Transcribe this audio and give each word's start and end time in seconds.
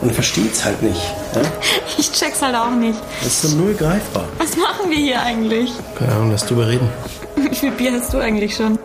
Man 0.00 0.14
versteht's 0.14 0.64
halt 0.64 0.82
nicht. 0.82 1.00
Ja? 1.34 1.42
Ich 1.98 2.12
check's 2.12 2.40
halt 2.40 2.54
auch 2.54 2.70
nicht. 2.70 2.98
Das 3.24 3.44
ist 3.44 3.50
so 3.50 3.56
null 3.56 3.74
greifbar. 3.74 4.28
Was 4.38 4.56
machen 4.56 4.88
wir 4.88 4.98
hier 4.98 5.20
eigentlich? 5.20 5.72
Keine 5.98 6.12
Ahnung, 6.12 6.30
lass 6.30 6.46
drüber 6.46 6.68
reden. 6.68 6.88
Wie 7.36 7.54
viel 7.54 7.72
Bier 7.72 7.92
hast 7.92 8.14
du 8.14 8.18
eigentlich 8.18 8.54
schon? 8.54 8.78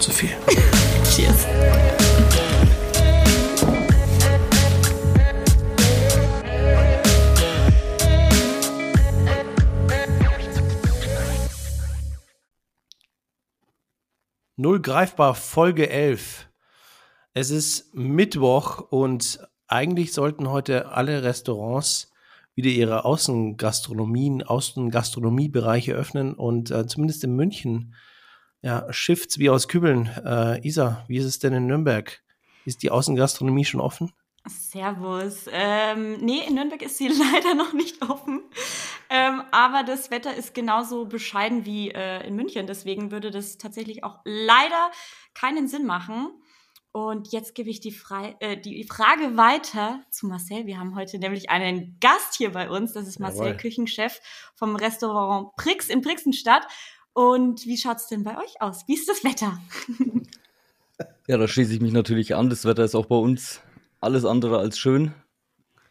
Zu 0.00 0.10
viel. 0.10 0.30
Cheers. 1.14 1.46
Null 14.56 14.80
greifbar, 14.82 15.34
Folge 15.34 15.88
11. 15.88 16.49
Es 17.40 17.48
ist 17.48 17.94
Mittwoch 17.94 18.80
und 18.90 19.40
eigentlich 19.66 20.12
sollten 20.12 20.50
heute 20.50 20.90
alle 20.92 21.22
Restaurants 21.22 22.12
wieder 22.54 22.68
ihre 22.68 23.06
Außengastronomien, 23.06 24.42
Außengastronomiebereiche 24.42 25.94
öffnen 25.94 26.34
und 26.34 26.70
äh, 26.70 26.86
zumindest 26.86 27.24
in 27.24 27.34
München 27.34 27.94
ja, 28.60 28.92
schifft's 28.92 29.38
wie 29.38 29.48
aus 29.48 29.68
Kübeln. 29.68 30.10
Äh, 30.22 30.68
Isa, 30.68 31.02
wie 31.08 31.16
ist 31.16 31.24
es 31.24 31.38
denn 31.38 31.54
in 31.54 31.66
Nürnberg? 31.66 32.22
Ist 32.66 32.82
die 32.82 32.90
Außengastronomie 32.90 33.64
schon 33.64 33.80
offen? 33.80 34.12
Servus. 34.46 35.46
Ähm, 35.50 36.18
nee, 36.20 36.42
in 36.46 36.56
Nürnberg 36.56 36.82
ist 36.82 36.98
sie 36.98 37.08
leider 37.32 37.54
noch 37.54 37.72
nicht 37.72 38.02
offen. 38.02 38.42
Ähm, 39.08 39.44
aber 39.50 39.82
das 39.82 40.10
Wetter 40.10 40.36
ist 40.36 40.52
genauso 40.52 41.06
bescheiden 41.06 41.64
wie 41.64 41.90
äh, 41.90 42.26
in 42.26 42.36
München. 42.36 42.66
Deswegen 42.66 43.10
würde 43.10 43.30
das 43.30 43.56
tatsächlich 43.56 44.04
auch 44.04 44.18
leider 44.24 44.90
keinen 45.32 45.68
Sinn 45.68 45.86
machen. 45.86 46.32
Und 46.92 47.32
jetzt 47.32 47.54
gebe 47.54 47.70
ich 47.70 47.80
die, 47.80 47.92
Frei 47.92 48.36
äh, 48.40 48.56
die 48.56 48.82
Frage 48.84 49.36
weiter 49.36 50.00
zu 50.10 50.26
Marcel. 50.26 50.66
Wir 50.66 50.78
haben 50.78 50.96
heute 50.96 51.18
nämlich 51.18 51.48
einen 51.48 51.96
Gast 52.00 52.34
hier 52.36 52.50
bei 52.50 52.68
uns. 52.68 52.92
Das 52.92 53.06
ist 53.06 53.20
Marcel, 53.20 53.46
Jawohl. 53.46 53.56
Küchenchef 53.56 54.20
vom 54.56 54.74
Restaurant 54.74 55.54
Prix 55.56 55.88
in 55.88 56.00
Brixenstadt. 56.00 56.66
Und 57.12 57.64
wie 57.66 57.76
schaut's 57.76 58.08
denn 58.08 58.24
bei 58.24 58.36
euch 58.38 58.60
aus? 58.60 58.86
Wie 58.88 58.94
ist 58.94 59.08
das 59.08 59.24
Wetter? 59.24 59.58
Ja, 61.26 61.38
da 61.38 61.46
schließe 61.46 61.72
ich 61.72 61.80
mich 61.80 61.92
natürlich 61.92 62.34
an. 62.34 62.50
Das 62.50 62.64
Wetter 62.64 62.84
ist 62.84 62.94
auch 62.94 63.06
bei 63.06 63.16
uns 63.16 63.60
alles 64.00 64.24
andere 64.24 64.58
als 64.58 64.78
schön. 64.78 65.14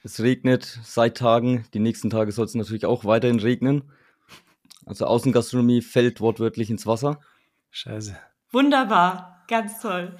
Es 0.03 0.19
regnet 0.19 0.79
seit 0.83 1.17
Tagen. 1.17 1.65
Die 1.73 1.79
nächsten 1.79 2.09
Tage 2.09 2.31
soll 2.31 2.45
es 2.45 2.55
natürlich 2.55 2.85
auch 2.85 3.05
weiterhin 3.05 3.39
regnen. 3.39 3.91
Also 4.85 5.05
Außengastronomie 5.05 5.81
fällt 5.81 6.19
wortwörtlich 6.19 6.69
ins 6.69 6.85
Wasser. 6.85 7.19
Scheiße. 7.71 8.17
Wunderbar, 8.51 9.45
ganz 9.47 9.79
toll. 9.81 10.17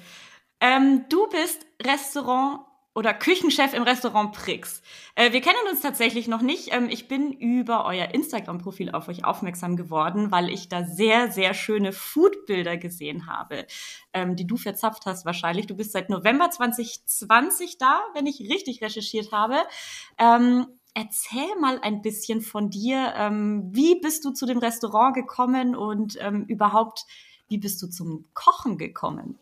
Ähm, 0.60 1.06
du 1.08 1.26
bist 1.28 1.66
Restaurant 1.82 2.60
oder 2.94 3.14
Küchenchef 3.14 3.72
im 3.72 3.84
Restaurant 3.84 4.32
Prix. 4.32 4.82
Äh, 5.14 5.32
wir 5.32 5.40
kennen 5.40 5.56
uns 5.70 5.80
tatsächlich 5.80 6.26
noch 6.26 6.42
nicht. 6.42 6.74
Ähm, 6.74 6.88
ich 6.90 7.06
bin 7.08 7.32
über 7.32 7.84
euer 7.86 8.12
Instagram-Profil 8.12 8.90
auf 8.90 9.08
euch 9.08 9.24
aufmerksam 9.24 9.76
geworden, 9.76 10.30
weil 10.32 10.50
ich 10.50 10.68
da 10.68 10.84
sehr, 10.84 11.30
sehr 11.30 11.54
schöne 11.54 11.92
Foodbilder 11.92 12.76
gesehen 12.76 13.26
habe, 13.26 13.66
ähm, 14.12 14.34
die 14.34 14.46
du 14.46 14.56
verzapft 14.56 15.06
hast 15.06 15.24
wahrscheinlich. 15.24 15.66
Du 15.66 15.76
bist 15.76 15.92
seit 15.92 16.10
November 16.10 16.50
2020 16.50 17.78
da, 17.78 18.00
wenn 18.14 18.26
ich 18.26 18.40
richtig 18.40 18.82
recherchiert 18.82 19.30
habe. 19.30 19.56
Ähm, 20.18 20.66
erzähl 20.92 21.54
mal 21.60 21.78
ein 21.80 22.02
bisschen 22.02 22.40
von 22.40 22.70
dir. 22.70 23.14
Ähm, 23.16 23.68
wie 23.72 24.00
bist 24.00 24.24
du 24.24 24.30
zu 24.32 24.46
dem 24.46 24.58
Restaurant 24.58 25.14
gekommen 25.14 25.76
und 25.76 26.18
ähm, 26.20 26.44
überhaupt, 26.46 27.06
wie 27.48 27.58
bist 27.58 27.80
du 27.82 27.86
zum 27.86 28.26
Kochen 28.34 28.78
gekommen? 28.78 29.38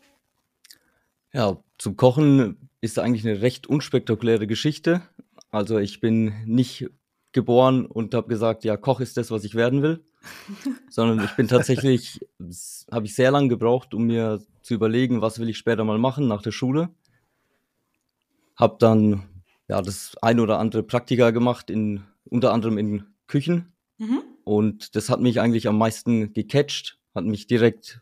Ja, 1.33 1.57
zum 1.77 1.95
Kochen 1.95 2.69
ist 2.81 2.99
eigentlich 2.99 3.27
eine 3.27 3.41
recht 3.41 3.67
unspektakuläre 3.67 4.47
Geschichte. 4.47 5.01
Also 5.51 5.77
ich 5.77 5.99
bin 5.99 6.33
nicht 6.45 6.89
geboren 7.31 7.85
und 7.85 8.13
habe 8.13 8.27
gesagt, 8.27 8.63
ja, 8.63 8.77
Koch 8.77 8.99
ist 8.99 9.17
das, 9.17 9.29
was 9.31 9.43
ich 9.43 9.55
werden 9.55 9.81
will, 9.81 10.03
sondern 10.89 11.23
ich 11.23 11.31
bin 11.35 11.47
tatsächlich, 11.47 12.19
habe 12.91 13.05
ich 13.05 13.15
sehr 13.15 13.31
lange 13.31 13.49
gebraucht, 13.49 13.93
um 13.93 14.07
mir 14.07 14.41
zu 14.63 14.73
überlegen, 14.73 15.21
was 15.21 15.39
will 15.39 15.49
ich 15.49 15.57
später 15.57 15.83
mal 15.83 15.97
machen 15.97 16.27
nach 16.27 16.41
der 16.41 16.51
Schule. 16.51 16.89
Habe 18.55 18.77
dann 18.79 19.23
ja 19.67 19.81
das 19.81 20.17
ein 20.21 20.39
oder 20.39 20.59
andere 20.59 20.83
Praktika 20.83 21.31
gemacht, 21.31 21.69
in, 21.69 22.03
unter 22.25 22.51
anderem 22.53 22.77
in 22.77 23.05
Küchen. 23.27 23.73
Mhm. 23.97 24.21
Und 24.43 24.95
das 24.95 25.09
hat 25.09 25.21
mich 25.21 25.39
eigentlich 25.39 25.67
am 25.67 25.77
meisten 25.77 26.33
gecatcht, 26.33 26.99
hat 27.13 27.25
mich 27.25 27.45
direkt 27.45 28.01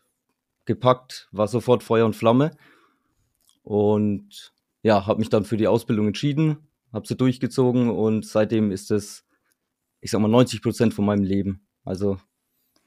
gepackt, 0.64 1.28
war 1.32 1.48
sofort 1.48 1.82
Feuer 1.82 2.06
und 2.06 2.16
Flamme. 2.16 2.52
Und 3.68 4.54
ja, 4.82 5.06
habe 5.06 5.18
mich 5.18 5.28
dann 5.28 5.44
für 5.44 5.58
die 5.58 5.66
Ausbildung 5.66 6.06
entschieden, 6.06 6.56
habe 6.90 7.06
sie 7.06 7.16
durchgezogen 7.16 7.90
und 7.90 8.24
seitdem 8.24 8.70
ist 8.70 8.90
es, 8.90 9.26
ich 10.00 10.10
sag 10.10 10.22
mal, 10.22 10.28
90 10.28 10.62
Prozent 10.62 10.94
von 10.94 11.04
meinem 11.04 11.22
Leben. 11.22 11.68
Also 11.84 12.18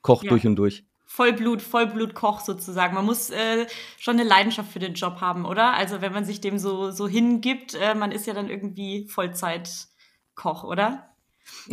Koch 0.02 0.24
Ja. 0.24 0.32
durch 0.32 0.48
und 0.48 0.56
durch. 0.56 0.84
Vollblut, 1.06 1.62
Vollblutkoch 1.62 2.40
sozusagen. 2.40 2.96
Man 2.96 3.06
muss 3.06 3.30
äh, 3.30 3.68
schon 4.00 4.20
eine 4.20 4.28
Leidenschaft 4.28 4.72
für 4.72 4.80
den 4.80 4.96
Job 4.96 5.22
haben, 5.22 5.46
oder? 5.46 5.74
Also 5.76 6.02
wenn 6.02 6.14
man 6.14 6.26
sich 6.26 6.42
dem 6.42 6.58
so, 6.58 6.90
so 6.90 7.08
hingibt, 7.08 7.76
äh, 7.76 7.94
man 7.94 8.12
ist 8.12 8.26
ja 8.26 8.34
dann 8.34 8.50
irgendwie 8.50 9.08
Vollzeitkoch, 9.08 10.64
oder? 10.64 11.14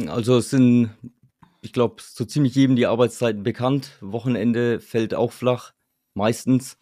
Also 0.08 0.36
es 0.36 0.50
sind, 0.50 0.90
ich 1.62 1.72
glaube, 1.72 2.02
so 2.02 2.26
ziemlich 2.26 2.54
jedem 2.54 2.76
die 2.76 2.84
Arbeitszeiten 2.84 3.42
bekannt. 3.42 3.92
Wochenende 4.02 4.80
fällt 4.80 5.14
auch 5.14 5.32
flach, 5.32 5.72
meistens. 6.12 6.78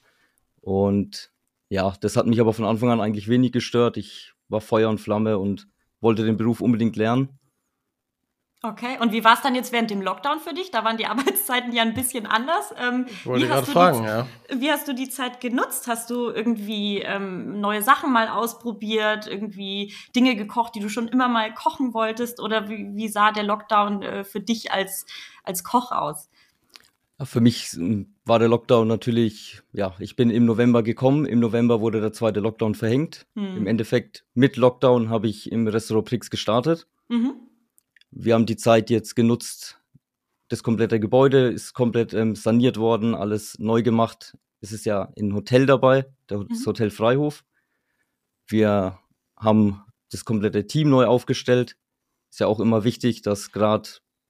Und 0.60 1.31
ja, 1.69 1.94
das 2.00 2.16
hat 2.16 2.27
mich 2.27 2.41
aber 2.41 2.53
von 2.53 2.65
Anfang 2.65 2.91
an 2.91 3.00
eigentlich 3.00 3.28
wenig 3.28 3.53
gestört. 3.53 3.97
Ich 3.97 4.32
war 4.49 4.60
Feuer 4.60 4.88
und 4.88 4.99
Flamme 4.99 5.38
und 5.38 5.66
wollte 6.00 6.25
den 6.25 6.37
Beruf 6.37 6.60
unbedingt 6.60 6.97
lernen. 6.97 7.38
Okay, 8.62 8.99
und 9.00 9.12
wie 9.12 9.22
war 9.22 9.34
es 9.34 9.43
dann 9.43 9.54
jetzt 9.54 9.71
während 9.71 9.91
dem 9.91 10.00
Lockdown 10.00 10.41
für 10.41 10.55
dich? 10.55 10.71
Da 10.71 10.82
waren 10.82 10.97
die 10.97 11.06
Arbeitszeiten 11.06 11.72
ja 11.72 11.82
ein 11.82 11.94
bisschen 11.94 12.26
anders. 12.26 12.75
Ähm, 12.78 13.06
Wollte 13.25 13.44
wie, 13.44 13.49
gerade 13.49 13.60
hast 13.60 13.69
du 13.69 13.72
fragen, 13.72 14.03
die, 14.03 14.06
ja. 14.06 14.26
wie 14.60 14.71
hast 14.71 14.88
du 14.88 14.94
die 14.94 15.09
Zeit 15.09 15.41
genutzt? 15.41 15.87
Hast 15.87 16.10
du 16.10 16.31
irgendwie 16.31 17.00
ähm, 17.00 17.60
neue 17.60 17.82
Sachen 17.82 18.12
mal 18.12 18.28
ausprobiert, 18.28 19.26
irgendwie 19.26 19.94
Dinge 20.15 20.37
gekocht, 20.37 20.75
die 20.75 20.81
du 20.81 20.88
schon 20.88 21.09
immer 21.09 21.28
mal 21.28 21.53
kochen 21.55 21.94
wolltest? 21.94 22.41
Oder 22.41 22.69
wie, 22.69 22.91
wie 22.94 23.09
sah 23.09 23.31
der 23.31 23.44
Lockdown 23.44 24.03
äh, 24.03 24.25
für 24.25 24.41
dich 24.41 24.72
als, 24.72 25.06
als 25.44 25.62
Koch 25.62 25.93
aus? 25.93 26.28
Für 27.22 27.41
mich 27.41 27.72
m, 27.75 28.15
war 28.27 28.38
der 28.38 28.49
Lockdown 28.49 28.87
natürlich, 28.87 29.62
ja, 29.72 29.94
ich 29.99 30.16
bin 30.16 30.28
im 30.31 30.44
November 30.44 30.82
gekommen. 30.82 31.25
Im 31.25 31.41
November 31.41 31.81
wurde 31.81 32.00
der 32.00 32.12
zweite 32.12 32.41
Lockdown 32.41 32.75
verhängt. 32.75 33.27
Hm. 33.34 33.56
Im 33.56 33.66
Endeffekt 33.66 34.25
mit 34.34 34.56
Lockdown 34.56 35.09
habe 35.09 35.26
ich 35.28 35.50
im 35.50 35.66
Restaurant 35.66 36.06
Prix 36.09 36.28
gestartet. 36.31 36.87
Mhm. 37.09 37.34
Wir 38.10 38.34
haben 38.34 38.47
die 38.47 38.56
Zeit 38.56 38.91
jetzt 38.91 39.16
genutzt. 39.16 39.81
Das 40.49 40.62
komplette 40.62 41.00
Gebäude 41.00 41.49
ist 41.49 41.72
komplett 41.72 42.12
ähm, 42.15 42.37
saniert 42.37 42.76
worden, 42.76 43.15
alles 43.15 43.59
neu 43.59 43.82
gemacht. 43.82 44.37
Es 44.60 44.72
ist 44.72 44.84
ja 44.84 45.12
ein 45.19 45.34
Hotel 45.34 45.66
dabei, 45.66 46.06
das 46.26 46.41
Mhm. 46.41 46.66
Hotel 46.66 46.91
Freihof. 46.91 47.44
Wir 48.47 48.99
haben 49.37 49.82
das 50.10 50.25
komplette 50.25 50.66
Team 50.66 50.91
neu 50.91 51.06
aufgestellt. 51.06 51.76
Ist 52.31 52.41
ja 52.41 52.47
auch 52.47 52.60
immer 52.60 52.84
wichtig, 52.84 53.22
dass 53.22 53.53
gerade, 53.53 53.88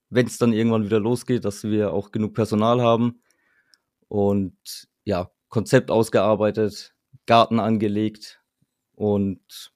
wenn 0.09 0.27
es 0.27 0.37
dann 0.37 0.53
irgendwann 0.53 0.85
wieder 0.85 0.99
losgeht, 0.99 1.45
dass 1.45 1.63
wir 1.63 1.93
auch 1.93 2.11
genug 2.11 2.33
Personal 2.33 2.81
haben. 2.81 3.21
Und 4.07 4.87
ja, 5.03 5.31
Konzept 5.49 5.91
ausgearbeitet, 5.91 6.93
Garten 7.25 7.59
angelegt 7.59 8.41
und 8.95 9.73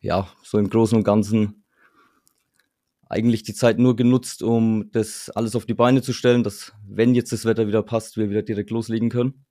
ja, 0.00 0.28
so 0.42 0.58
im 0.58 0.68
Großen 0.68 0.98
und 0.98 1.04
Ganzen 1.04 1.64
eigentlich 3.08 3.42
die 3.42 3.54
Zeit 3.54 3.78
nur 3.78 3.96
genutzt, 3.96 4.42
um 4.42 4.90
das 4.90 5.30
alles 5.30 5.54
auf 5.54 5.66
die 5.66 5.74
Beine 5.74 6.02
zu 6.02 6.12
stellen, 6.12 6.42
dass, 6.42 6.72
wenn 6.86 7.14
jetzt 7.14 7.32
das 7.32 7.44
Wetter 7.44 7.66
wieder 7.66 7.82
passt, 7.82 8.16
wir 8.16 8.30
wieder 8.30 8.42
direkt 8.42 8.70
loslegen 8.70 9.08
können. 9.08 9.44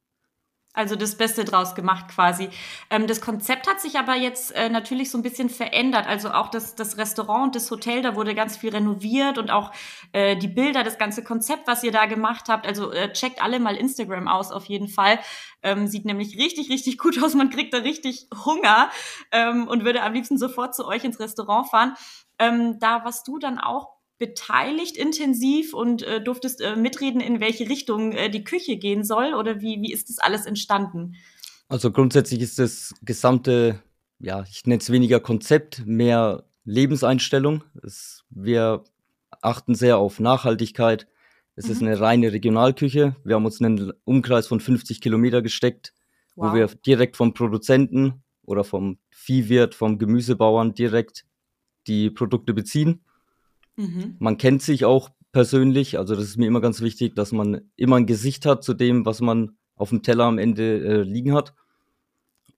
Also 0.76 0.96
das 0.96 1.16
Beste 1.16 1.46
draus 1.46 1.76
gemacht 1.76 2.08
quasi. 2.08 2.50
Ähm, 2.90 3.06
das 3.06 3.22
Konzept 3.22 3.68
hat 3.70 3.80
sich 3.80 4.00
aber 4.00 4.16
jetzt 4.16 4.52
äh, 4.56 4.70
natürlich 4.70 5.12
so 5.12 5.20
ein 5.20 5.22
bisschen 5.22 5.50
verändert. 5.50 6.08
Also 6.08 6.32
auch 6.32 6.50
das, 6.50 6.74
das 6.74 6.98
Restaurant 6.98 7.44
und 7.44 7.56
das 7.56 7.70
Hotel, 7.70 8.02
da 8.02 8.16
wurde 8.16 8.34
ganz 8.34 8.58
viel 8.58 8.72
renoviert 8.72 9.38
und 9.38 9.52
auch 9.52 9.72
äh, 10.14 10.36
die 10.36 10.48
Bilder, 10.48 10.84
das 10.84 10.98
ganze 10.98 11.24
Konzept, 11.24 11.68
was 11.68 11.84
ihr 11.84 11.92
da 11.92 12.08
gemacht 12.08 12.46
habt. 12.50 12.66
Also 12.66 12.92
äh, 12.92 13.14
checkt 13.14 13.44
alle 13.44 13.60
mal 13.60 13.76
Instagram 13.76 14.28
aus 14.28 14.52
auf 14.52 14.66
jeden 14.66 14.88
Fall. 14.88 15.20
Ähm, 15.62 15.86
sieht 15.86 16.06
nämlich 16.06 16.38
richtig, 16.40 16.72
richtig 16.72 16.98
gut 16.98 17.22
aus. 17.22 17.36
Man 17.36 17.52
kriegt 17.52 17.74
da 17.74 17.78
richtig 17.78 18.28
Hunger 18.44 18.90
ähm, 19.32 19.68
und 19.68 19.86
würde 19.86 20.02
am 20.02 20.14
liebsten 20.14 20.40
sofort 20.40 20.74
zu 20.74 20.88
euch 20.88 21.04
ins 21.04 21.20
Restaurant 21.20 21.70
fahren. 21.70 21.94
Ähm, 22.40 22.80
da 22.80 23.06
warst 23.06 23.28
du 23.28 23.38
dann 23.38 23.60
auch 23.60 24.03
beteiligt 24.24 24.96
intensiv 24.96 25.74
und 25.74 26.02
äh, 26.04 26.24
durftest 26.24 26.62
äh, 26.62 26.78
mitreden, 26.78 27.20
in 27.20 27.42
welche 27.42 27.68
Richtung 27.68 28.14
äh, 28.14 28.30
die 28.30 28.46
Küche 28.46 28.78
gehen 28.78 29.04
soll? 29.04 29.34
Oder 29.34 29.60
wie, 29.60 29.82
wie 29.82 29.92
ist 29.92 30.08
das 30.08 30.20
alles 30.20 30.46
entstanden? 30.46 31.16
Also 31.68 31.92
grundsätzlich 31.92 32.40
ist 32.40 32.58
das 32.58 32.94
gesamte, 33.02 33.84
ja, 34.20 34.46
ich 34.50 34.66
nenne 34.66 34.80
es 34.80 34.92
weniger 34.92 35.20
Konzept, 35.20 35.86
mehr 35.86 36.46
Lebenseinstellung. 36.64 37.66
Es, 37.84 38.24
wir 38.30 38.86
achten 39.42 39.76
sehr 39.76 39.98
auf 39.98 40.22
Nachhaltigkeit. 40.22 41.08
Es 41.56 41.68
ist 41.68 41.82
Mhm. 41.82 41.88
eine 41.90 42.00
reine 42.00 42.32
Regionalküche. 42.32 43.18
Wir 43.26 43.36
haben 43.36 43.46
uns 43.46 43.62
einen 43.62 43.92
Umkreis 44.06 44.48
von 44.48 44.62
50 44.62 45.02
Kilometer 45.02 45.42
gesteckt, 45.42 45.94
wo 46.36 46.54
wir 46.54 46.68
direkt 46.86 47.18
vom 47.18 47.34
Produzenten 47.34 48.24
oder 48.44 48.64
vom 48.64 49.00
Viehwirt, 49.10 49.76
vom 49.76 49.98
Gemüsebauern 50.00 50.74
direkt 50.74 51.26
die 51.88 52.10
Produkte 52.10 52.54
beziehen. 52.54 53.04
Mhm. 53.76 54.16
Man 54.20 54.38
kennt 54.38 54.62
sich 54.62 54.86
auch 54.86 55.10
persönlich, 55.32 55.98
also 55.98 56.16
das 56.16 56.26
ist 56.26 56.38
mir 56.38 56.48
immer 56.48 56.62
ganz 56.62 56.82
wichtig, 56.82 57.16
dass 57.16 57.32
man 57.32 57.62
immer 57.76 57.98
ein 57.98 58.06
Gesicht 58.06 58.46
hat 58.46 58.64
zu 58.64 58.74
dem, 58.74 59.06
was 59.06 59.20
man 59.20 59.58
auf 59.76 59.90
dem 59.90 60.04
Teller 60.04 60.26
am 60.26 60.38
Ende 60.38 60.80
äh, 60.80 61.02
liegen 61.02 61.34
hat. 61.34 61.54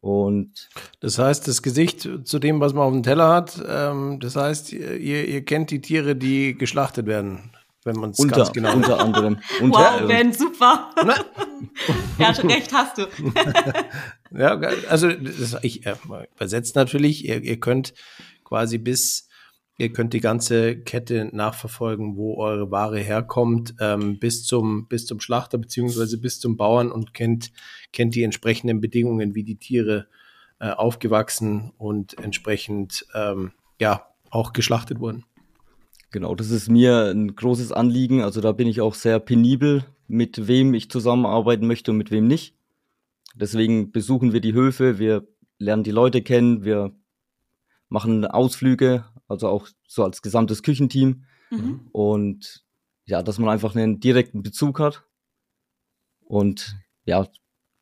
Und 0.02 0.70
das 1.00 1.18
heißt, 1.18 1.48
das 1.48 1.64
Gesicht 1.64 2.08
zu 2.26 2.38
dem, 2.38 2.60
was 2.60 2.74
man 2.74 2.84
auf 2.84 2.94
dem 2.94 3.02
Teller 3.02 3.30
hat, 3.30 3.60
ähm, 3.68 4.20
das 4.20 4.36
heißt, 4.36 4.72
ihr, 4.72 5.28
ihr 5.28 5.46
kennt 5.46 5.72
die 5.72 5.82
Tiere, 5.82 6.16
die 6.16 6.56
geschlachtet 6.56 7.08
werden, 7.08 7.52
wenn 7.86 7.96
man 7.96 8.12
es 8.12 8.18
ganz 8.28 8.52
genau 8.52 8.74
Unter 8.76 9.00
anderem. 9.00 9.40
Unter, 9.62 9.80
wow, 9.80 10.08
Ben, 10.08 10.32
super. 10.32 10.92
ja, 12.20 12.30
recht 12.30 12.72
hast 12.72 13.00
du. 13.00 13.08
ja, 14.38 14.60
also 14.90 15.12
das, 15.12 15.58
ich 15.64 15.88
äh, 15.88 15.96
übersetze 16.36 16.74
natürlich, 16.76 17.26
ihr, 17.26 17.42
ihr 17.42 17.60
könnt 17.60 17.96
quasi 18.44 18.78
bis 18.78 19.28
Ihr 19.78 19.92
könnt 19.92 20.14
die 20.14 20.22
ganze 20.22 20.78
Kette 20.78 21.30
nachverfolgen, 21.34 22.16
wo 22.16 22.38
eure 22.38 22.72
Ware 22.72 23.00
herkommt, 23.00 23.76
ähm, 23.82 24.20
bis 24.20 24.46
zum 24.46 24.88
bis 24.88 25.06
zum 25.06 25.20
Schlachter 25.20 25.58
beziehungsweise 25.58 26.18
bis 26.18 26.40
zum 26.40 26.56
Bauern 26.56 26.92
und 26.92 27.14
kennt 27.14 27.52
kennt 27.92 28.16
die 28.16 28.24
entsprechenden 28.24 28.80
Bedingungen, 28.80 29.36
wie 29.36 29.44
die 29.44 29.58
Tiere 29.58 30.08
äh, 30.60 30.70
aufgewachsen 30.70 31.74
und 31.78 32.18
entsprechend 32.18 33.06
ähm, 33.14 33.52
ja 33.80 34.08
auch 34.30 34.54
geschlachtet 34.54 35.00
wurden. 35.00 35.26
Genau, 36.12 36.34
das 36.36 36.50
ist 36.50 36.70
mir 36.70 37.12
ein 37.12 37.36
großes 37.36 37.74
Anliegen. 37.74 38.22
Also 38.22 38.40
da 38.40 38.54
bin 38.54 38.68
ich 38.68 38.80
auch 38.80 38.94
sehr 38.96 39.20
penibel, 39.20 39.84
mit 40.08 40.48
wem 40.48 40.74
ich 40.74 40.90
zusammenarbeiten 40.90 41.68
möchte 41.68 41.92
und 41.92 41.98
mit 41.98 42.12
wem 42.12 42.28
nicht. 42.28 42.56
Deswegen 43.36 43.92
besuchen 43.92 44.32
wir 44.32 44.40
die 44.40 44.54
Höfe, 44.54 44.98
wir 44.98 45.28
lernen 45.58 45.84
die 45.84 45.92
Leute 45.92 46.22
kennen, 46.22 46.64
wir 46.64 46.96
machen 47.90 48.26
Ausflüge 48.26 49.06
also 49.28 49.50
auch 49.50 49.68
so 49.88 50.04
als 50.04 50.22
gesamtes 50.22 50.64
Küchenteam. 50.64 51.26
Mhm. 51.50 51.90
Und 51.92 52.64
ja, 53.06 53.22
dass 53.22 53.40
man 53.40 53.50
einfach 53.50 53.76
einen 53.76 54.00
direkten 54.00 54.44
Bezug 54.44 54.80
hat. 54.80 55.04
Und 56.22 56.76
ja, 57.06 57.28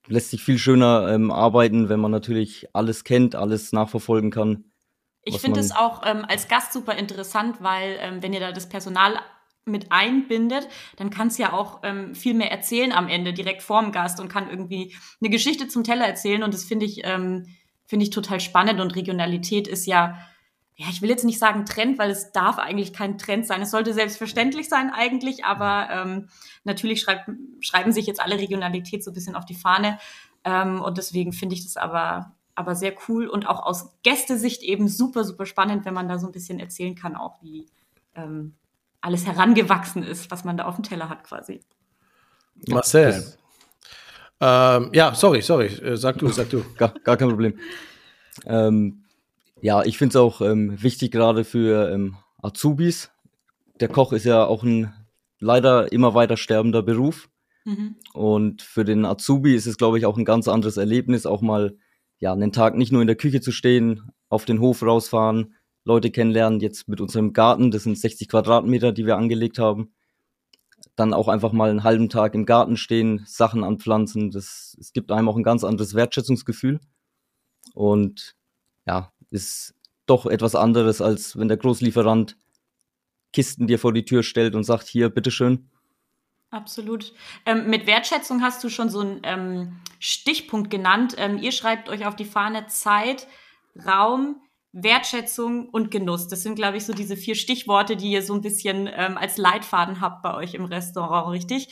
lässt 0.07 0.31
sich 0.31 0.43
viel 0.43 0.57
schöner 0.57 1.07
ähm, 1.09 1.31
arbeiten, 1.31 1.87
wenn 1.89 1.99
man 1.99 2.11
natürlich 2.11 2.67
alles 2.73 3.03
kennt, 3.03 3.35
alles 3.35 3.71
nachverfolgen 3.71 4.31
kann. 4.31 4.65
Ich 5.23 5.39
finde 5.39 5.61
es 5.61 5.71
auch 5.71 6.01
ähm, 6.05 6.25
als 6.27 6.49
Gast 6.49 6.73
super 6.73 6.95
interessant, 6.95 7.61
weil 7.61 7.97
ähm, 8.01 8.21
wenn 8.21 8.33
ihr 8.33 8.41
da 8.41 8.51
das 8.51 8.67
Personal 8.67 9.17
mit 9.63 9.93
einbindet, 9.93 10.67
dann 10.97 11.09
kannst 11.09 11.39
du 11.39 11.43
ja 11.43 11.53
auch 11.53 11.79
ähm, 11.83 12.15
viel 12.15 12.33
mehr 12.33 12.51
erzählen 12.51 12.91
am 12.91 13.07
Ende, 13.07 13.31
direkt 13.31 13.63
vorm 13.63 13.93
Gast 13.93 14.19
und 14.19 14.27
kann 14.27 14.49
irgendwie 14.49 14.93
eine 15.21 15.29
Geschichte 15.29 15.69
zum 15.69 15.85
Teller 15.85 16.05
erzählen. 16.05 16.43
Und 16.43 16.53
das 16.53 16.65
finde 16.65 16.85
ich, 16.85 16.99
ähm, 17.05 17.45
finde 17.85 18.03
ich 18.03 18.09
total 18.09 18.39
spannend. 18.39 18.79
Und 18.79 18.95
Regionalität 18.95 19.67
ist 19.67 19.85
ja 19.85 20.17
ja, 20.75 20.87
ich 20.89 21.01
will 21.01 21.09
jetzt 21.09 21.25
nicht 21.25 21.37
sagen 21.37 21.65
Trend, 21.65 21.99
weil 21.99 22.09
es 22.09 22.31
darf 22.31 22.57
eigentlich 22.57 22.93
kein 22.93 23.17
Trend 23.17 23.45
sein. 23.45 23.61
Es 23.61 23.71
sollte 23.71 23.93
selbstverständlich 23.93 24.69
sein 24.69 24.91
eigentlich, 24.91 25.45
aber 25.45 25.87
ähm, 25.91 26.29
natürlich 26.63 27.01
schreib, 27.01 27.27
schreiben 27.59 27.91
sich 27.91 28.07
jetzt 28.07 28.19
alle 28.19 28.39
Regionalität 28.39 29.03
so 29.03 29.11
ein 29.11 29.13
bisschen 29.13 29.35
auf 29.35 29.45
die 29.45 29.55
Fahne. 29.55 29.99
Ähm, 30.43 30.81
und 30.81 30.97
deswegen 30.97 31.31
finde 31.31 31.55
ich 31.55 31.63
das 31.63 31.77
aber, 31.77 32.33
aber 32.55 32.75
sehr 32.75 32.95
cool 33.07 33.27
und 33.27 33.47
auch 33.47 33.63
aus 33.63 33.91
Gästesicht 34.01 34.63
eben 34.63 34.87
super, 34.87 35.23
super 35.25 35.45
spannend, 35.45 35.85
wenn 35.85 35.93
man 35.93 36.09
da 36.09 36.17
so 36.17 36.25
ein 36.25 36.33
bisschen 36.33 36.59
erzählen 36.59 36.95
kann, 36.95 37.15
auch 37.15 37.41
wie 37.43 37.67
ähm, 38.15 38.55
alles 38.99 39.27
herangewachsen 39.27 40.01
ist, 40.01 40.31
was 40.31 40.43
man 40.43 40.57
da 40.57 40.65
auf 40.65 40.75
dem 40.75 40.83
Teller 40.83 41.07
hat 41.07 41.23
quasi. 41.23 41.61
Marcel. 42.67 43.37
Ähm, 44.39 44.89
ja, 44.93 45.15
sorry, 45.15 45.41
sorry. 45.41 45.67
Äh, 45.67 45.97
sag 45.97 46.17
du, 46.17 46.27
sag 46.29 46.49
du. 46.49 46.63
Gar, 46.77 46.93
gar 47.03 47.17
kein 47.17 47.29
Problem. 47.29 47.57
Ähm, 48.45 49.03
ja, 49.61 49.83
ich 49.83 49.97
finde 49.97 50.11
es 50.11 50.15
auch 50.17 50.41
ähm, 50.41 50.81
wichtig, 50.81 51.11
gerade 51.11 51.43
für 51.43 51.89
ähm, 51.91 52.17
Azubis. 52.41 53.11
Der 53.79 53.87
Koch 53.87 54.11
ist 54.11 54.25
ja 54.25 54.45
auch 54.45 54.63
ein 54.63 54.93
leider 55.39 55.91
immer 55.91 56.13
weiter 56.13 56.37
sterbender 56.37 56.81
Beruf. 56.81 57.29
Mhm. 57.65 57.95
Und 58.13 58.61
für 58.61 58.83
den 58.83 59.05
Azubi 59.05 59.55
ist 59.55 59.67
es, 59.67 59.77
glaube 59.77 59.97
ich, 59.97 60.05
auch 60.05 60.17
ein 60.17 60.25
ganz 60.25 60.47
anderes 60.47 60.77
Erlebnis, 60.77 61.25
auch 61.25 61.41
mal 61.41 61.77
ja, 62.19 62.33
einen 62.33 62.51
Tag 62.51 62.75
nicht 62.75 62.91
nur 62.91 63.01
in 63.01 63.07
der 63.07 63.15
Küche 63.15 63.41
zu 63.41 63.51
stehen, 63.51 64.11
auf 64.29 64.45
den 64.45 64.59
Hof 64.59 64.81
rausfahren, 64.81 65.55
Leute 65.85 66.11
kennenlernen, 66.11 66.59
jetzt 66.59 66.87
mit 66.87 67.01
unserem 67.01 67.33
Garten, 67.33 67.71
das 67.71 67.83
sind 67.83 67.97
60 67.97 68.29
Quadratmeter, 68.29 68.91
die 68.91 69.05
wir 69.05 69.17
angelegt 69.17 69.59
haben. 69.59 69.93
Dann 70.95 71.13
auch 71.13 71.27
einfach 71.27 71.51
mal 71.51 71.69
einen 71.69 71.83
halben 71.83 72.09
Tag 72.09 72.35
im 72.35 72.45
Garten 72.45 72.77
stehen, 72.77 73.23
Sachen 73.25 73.63
anpflanzen. 73.63 74.31
Das, 74.31 74.77
es 74.79 74.93
gibt 74.93 75.11
einem 75.11 75.29
auch 75.29 75.37
ein 75.37 75.43
ganz 75.43 75.63
anderes 75.63 75.95
Wertschätzungsgefühl. 75.95 76.79
Und 77.73 78.35
ja, 78.85 79.11
ist 79.31 79.73
doch 80.05 80.25
etwas 80.25 80.55
anderes, 80.55 81.01
als 81.01 81.37
wenn 81.37 81.47
der 81.47 81.57
Großlieferant 81.57 82.37
Kisten 83.31 83.65
dir 83.67 83.79
vor 83.79 83.93
die 83.93 84.05
Tür 84.05 84.21
stellt 84.21 84.53
und 84.55 84.63
sagt, 84.63 84.87
hier, 84.87 85.09
bitteschön. 85.09 85.69
Absolut. 86.51 87.13
Ähm, 87.47 87.67
mit 87.67 87.87
Wertschätzung 87.87 88.43
hast 88.43 88.63
du 88.63 88.69
schon 88.69 88.89
so 88.89 88.99
einen 88.99 89.21
ähm, 89.23 89.79
Stichpunkt 89.97 90.69
genannt. 90.69 91.15
Ähm, 91.17 91.39
ihr 91.39 91.51
schreibt 91.51 91.89
euch 91.89 92.05
auf 92.05 92.15
die 92.15 92.25
Fahne 92.25 92.67
Zeit, 92.67 93.27
Raum, 93.75 94.35
Wertschätzung 94.73 95.69
und 95.69 95.91
Genuss. 95.91 96.27
Das 96.27 96.43
sind, 96.43 96.55
glaube 96.55 96.77
ich, 96.77 96.85
so 96.85 96.93
diese 96.93 97.15
vier 97.15 97.35
Stichworte, 97.35 97.95
die 97.95 98.11
ihr 98.11 98.23
so 98.23 98.33
ein 98.33 98.41
bisschen 98.41 98.89
ähm, 98.91 99.17
als 99.17 99.37
Leitfaden 99.37 100.01
habt 100.01 100.21
bei 100.21 100.33
euch 100.33 100.55
im 100.55 100.65
Restaurant, 100.65 101.31
richtig? 101.31 101.69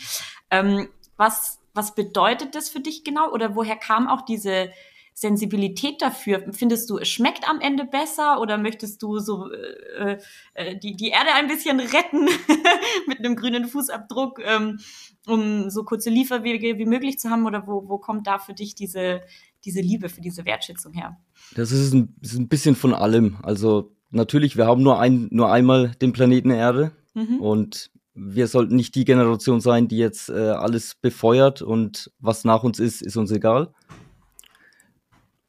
Ähm, 0.50 0.88
was, 1.18 1.60
was 1.74 1.96
bedeutet 1.96 2.56
das 2.56 2.70
für 2.70 2.80
dich 2.80 3.04
genau? 3.04 3.32
Oder 3.32 3.56
woher 3.56 3.76
kam 3.76 4.08
auch 4.08 4.22
diese, 4.22 4.70
Sensibilität 5.14 6.02
dafür? 6.02 6.44
Findest 6.54 6.90
du, 6.90 6.98
es 6.98 7.10
schmeckt 7.10 7.48
am 7.48 7.60
Ende 7.60 7.86
besser 7.86 8.40
oder 8.40 8.58
möchtest 8.58 9.02
du 9.04 9.20
so 9.20 9.52
äh, 9.52 10.18
äh, 10.54 10.78
die, 10.78 10.96
die 10.96 11.10
Erde 11.10 11.34
ein 11.34 11.48
bisschen 11.48 11.80
retten 11.80 12.26
mit 13.08 13.20
einem 13.20 13.36
grünen 13.36 13.68
Fußabdruck, 13.68 14.40
ähm, 14.44 14.80
um 15.28 15.70
so 15.70 15.84
kurze 15.84 16.10
Lieferwege 16.10 16.78
wie 16.78 16.86
möglich 16.86 17.20
zu 17.20 17.30
haben? 17.30 17.46
Oder 17.46 17.68
wo, 17.68 17.88
wo 17.88 17.98
kommt 17.98 18.26
da 18.26 18.40
für 18.40 18.54
dich 18.54 18.74
diese, 18.74 19.22
diese 19.66 19.82
Liebe, 19.82 20.10
für 20.10 20.22
diese 20.22 20.46
Wertschätzung 20.46 20.94
her? 20.94 21.18
Das 21.56 21.72
ist 21.72 21.94
ein, 21.94 22.16
ist 22.22 22.38
ein 22.38 22.48
bisschen 22.48 22.76
von 22.76 22.94
allem. 22.94 23.38
Also 23.44 23.96
natürlich, 24.10 24.58
wir 24.58 24.66
haben 24.66 24.84
nur, 24.84 25.00
ein, 25.00 25.28
nur 25.32 25.52
einmal 25.52 25.92
den 26.02 26.14
Planeten 26.14 26.52
Erde 26.52 26.92
mhm. 27.14 27.40
und 27.40 27.92
wir 28.14 28.48
sollten 28.48 28.76
nicht 28.76 28.96
die 28.96 29.06
Generation 29.06 29.62
sein, 29.62 29.88
die 29.88 29.98
jetzt 29.98 30.30
äh, 30.30 30.34
alles 30.34 30.96
befeuert 30.96 31.62
und 31.62 32.12
was 32.20 32.44
nach 32.44 32.64
uns 32.64 32.80
ist, 32.80 33.02
ist 33.02 33.18
uns 33.18 33.32
egal. 33.32 33.74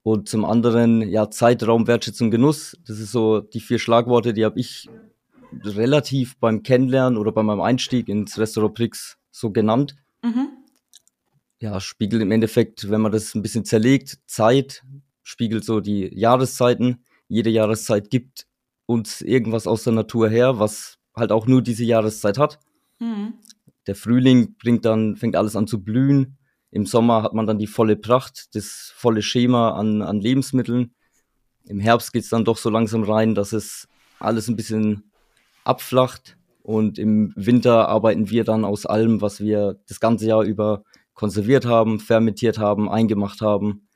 Und 0.04 0.28
zum 0.28 0.44
anderen, 0.44 1.02
ja, 1.08 1.30
Zeitraum, 1.30 1.86
Wertschätzung, 1.86 2.30
Genuss. 2.30 2.76
Das 2.86 2.98
ist 2.98 3.12
so 3.12 3.40
die 3.40 3.60
vier 3.60 3.78
Schlagworte, 3.78 4.32
die 4.32 4.44
habe 4.44 4.58
ich 4.58 4.88
relativ 5.64 6.38
beim 6.38 6.62
Kennenlernen 6.62 7.18
oder 7.18 7.30
bei 7.30 7.42
meinem 7.42 7.60
Einstieg 7.60 8.08
ins 8.08 8.38
Restaurant 8.38 8.74
Prix 8.74 9.18
so 9.30 9.50
genannt. 9.50 9.96
Mhm. 10.22 10.48
Ja, 11.62 11.78
spiegelt 11.78 12.20
im 12.22 12.32
Endeffekt, 12.32 12.90
wenn 12.90 13.00
man 13.00 13.12
das 13.12 13.36
ein 13.36 13.40
bisschen 13.40 13.64
zerlegt, 13.64 14.18
Zeit, 14.26 14.82
spiegelt 15.22 15.64
so 15.64 15.78
die 15.78 16.12
Jahreszeiten. 16.12 17.04
Jede 17.28 17.50
Jahreszeit 17.50 18.10
gibt 18.10 18.48
uns 18.86 19.20
irgendwas 19.20 19.68
aus 19.68 19.84
der 19.84 19.92
Natur 19.92 20.28
her, 20.28 20.58
was 20.58 20.98
halt 21.14 21.30
auch 21.30 21.46
nur 21.46 21.62
diese 21.62 21.84
Jahreszeit 21.84 22.36
hat. 22.36 22.58
Mhm. 22.98 23.34
Der 23.86 23.94
Frühling 23.94 24.56
bringt 24.56 24.84
dann, 24.84 25.14
fängt 25.14 25.36
alles 25.36 25.54
an 25.54 25.68
zu 25.68 25.80
blühen. 25.84 26.36
Im 26.72 26.84
Sommer 26.84 27.22
hat 27.22 27.32
man 27.32 27.46
dann 27.46 27.60
die 27.60 27.68
volle 27.68 27.94
Pracht, 27.94 28.56
das 28.56 28.92
volle 28.96 29.22
Schema 29.22 29.70
an, 29.70 30.02
an 30.02 30.20
Lebensmitteln. 30.20 30.92
Im 31.66 31.78
Herbst 31.78 32.12
geht's 32.12 32.30
dann 32.30 32.44
doch 32.44 32.56
so 32.56 32.70
langsam 32.70 33.04
rein, 33.04 33.36
dass 33.36 33.52
es 33.52 33.86
alles 34.18 34.48
ein 34.48 34.56
bisschen 34.56 35.12
abflacht. 35.62 36.36
Und 36.64 36.98
im 36.98 37.32
Winter 37.36 37.88
arbeiten 37.88 38.30
wir 38.30 38.42
dann 38.42 38.64
aus 38.64 38.84
allem, 38.84 39.20
was 39.20 39.38
wir 39.38 39.80
das 39.86 40.00
ganze 40.00 40.26
Jahr 40.26 40.42
über 40.42 40.82
konserviert 41.22 41.66
haben, 41.66 42.00
fermentiert 42.00 42.58
haben, 42.58 42.90
eingemacht 42.90 43.42
haben. 43.42 43.86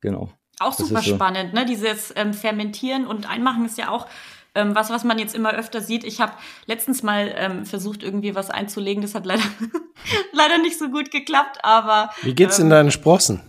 Genau. 0.00 0.32
Auch 0.58 0.72
super 0.72 1.00
so. 1.00 1.14
spannend, 1.14 1.54
ne? 1.54 1.64
Dieses 1.64 2.12
ähm, 2.16 2.34
Fermentieren 2.34 3.06
und 3.06 3.30
Einmachen 3.30 3.64
ist 3.64 3.78
ja 3.78 3.88
auch 3.88 4.08
ähm, 4.56 4.74
was, 4.74 4.90
was 4.90 5.04
man 5.04 5.20
jetzt 5.20 5.32
immer 5.32 5.52
öfter 5.52 5.80
sieht. 5.80 6.02
Ich 6.02 6.20
habe 6.20 6.32
letztens 6.66 7.04
mal 7.04 7.32
ähm, 7.36 7.64
versucht, 7.64 8.02
irgendwie 8.02 8.34
was 8.34 8.50
einzulegen. 8.50 9.00
Das 9.00 9.14
hat 9.14 9.26
leider, 9.26 9.44
leider 10.32 10.58
nicht 10.58 10.76
so 10.76 10.88
gut 10.88 11.12
geklappt, 11.12 11.58
aber. 11.62 12.10
Wie 12.22 12.34
geht's 12.34 12.58
ähm, 12.58 12.64
in 12.64 12.70
deinen 12.70 12.90
Sprossen? 12.90 13.40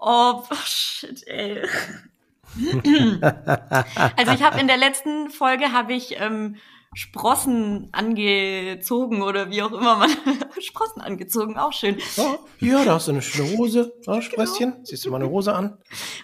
Oh, 0.00 0.42
shit, 0.64 1.24
ey. 1.28 1.62
also 4.16 4.32
ich 4.32 4.42
habe 4.42 4.58
in 4.58 4.66
der 4.66 4.76
letzten 4.76 5.30
Folge 5.30 5.70
habe 5.70 5.92
ich 5.92 6.20
ähm, 6.20 6.56
Sprossen 6.94 7.88
angezogen 7.92 9.22
oder 9.22 9.50
wie 9.50 9.62
auch 9.62 9.72
immer 9.72 9.96
man 9.96 10.10
Sprossen 10.60 11.02
angezogen, 11.02 11.58
auch 11.58 11.72
schön. 11.72 11.98
Oh, 12.16 12.36
ja, 12.60 12.84
da 12.84 12.94
hast 12.94 13.08
du 13.08 13.12
eine 13.12 13.22
schöne 13.22 13.56
Hose, 13.58 13.92
oh, 14.06 14.20
Sprösschen. 14.20 14.72
Genau. 14.72 14.84
Ziehst 14.84 15.04
du 15.04 15.10
mal 15.10 15.20
eine 15.20 15.30
Hose 15.30 15.54
an? 15.54 15.76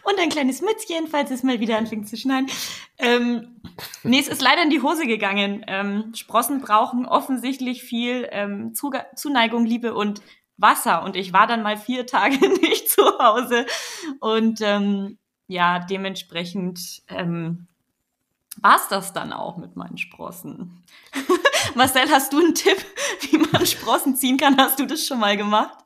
Und 0.04 0.18
ein 0.18 0.28
kleines 0.28 0.62
Mützchen, 0.62 1.08
falls 1.08 1.30
es 1.30 1.42
mal 1.42 1.60
wieder 1.60 1.76
anfängt 1.76 2.08
zu 2.08 2.16
schneien. 2.16 2.46
Ähm, 2.98 3.60
nee, 4.02 4.20
es 4.20 4.28
ist 4.28 4.42
leider 4.42 4.62
in 4.62 4.70
die 4.70 4.82
Hose 4.82 5.06
gegangen. 5.06 5.64
Ähm, 5.66 6.12
Sprossen 6.14 6.60
brauchen 6.60 7.06
offensichtlich 7.06 7.82
viel 7.82 8.28
ähm, 8.30 8.72
Zuneigung, 8.74 9.64
Liebe 9.66 9.94
und 9.94 10.22
Wasser. 10.56 11.02
Und 11.02 11.16
ich 11.16 11.32
war 11.32 11.46
dann 11.46 11.62
mal 11.62 11.76
vier 11.76 12.06
Tage 12.06 12.36
nicht 12.60 12.88
zu 12.88 13.02
Hause 13.18 13.66
und 14.20 14.60
ähm, 14.62 15.18
ja, 15.46 15.80
dementsprechend 15.80 17.02
ähm, 17.08 17.66
war 18.62 18.76
es 18.76 18.88
das 18.88 19.12
dann 19.12 19.32
auch 19.32 19.56
mit 19.56 19.76
meinen 19.76 19.98
Sprossen. 19.98 20.82
Marcel, 21.74 22.10
hast 22.10 22.32
du 22.32 22.38
einen 22.38 22.54
Tipp, 22.54 22.78
wie 23.20 23.38
man 23.38 23.66
Sprossen 23.66 24.16
ziehen 24.16 24.36
kann? 24.36 24.56
Hast 24.58 24.78
du 24.78 24.86
das 24.86 25.06
schon 25.06 25.20
mal 25.20 25.36
gemacht? 25.36 25.78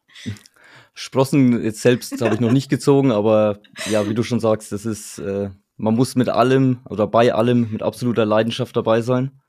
Sprossen 0.94 1.62
jetzt 1.64 1.82
selbst 1.82 2.20
habe 2.20 2.34
ich 2.34 2.40
noch 2.40 2.52
nicht 2.52 2.68
gezogen, 2.68 3.10
aber 3.10 3.60
ja, 3.90 4.08
wie 4.08 4.14
du 4.14 4.22
schon 4.22 4.38
sagst, 4.38 4.70
das 4.70 4.86
ist, 4.86 5.18
äh, 5.18 5.50
man 5.76 5.94
muss 5.94 6.14
mit 6.14 6.28
allem 6.28 6.80
oder 6.88 7.06
bei 7.06 7.34
allem 7.34 7.72
mit 7.72 7.82
absoluter 7.82 8.24
Leidenschaft 8.24 8.76
dabei 8.76 9.02
sein. 9.02 9.40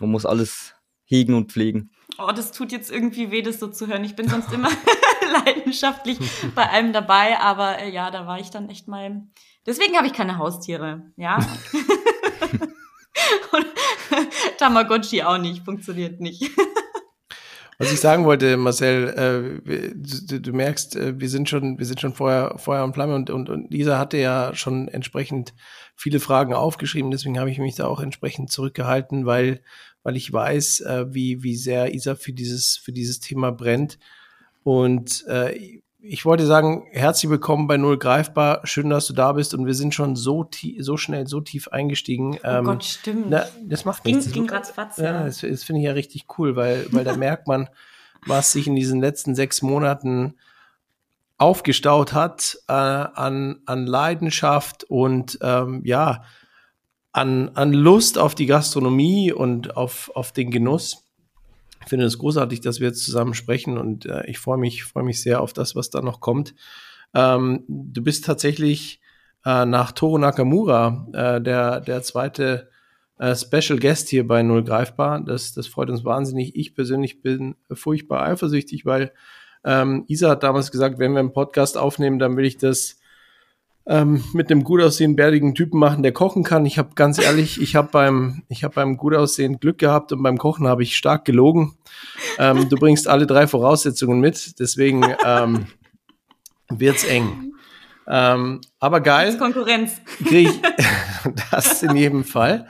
Man 0.00 0.10
muss 0.10 0.26
alles 0.26 0.74
hegen 1.04 1.34
und 1.34 1.50
pflegen. 1.50 1.90
Oh, 2.18 2.32
das 2.34 2.52
tut 2.52 2.72
jetzt 2.72 2.90
irgendwie 2.90 3.30
weh, 3.30 3.42
das 3.42 3.60
so 3.60 3.68
zu 3.68 3.86
hören. 3.86 4.04
Ich 4.04 4.14
bin 4.14 4.28
sonst 4.28 4.52
immer 4.52 4.70
leidenschaftlich 5.44 6.18
bei 6.54 6.68
allem 6.68 6.92
dabei, 6.92 7.38
aber 7.38 7.78
äh, 7.78 7.90
ja, 7.90 8.10
da 8.10 8.26
war 8.26 8.38
ich 8.38 8.50
dann 8.50 8.68
echt 8.68 8.88
mal. 8.88 9.22
Deswegen 9.68 9.96
habe 9.98 10.06
ich 10.06 10.14
keine 10.14 10.38
Haustiere, 10.38 11.02
ja. 11.16 11.36
und 13.52 13.66
Tamagotchi 14.56 15.22
auch 15.22 15.36
nicht, 15.36 15.62
funktioniert 15.62 16.20
nicht. 16.20 16.50
Was 17.76 17.92
ich 17.92 18.00
sagen 18.00 18.24
wollte, 18.24 18.56
Marcel, 18.56 19.60
äh, 19.66 19.92
du, 19.94 20.40
du, 20.40 20.52
merkst, 20.54 20.96
äh, 20.96 21.20
wir 21.20 21.28
sind 21.28 21.50
schon, 21.50 21.78
wir 21.78 21.84
sind 21.84 22.00
schon 22.00 22.14
vorher, 22.14 22.54
Feuer 22.56 22.82
und 22.82 22.94
Flamme 22.94 23.14
und, 23.14 23.28
und, 23.28 23.50
und 23.50 23.70
Lisa 23.70 23.98
hatte 23.98 24.16
ja 24.16 24.54
schon 24.54 24.88
entsprechend 24.88 25.52
viele 25.94 26.18
Fragen 26.18 26.54
aufgeschrieben, 26.54 27.10
deswegen 27.10 27.38
habe 27.38 27.50
ich 27.50 27.58
mich 27.58 27.74
da 27.74 27.88
auch 27.88 28.00
entsprechend 28.00 28.50
zurückgehalten, 28.50 29.26
weil, 29.26 29.60
weil 30.02 30.16
ich 30.16 30.32
weiß, 30.32 30.80
äh, 30.80 31.06
wie, 31.10 31.42
wie 31.42 31.56
sehr 31.56 31.94
Isa 31.94 32.14
für 32.14 32.32
dieses, 32.32 32.78
für 32.78 32.92
dieses 32.92 33.20
Thema 33.20 33.52
brennt. 33.52 33.98
Und 34.64 35.26
äh, 35.28 35.82
ich 36.00 36.24
wollte 36.24 36.46
sagen, 36.46 36.86
herzlich 36.92 37.28
willkommen 37.28 37.66
bei 37.66 37.76
Null 37.76 37.98
Greifbar. 37.98 38.60
Schön, 38.64 38.88
dass 38.88 39.06
du 39.06 39.12
da 39.12 39.32
bist. 39.32 39.52
Und 39.52 39.66
wir 39.66 39.74
sind 39.74 39.94
schon 39.94 40.14
so, 40.14 40.48
so 40.78 40.96
schnell, 40.96 41.26
so 41.26 41.40
tief 41.40 41.68
eingestiegen. 41.68 42.38
Oh 42.44 42.48
ähm, 42.48 42.64
Gott, 42.64 42.84
stimmt. 42.84 43.30
Na, 43.30 43.46
das 43.62 43.84
macht 43.84 44.04
ging, 44.04 44.16
nichts. 44.16 44.32
Ging 44.32 44.48
ratzfatz, 44.48 44.98
ja. 44.98 45.24
Das, 45.24 45.40
das 45.40 45.64
finde 45.64 45.80
ich 45.80 45.86
ja 45.86 45.92
richtig 45.92 46.26
cool, 46.38 46.54
weil, 46.54 46.86
weil 46.92 47.04
da 47.04 47.16
merkt 47.16 47.48
man, 47.48 47.68
was 48.26 48.52
sich 48.52 48.68
in 48.68 48.76
diesen 48.76 49.00
letzten 49.00 49.34
sechs 49.34 49.60
Monaten 49.60 50.34
aufgestaut 51.36 52.12
hat 52.12 52.58
äh, 52.68 52.72
an, 52.72 53.60
an 53.66 53.86
Leidenschaft 53.86 54.84
und 54.84 55.38
ähm, 55.42 55.82
ja, 55.84 56.22
an, 57.12 57.50
an 57.54 57.72
Lust 57.72 58.18
auf 58.18 58.36
die 58.36 58.46
Gastronomie 58.46 59.32
und 59.32 59.76
auf, 59.76 60.10
auf 60.14 60.30
den 60.32 60.50
Genuss. 60.50 61.07
Ich 61.88 61.90
finde 61.90 62.04
es 62.04 62.18
großartig, 62.18 62.60
dass 62.60 62.80
wir 62.80 62.88
jetzt 62.88 63.02
zusammen 63.02 63.32
sprechen 63.32 63.78
und 63.78 64.04
äh, 64.04 64.26
ich 64.26 64.38
freue 64.38 64.58
mich, 64.58 64.84
freue 64.84 65.04
mich 65.04 65.22
sehr 65.22 65.40
auf 65.40 65.54
das, 65.54 65.74
was 65.74 65.88
da 65.88 66.02
noch 66.02 66.20
kommt. 66.20 66.54
Ähm, 67.14 67.64
du 67.66 68.02
bist 68.02 68.26
tatsächlich 68.26 69.00
äh, 69.46 69.64
nach 69.64 69.92
Toro 69.92 70.18
Nakamura 70.18 71.06
äh, 71.14 71.40
der, 71.40 71.80
der 71.80 72.02
zweite 72.02 72.68
äh, 73.18 73.34
Special 73.34 73.78
Guest 73.78 74.10
hier 74.10 74.28
bei 74.28 74.42
Null 74.42 74.64
Greifbar. 74.64 75.22
Das, 75.24 75.54
das 75.54 75.66
freut 75.66 75.88
uns 75.88 76.04
wahnsinnig. 76.04 76.56
Ich 76.56 76.74
persönlich 76.74 77.22
bin 77.22 77.54
furchtbar 77.72 78.20
eifersüchtig, 78.20 78.84
weil 78.84 79.10
ähm, 79.64 80.04
Isa 80.08 80.28
hat 80.28 80.42
damals 80.42 80.70
gesagt, 80.70 80.98
wenn 80.98 81.12
wir 81.12 81.20
einen 81.20 81.32
Podcast 81.32 81.78
aufnehmen, 81.78 82.18
dann 82.18 82.36
will 82.36 82.44
ich 82.44 82.58
das 82.58 82.97
ähm, 83.88 84.22
mit 84.34 84.50
einem 84.50 84.64
gut 84.64 84.82
aussehenden, 84.82 85.16
bärtigen 85.16 85.54
Typen 85.54 85.80
machen, 85.80 86.02
der 86.02 86.12
kochen 86.12 86.44
kann. 86.44 86.66
Ich 86.66 86.78
habe 86.78 86.90
ganz 86.94 87.18
ehrlich, 87.18 87.60
ich 87.60 87.74
habe 87.74 87.88
beim, 87.90 88.42
ich 88.48 88.62
habe 88.62 88.74
beim 88.74 88.98
gut 88.98 89.14
aussehen 89.14 89.60
Glück 89.60 89.78
gehabt 89.78 90.12
und 90.12 90.22
beim 90.22 90.36
Kochen 90.36 90.68
habe 90.68 90.82
ich 90.82 90.94
stark 90.94 91.24
gelogen. 91.24 91.74
Ähm, 92.38 92.68
du 92.68 92.76
bringst 92.76 93.08
alle 93.08 93.26
drei 93.26 93.46
Voraussetzungen 93.46 94.20
mit, 94.20 94.60
deswegen 94.60 95.06
ähm, 95.24 95.66
wird's 96.68 97.04
eng. 97.04 97.54
Ähm, 98.06 98.60
aber 98.78 99.00
geil. 99.00 99.28
Das 99.28 99.38
Konkurrenz. 99.38 100.00
Ich, 100.30 100.50
das 101.50 101.82
in 101.82 101.96
jedem 101.96 102.24
Fall. 102.24 102.66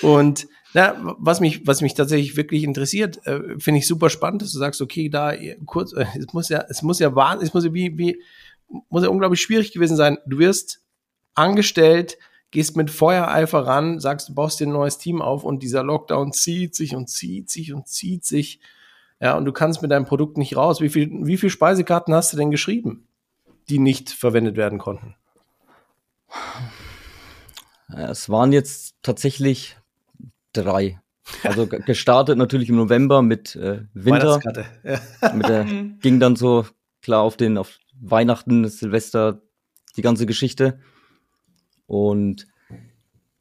Und 0.00 0.46
na, 0.74 0.96
was 1.18 1.40
mich, 1.40 1.66
was 1.66 1.82
mich 1.82 1.94
tatsächlich 1.94 2.36
wirklich 2.36 2.62
interessiert, 2.62 3.26
äh, 3.26 3.58
finde 3.58 3.80
ich 3.80 3.86
super 3.88 4.10
spannend, 4.10 4.42
dass 4.42 4.52
du 4.52 4.58
sagst, 4.58 4.80
okay, 4.80 5.08
da 5.08 5.34
kurz, 5.66 5.92
äh, 5.92 6.06
es 6.18 6.32
muss 6.32 6.48
ja, 6.48 6.64
es 6.68 6.82
muss 6.82 7.00
ja 7.00 7.14
wahnsinnig, 7.14 7.48
es 7.48 7.54
muss 7.54 7.64
ja 7.64 7.74
wie, 7.74 7.98
wie, 7.98 8.22
muss 8.88 9.02
ja 9.02 9.08
unglaublich 9.08 9.40
schwierig 9.40 9.72
gewesen 9.72 9.96
sein. 9.96 10.18
Du 10.26 10.38
wirst 10.38 10.82
angestellt, 11.34 12.18
gehst 12.50 12.76
mit 12.76 12.90
Feuereifer 12.90 13.66
ran, 13.66 13.98
sagst, 14.00 14.28
du 14.28 14.34
baust 14.34 14.60
dir 14.60 14.66
ein 14.66 14.72
neues 14.72 14.98
Team 14.98 15.22
auf 15.22 15.44
und 15.44 15.62
dieser 15.62 15.82
Lockdown 15.82 16.32
zieht 16.32 16.74
sich 16.74 16.94
und 16.94 17.08
zieht 17.08 17.50
sich 17.50 17.72
und 17.72 17.88
zieht 17.88 18.24
sich. 18.24 18.60
Ja, 19.20 19.36
und 19.36 19.44
du 19.44 19.52
kannst 19.52 19.82
mit 19.82 19.90
deinem 19.90 20.04
Produkt 20.04 20.36
nicht 20.36 20.56
raus. 20.56 20.80
Wie 20.80 20.88
viel, 20.88 21.08
wie 21.26 21.36
viel 21.36 21.50
Speisekarten 21.50 22.12
hast 22.14 22.32
du 22.32 22.36
denn 22.36 22.50
geschrieben, 22.50 23.06
die 23.68 23.78
nicht 23.78 24.10
verwendet 24.10 24.56
werden 24.56 24.78
konnten? 24.78 25.14
Es 27.88 28.28
waren 28.28 28.52
jetzt 28.52 28.96
tatsächlich 29.02 29.76
drei. 30.52 31.00
Also 31.44 31.66
gestartet 31.66 32.36
natürlich 32.36 32.68
im 32.68 32.76
November 32.76 33.22
mit 33.22 33.54
äh, 33.56 33.82
Winter. 33.94 34.40
Ja. 34.82 35.00
Mit 35.34 35.48
der, 35.48 35.64
ging 36.00 36.18
dann 36.18 36.36
so 36.36 36.66
klar 37.00 37.22
auf 37.22 37.36
den, 37.36 37.58
auf 37.58 37.78
Weihnachten, 38.02 38.68
Silvester, 38.68 39.42
die 39.96 40.02
ganze 40.02 40.26
Geschichte. 40.26 40.80
Und 41.86 42.46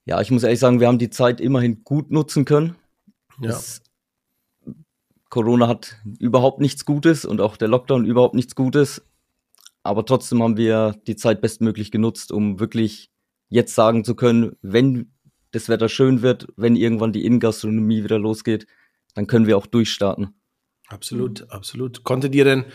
ja, 0.06 0.22
ich 0.22 0.32
muss 0.32 0.44
ehrlich 0.44 0.60
sagen, 0.60 0.80
wir 0.80 0.88
haben 0.88 1.00
die 1.00 1.10
Zeit 1.10 1.41
immerhin 1.41 1.84
gut 1.84 2.12
nutzen 2.12 2.46
können. 2.46 2.75
Ja. 3.39 3.50
Das, 3.50 3.82
Corona 5.30 5.68
hat 5.68 5.98
überhaupt 6.20 6.60
nichts 6.60 6.86
Gutes 6.86 7.25
und 7.25 7.41
auch 7.41 7.58
der 7.58 7.70
Lockdown 7.70 8.06
überhaupt 8.06 8.36
nichts 8.36 8.56
Gutes. 8.56 9.01
Aber 9.84 10.06
trotzdem 10.06 10.44
haben 10.44 10.58
wir 10.58 10.96
die 11.08 11.15
Zeit 11.15 11.41
bestmöglich 11.41 11.91
genutzt, 11.91 12.32
um 12.32 12.60
wirklich 12.60 13.10
jetzt 13.50 13.74
sagen 13.74 14.03
zu 14.03 14.15
können, 14.15 14.56
wenn 14.62 15.12
das 15.51 15.70
Wetter 15.70 15.89
schön 15.89 16.22
wird, 16.22 16.48
wenn 16.56 16.75
irgendwann 16.75 17.13
die 17.13 17.25
Innengastronomie 17.25 18.03
wieder 18.03 18.20
losgeht, 18.20 18.68
dann 19.15 19.27
können 19.27 19.48
wir 19.48 19.58
auch 19.58 19.65
durchstarten. 19.65 20.36
Absolut, 20.88 21.50
absolut. 21.50 22.03
Konntet 22.03 22.36
ihr 22.36 22.46
denn 22.46 22.65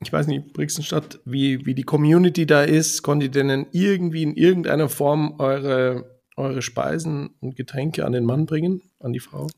ich 0.00 0.12
weiß 0.12 0.28
nicht, 0.28 0.52
Brixenstadt, 0.52 1.20
wie, 1.24 1.66
wie 1.66 1.74
die 1.74 1.82
Community 1.82 2.46
da 2.46 2.62
ist, 2.62 3.02
konntet 3.02 3.34
ihr 3.34 3.44
denn 3.44 3.66
irgendwie 3.72 4.22
in 4.22 4.36
irgendeiner 4.36 4.88
Form 4.88 5.34
eure, 5.38 6.20
eure 6.36 6.62
Speisen 6.62 7.30
und 7.40 7.56
Getränke 7.56 8.04
an 8.04 8.12
den 8.12 8.24
Mann 8.24 8.46
bringen, 8.46 8.82
an 9.00 9.12
die 9.12 9.20
Frau? 9.20 9.48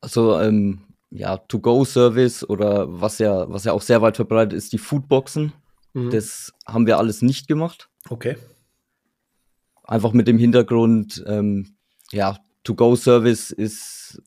Also, 0.00 0.40
ähm, 0.40 0.80
ja, 1.10 1.36
To-Go-Service 1.36 2.48
oder 2.48 2.86
was 2.88 3.18
ja, 3.18 3.50
was 3.50 3.64
ja 3.64 3.72
auch 3.72 3.82
sehr 3.82 4.00
weit 4.00 4.16
verbreitet 4.16 4.54
ist, 4.54 4.72
die 4.72 4.78
Foodboxen. 4.78 5.52
Mhm. 5.92 6.10
Das 6.10 6.52
haben 6.66 6.86
wir 6.86 6.98
alles 6.98 7.20
nicht 7.20 7.46
gemacht. 7.46 7.90
Okay. 8.08 8.36
Einfach 9.84 10.12
mit 10.12 10.26
dem 10.26 10.38
Hintergrund, 10.38 11.22
ähm, 11.26 11.76
ja, 12.12 12.38
To-Go-Service 12.64 13.50
ist 13.50 14.22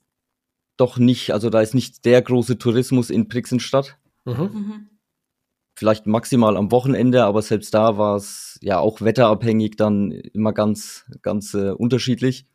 doch 0.78 0.98
nicht, 0.98 1.32
also 1.32 1.50
da 1.50 1.60
ist 1.60 1.74
nicht 1.74 2.06
der 2.06 2.22
große 2.22 2.58
Tourismus 2.60 3.10
in 3.10 3.28
Brixenstadt. 3.28 3.98
Mhm. 4.26 4.34
Mhm 4.34 4.90
vielleicht 5.80 6.08
maximal 6.08 6.58
am 6.58 6.72
Wochenende, 6.74 7.24
aber 7.24 7.42
selbst 7.42 7.74
da 7.74 7.98
war 7.98 8.18
es 8.18 8.60
ja 8.62 8.80
auch 8.80 9.00
wetterabhängig 9.00 9.78
dann 9.78 10.12
immer 10.12 10.52
ganz, 10.52 11.06
ganz 11.22 11.54
äh, 11.54 11.72
unterschiedlich. 11.72 12.46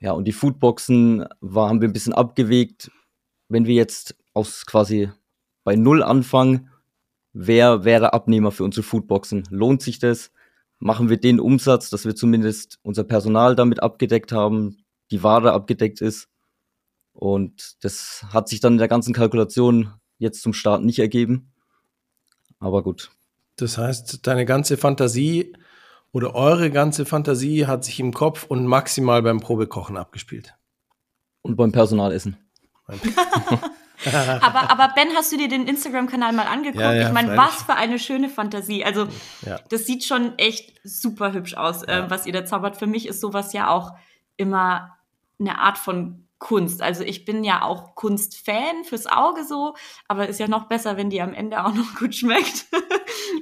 Ja, 0.00 0.12
und 0.12 0.24
die 0.24 0.32
Foodboxen 0.32 1.26
war, 1.40 1.68
haben 1.68 1.82
wir 1.82 1.88
ein 1.88 1.92
bisschen 1.92 2.14
abgewegt. 2.14 2.90
Wenn 3.48 3.66
wir 3.66 3.74
jetzt 3.74 4.16
aus 4.32 4.64
quasi 4.64 5.10
bei 5.62 5.76
Null 5.76 6.02
anfangen, 6.02 6.70
wer 7.34 7.84
wäre 7.84 8.14
Abnehmer 8.14 8.50
für 8.50 8.64
unsere 8.64 8.82
Foodboxen? 8.82 9.44
Lohnt 9.50 9.82
sich 9.82 9.98
das? 9.98 10.32
Machen 10.78 11.10
wir 11.10 11.18
den 11.18 11.38
Umsatz, 11.38 11.90
dass 11.90 12.06
wir 12.06 12.14
zumindest 12.14 12.78
unser 12.82 13.04
Personal 13.04 13.54
damit 13.54 13.82
abgedeckt 13.82 14.32
haben, 14.32 14.78
die 15.10 15.22
Ware 15.22 15.52
abgedeckt 15.52 16.00
ist? 16.00 16.30
Und 17.12 17.76
das 17.84 18.24
hat 18.30 18.48
sich 18.48 18.60
dann 18.60 18.74
in 18.74 18.78
der 18.78 18.88
ganzen 18.88 19.12
Kalkulation 19.12 19.92
jetzt 20.16 20.40
zum 20.40 20.54
Start 20.54 20.82
nicht 20.82 20.98
ergeben. 20.98 21.52
Aber 22.66 22.82
gut. 22.82 23.12
Das 23.56 23.78
heißt, 23.78 24.26
deine 24.26 24.44
ganze 24.44 24.76
Fantasie 24.76 25.52
oder 26.10 26.34
eure 26.34 26.70
ganze 26.72 27.06
Fantasie 27.06 27.66
hat 27.66 27.84
sich 27.84 28.00
im 28.00 28.12
Kopf 28.12 28.44
und 28.44 28.66
maximal 28.66 29.22
beim 29.22 29.38
Probekochen 29.38 29.96
abgespielt. 29.96 30.54
Und 31.42 31.54
beim 31.54 31.70
Personalessen. 31.70 32.36
aber, 32.88 34.70
aber 34.70 34.94
Ben, 34.94 35.08
hast 35.14 35.32
du 35.32 35.36
dir 35.36 35.48
den 35.48 35.68
Instagram-Kanal 35.68 36.32
mal 36.32 36.46
angeguckt? 36.46 36.80
Ja, 36.80 36.92
ja, 36.92 37.06
ich 37.06 37.12
meine, 37.12 37.36
was 37.36 37.62
für 37.62 37.74
eine 37.74 38.00
schöne 38.00 38.28
Fantasie. 38.28 38.84
Also, 38.84 39.06
ja. 39.42 39.60
das 39.68 39.86
sieht 39.86 40.04
schon 40.04 40.36
echt 40.38 40.74
super 40.82 41.32
hübsch 41.32 41.54
aus, 41.54 41.84
äh, 41.84 42.04
was 42.08 42.26
ihr 42.26 42.32
da 42.32 42.44
zaubert. 42.44 42.76
Für 42.76 42.88
mich 42.88 43.06
ist 43.06 43.20
sowas 43.20 43.52
ja 43.52 43.70
auch 43.70 43.92
immer 44.36 44.96
eine 45.38 45.60
Art 45.60 45.78
von 45.78 46.25
Kunst. 46.38 46.82
Also 46.82 47.02
ich 47.02 47.24
bin 47.24 47.44
ja 47.44 47.62
auch 47.62 47.94
Kunstfan 47.94 48.84
fürs 48.84 49.06
Auge 49.06 49.44
so, 49.44 49.74
aber 50.06 50.28
ist 50.28 50.40
ja 50.40 50.48
noch 50.48 50.68
besser, 50.68 50.96
wenn 50.96 51.10
die 51.10 51.22
am 51.22 51.32
Ende 51.32 51.64
auch 51.64 51.74
noch 51.74 51.94
gut 51.98 52.14
schmeckt. 52.14 52.66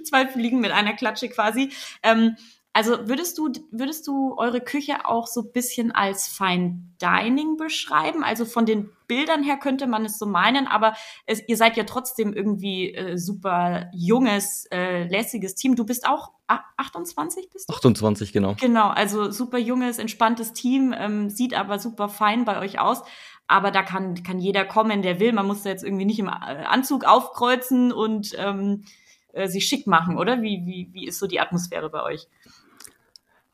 Zwei 0.04 0.26
Fliegen 0.28 0.60
mit 0.60 0.70
einer 0.70 0.94
Klatsche 0.94 1.28
quasi. 1.28 1.72
Ähm, 2.02 2.36
Also 2.76 3.06
würdest 3.08 3.38
du, 3.38 3.52
würdest 3.70 4.08
du 4.08 4.34
eure 4.36 4.60
Küche 4.60 5.06
auch 5.06 5.28
so 5.28 5.42
ein 5.42 5.52
bisschen 5.52 5.92
als 5.92 6.26
Fine 6.26 6.80
Dining 7.00 7.56
beschreiben? 7.56 8.24
Also 8.24 8.44
von 8.44 8.66
den 8.66 8.90
Bildern 9.06 9.44
her 9.44 9.58
könnte 9.58 9.86
man 9.86 10.04
es 10.04 10.18
so 10.18 10.26
meinen, 10.26 10.66
aber 10.66 10.94
es, 11.24 11.40
ihr 11.46 11.56
seid 11.56 11.76
ja 11.76 11.84
trotzdem 11.84 12.32
irgendwie 12.32 12.92
äh, 12.92 13.16
super 13.16 13.90
junges, 13.94 14.66
äh, 14.72 15.04
lässiges 15.06 15.54
Team. 15.54 15.76
Du 15.76 15.86
bist 15.86 16.04
auch 16.04 16.32
28 16.48 17.48
bist 17.52 17.70
du? 17.70 17.74
28, 17.74 18.32
genau. 18.32 18.56
Genau, 18.60 18.88
also 18.88 19.30
super 19.30 19.58
junges, 19.58 20.00
entspanntes 20.00 20.52
Team, 20.52 20.92
ähm, 20.98 21.30
sieht 21.30 21.54
aber 21.54 21.78
super 21.78 22.08
fein 22.08 22.44
bei 22.44 22.58
euch 22.58 22.80
aus. 22.80 23.02
Aber 23.46 23.70
da 23.70 23.84
kann, 23.84 24.20
kann 24.24 24.40
jeder 24.40 24.64
kommen, 24.64 25.02
der 25.02 25.20
will. 25.20 25.32
Man 25.32 25.46
muss 25.46 25.62
da 25.62 25.70
jetzt 25.70 25.84
irgendwie 25.84 26.06
nicht 26.06 26.18
im 26.18 26.26
äh, 26.26 26.30
Anzug 26.30 27.04
aufkreuzen 27.04 27.92
und 27.92 28.32
ähm, 28.36 28.84
äh, 29.32 29.48
sich 29.48 29.66
schick 29.66 29.86
machen, 29.86 30.16
oder? 30.16 30.42
Wie, 30.42 30.62
wie, 30.64 30.88
wie 30.92 31.06
ist 31.06 31.20
so 31.20 31.26
die 31.26 31.40
Atmosphäre 31.40 31.90
bei 31.90 32.02
euch? 32.02 32.26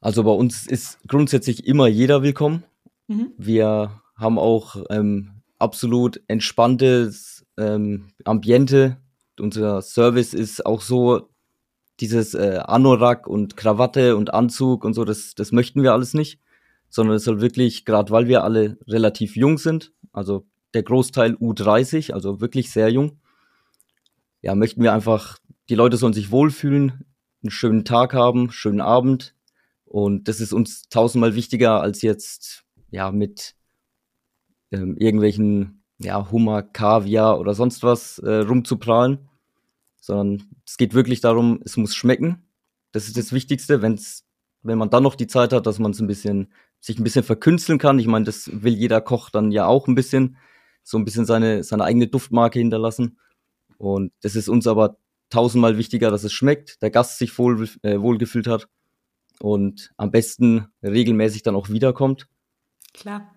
Also 0.00 0.25
bei 0.25 0.30
uns 0.30 0.66
ist 0.66 0.99
grundsätzlich 1.07 1.66
immer 1.66 1.87
jeder 1.87 2.23
willkommen. 2.23 2.64
Mhm. 3.07 3.33
Wir 3.37 4.00
haben 4.16 4.38
auch 4.38 4.76
ähm, 4.88 5.42
absolut 5.59 6.23
entspanntes 6.26 7.45
ähm, 7.59 8.12
Ambiente. 8.25 8.97
Unser 9.38 9.83
Service 9.83 10.33
ist 10.35 10.64
auch 10.64 10.80
so, 10.80 11.28
dieses 12.00 12.33
äh, 12.33 12.61
Anorak 12.64 13.26
und 13.26 13.59
Krawatte 13.59 14.16
und 14.16 14.33
Anzug 14.33 14.85
und 14.85 14.95
so, 14.95 15.04
das, 15.04 15.35
das 15.35 15.52
möchten 15.52 15.83
wir 15.83 15.92
alles 15.92 16.14
nicht. 16.14 16.40
Sondern 16.88 17.16
es 17.16 17.25
soll 17.25 17.40
wirklich, 17.40 17.85
gerade 17.85 18.11
weil 18.11 18.26
wir 18.26 18.42
alle 18.42 18.78
relativ 18.88 19.37
jung 19.37 19.59
sind, 19.59 19.92
also 20.12 20.47
der 20.75 20.83
Großteil 20.83 21.35
U30, 21.35 22.12
also 22.12 22.40
wirklich 22.40 22.71
sehr 22.71 22.88
jung, 22.90 23.21
ja, 24.40 24.54
möchten 24.54 24.83
wir 24.83 24.92
einfach, 24.92 25.38
die 25.69 25.75
Leute 25.75 25.99
sollen 25.99 26.14
sich 26.14 26.30
wohlfühlen, 26.30 27.04
einen 27.42 27.50
schönen 27.50 27.85
Tag 27.85 28.14
haben, 28.14 28.50
schönen 28.50 28.80
Abend, 28.80 29.35
und 29.91 30.29
das 30.29 30.41
ist 30.41 30.53
uns 30.53 30.89
tausendmal 30.89 31.35
wichtiger 31.35 31.81
als 31.81 32.01
jetzt, 32.03 32.63
ja, 32.93 33.11
mit 33.11 33.57
ähm, 34.71 34.97
irgendwelchen, 34.97 35.83
ja, 35.99 36.31
Hummer, 36.31 36.63
Kaviar 36.63 37.41
oder 37.41 37.55
sonst 37.55 37.83
was 37.83 38.21
äh, 38.21 38.37
rumzuprahlen. 38.37 39.29
Sondern 40.01 40.49
es 40.65 40.77
geht 40.77 40.95
wirklich 40.95 41.21
darum, 41.21 41.61
es 41.65 41.77
muss 41.77 41.97
schmecken. 41.97 42.47
Das 42.93 43.09
ist 43.09 43.17
das 43.17 43.33
Wichtigste, 43.33 43.83
wenn's, 43.83 44.25
wenn 44.63 44.79
man 44.79 44.91
dann 44.91 45.03
noch 45.03 45.17
die 45.17 45.27
Zeit 45.27 45.53
hat, 45.53 45.67
dass 45.67 45.81
man 45.81 45.93
ein 45.93 46.07
bisschen, 46.07 46.53
sich 46.79 47.01
ein 47.01 47.05
bisschen 47.05 47.25
verkünsteln 47.25 47.81
kann. 47.81 47.99
Ich 47.99 48.07
meine, 48.07 48.27
das 48.27 48.49
will 48.63 48.75
jeder 48.75 49.01
Koch 49.01 49.29
dann 49.29 49.51
ja 49.51 49.67
auch 49.67 49.89
ein 49.89 49.97
bisschen, 49.97 50.37
so 50.85 50.99
ein 50.99 51.05
bisschen 51.05 51.25
seine, 51.27 51.65
seine 51.65 51.83
eigene 51.83 52.07
Duftmarke 52.07 52.61
hinterlassen. 52.61 53.19
Und 53.77 54.13
das 54.23 54.37
ist 54.37 54.49
uns 54.49 54.69
aber 54.69 54.99
tausendmal 55.31 55.79
wichtiger, 55.79 56.13
dass 56.13 56.23
es 56.23 56.33
schmeckt, 56.33 56.81
der 56.81 56.93
Gast 56.93 57.19
sich 57.19 57.37
wohl, 57.37 57.69
äh, 57.83 58.01
wohlgefühlt 58.01 58.47
hat 58.47 58.69
und 59.41 59.93
am 59.97 60.11
besten 60.11 60.67
regelmäßig 60.83 61.43
dann 61.43 61.57
auch 61.57 61.69
wiederkommt. 61.69 62.29
Klar. 62.93 63.35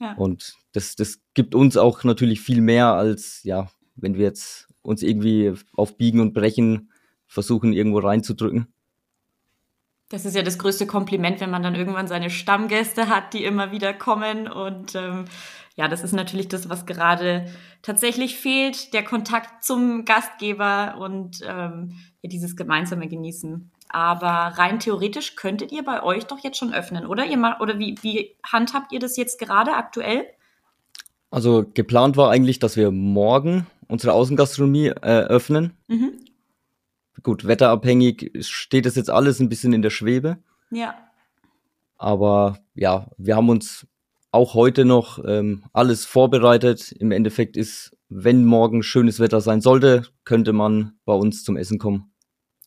Ja. 0.00 0.14
Und 0.14 0.54
das, 0.72 0.96
das 0.96 1.20
gibt 1.34 1.54
uns 1.54 1.76
auch 1.76 2.04
natürlich 2.04 2.40
viel 2.40 2.60
mehr 2.60 2.88
als, 2.94 3.42
ja, 3.44 3.70
wenn 3.94 4.14
wir 4.14 4.24
jetzt 4.24 4.68
uns 4.82 5.02
irgendwie 5.02 5.52
auf 5.74 5.96
Biegen 5.96 6.20
und 6.20 6.32
Brechen 6.32 6.90
versuchen, 7.26 7.72
irgendwo 7.72 7.98
reinzudrücken. 7.98 8.72
Das 10.08 10.26
ist 10.26 10.36
ja 10.36 10.42
das 10.42 10.58
größte 10.58 10.86
Kompliment, 10.86 11.40
wenn 11.40 11.50
man 11.50 11.62
dann 11.62 11.74
irgendwann 11.74 12.06
seine 12.06 12.28
Stammgäste 12.28 13.08
hat, 13.08 13.32
die 13.32 13.44
immer 13.44 13.72
wieder 13.72 13.94
kommen. 13.94 14.46
Und 14.46 14.94
ähm, 14.94 15.24
ja, 15.76 15.88
das 15.88 16.04
ist 16.04 16.12
natürlich 16.12 16.48
das, 16.48 16.68
was 16.68 16.84
gerade 16.84 17.46
tatsächlich 17.80 18.36
fehlt, 18.36 18.92
der 18.92 19.04
Kontakt 19.04 19.64
zum 19.64 20.04
Gastgeber 20.04 20.98
und 20.98 21.40
ähm, 21.46 21.94
ja, 22.20 22.28
dieses 22.28 22.56
gemeinsame 22.56 23.08
Genießen. 23.08 23.70
Aber 23.92 24.54
rein 24.56 24.80
theoretisch 24.80 25.36
könntet 25.36 25.70
ihr 25.70 25.84
bei 25.84 26.02
euch 26.02 26.24
doch 26.24 26.38
jetzt 26.38 26.56
schon 26.56 26.72
öffnen, 26.72 27.06
oder? 27.06 27.26
Ihr 27.26 27.36
mal, 27.36 27.58
oder 27.60 27.78
wie, 27.78 27.96
wie 28.00 28.34
handhabt 28.42 28.90
ihr 28.92 29.00
das 29.00 29.18
jetzt 29.18 29.38
gerade 29.38 29.74
aktuell? 29.74 30.24
Also 31.30 31.64
geplant 31.74 32.16
war 32.16 32.30
eigentlich, 32.30 32.58
dass 32.58 32.76
wir 32.76 32.90
morgen 32.90 33.66
unsere 33.88 34.14
Außengastronomie 34.14 34.88
äh, 34.88 35.20
öffnen. 35.24 35.76
Mhm. 35.88 36.12
Gut, 37.22 37.46
wetterabhängig 37.46 38.32
steht 38.40 38.86
das 38.86 38.96
jetzt 38.96 39.10
alles 39.10 39.40
ein 39.40 39.50
bisschen 39.50 39.74
in 39.74 39.82
der 39.82 39.90
Schwebe. 39.90 40.38
Ja. 40.70 40.94
Aber 41.98 42.58
ja, 42.74 43.08
wir 43.18 43.36
haben 43.36 43.50
uns 43.50 43.86
auch 44.30 44.54
heute 44.54 44.86
noch 44.86 45.22
ähm, 45.24 45.64
alles 45.72 46.06
vorbereitet. 46.06 46.92
Im 46.92 47.12
Endeffekt 47.12 47.56
ist, 47.56 47.96
wenn 48.08 48.44
morgen 48.44 48.82
schönes 48.82 49.20
Wetter 49.20 49.42
sein 49.42 49.60
sollte, 49.60 50.06
könnte 50.24 50.52
man 50.52 50.94
bei 51.04 51.12
uns 51.12 51.44
zum 51.44 51.56
Essen 51.56 51.78
kommen. 51.78 52.11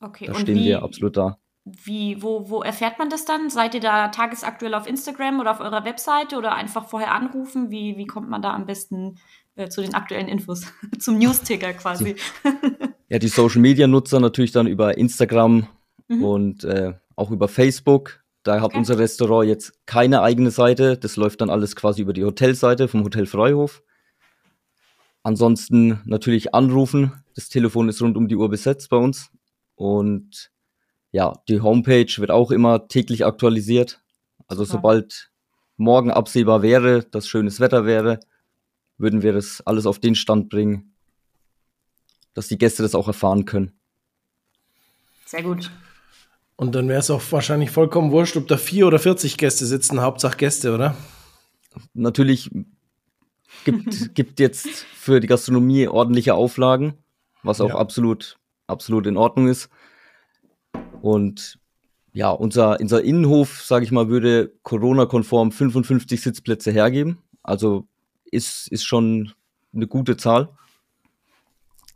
Okay, 0.01 0.25
da 0.27 0.33
und 0.33 0.41
stehen 0.41 0.57
wie, 0.57 0.65
wir 0.65 0.83
absolut 0.83 1.17
da. 1.17 1.37
Wie, 1.65 2.21
wo, 2.21 2.49
wo 2.49 2.61
erfährt 2.61 2.99
man 2.99 3.09
das 3.09 3.25
dann? 3.25 3.49
Seid 3.49 3.73
ihr 3.73 3.81
da 3.81 4.09
tagesaktuell 4.09 4.75
auf 4.75 4.87
Instagram 4.87 5.39
oder 5.39 5.51
auf 5.51 5.59
eurer 5.59 5.83
Webseite 5.83 6.37
oder 6.37 6.53
einfach 6.53 6.87
vorher 6.87 7.13
anrufen? 7.13 7.71
Wie, 7.71 7.97
wie 7.97 8.05
kommt 8.05 8.29
man 8.29 8.41
da 8.43 8.53
am 8.53 8.67
besten 8.67 9.17
äh, 9.55 9.67
zu 9.69 9.81
den 9.81 9.95
aktuellen 9.95 10.27
Infos? 10.27 10.65
Zum 10.99 11.17
News-Ticker 11.17 11.73
quasi. 11.73 12.15
ja, 13.09 13.17
die 13.17 13.27
Social-Media-Nutzer 13.27 14.19
natürlich 14.19 14.51
dann 14.51 14.67
über 14.67 14.97
Instagram 14.97 15.67
mhm. 16.07 16.23
und 16.23 16.63
äh, 16.65 16.93
auch 17.15 17.31
über 17.31 17.47
Facebook. 17.47 18.23
Da 18.43 18.57
hat 18.57 18.65
okay. 18.65 18.77
unser 18.77 18.99
Restaurant 18.99 19.47
jetzt 19.47 19.87
keine 19.87 20.21
eigene 20.21 20.51
Seite. 20.51 20.97
Das 20.97 21.15
läuft 21.15 21.41
dann 21.41 21.49
alles 21.49 21.75
quasi 21.75 22.03
über 22.03 22.13
die 22.13 22.23
Hotelseite 22.23 22.87
vom 22.87 23.03
Hotel 23.03 23.25
Freihof. 23.25 23.81
Ansonsten 25.23 25.99
natürlich 26.05 26.53
anrufen. 26.53 27.11
Das 27.33 27.49
Telefon 27.49 27.89
ist 27.89 28.03
rund 28.03 28.15
um 28.17 28.27
die 28.27 28.35
Uhr 28.35 28.49
besetzt 28.49 28.91
bei 28.91 28.97
uns. 28.97 29.31
Und 29.75 30.51
ja, 31.11 31.33
die 31.47 31.61
Homepage 31.61 32.11
wird 32.17 32.31
auch 32.31 32.51
immer 32.51 32.87
täglich 32.87 33.25
aktualisiert. 33.25 34.01
Also 34.47 34.63
ja. 34.63 34.69
sobald 34.69 35.31
morgen 35.77 36.11
absehbar 36.11 36.61
wäre, 36.61 37.03
dass 37.03 37.27
schönes 37.27 37.59
Wetter 37.59 37.85
wäre, 37.85 38.19
würden 38.97 39.21
wir 39.21 39.33
das 39.33 39.61
alles 39.65 39.85
auf 39.85 39.99
den 39.99 40.15
Stand 40.15 40.49
bringen, 40.49 40.93
dass 42.33 42.47
die 42.47 42.57
Gäste 42.57 42.83
das 42.83 42.95
auch 42.95 43.07
erfahren 43.07 43.45
können. 43.45 43.73
Sehr 45.25 45.43
gut. 45.43 45.71
Und 46.55 46.75
dann 46.75 46.87
wäre 46.87 46.99
es 46.99 47.09
auch 47.09 47.21
wahrscheinlich 47.31 47.71
vollkommen 47.71 48.11
wurscht, 48.11 48.37
ob 48.37 48.47
da 48.47 48.57
vier 48.57 48.87
oder 48.87 48.99
40 48.99 49.37
Gäste 49.37 49.65
sitzen, 49.65 50.01
Hauptsache 50.01 50.37
Gäste, 50.37 50.73
oder? 50.73 50.95
Natürlich 51.93 52.49
gibt, 53.65 54.15
gibt 54.15 54.39
jetzt 54.39 54.67
für 54.67 55.19
die 55.19 55.27
Gastronomie 55.27 55.87
ordentliche 55.87 56.35
Auflagen, 56.35 56.93
was 57.43 57.59
auch 57.59 57.69
ja. 57.69 57.75
absolut 57.75 58.37
absolut 58.67 59.07
in 59.07 59.17
Ordnung 59.17 59.47
ist. 59.47 59.69
Und 61.01 61.59
ja, 62.13 62.31
unser, 62.31 62.79
unser 62.79 63.03
Innenhof, 63.03 63.61
sage 63.61 63.83
ich 63.85 63.91
mal, 63.91 64.07
würde 64.07 64.53
Corona-konform 64.63 65.51
55 65.51 66.21
Sitzplätze 66.21 66.71
hergeben. 66.71 67.17
Also 67.43 67.87
ist, 68.31 68.67
ist 68.69 68.85
schon 68.85 69.33
eine 69.73 69.87
gute 69.87 70.17
Zahl. 70.17 70.49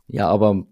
Ja, 0.08 0.28
aber 0.28 0.66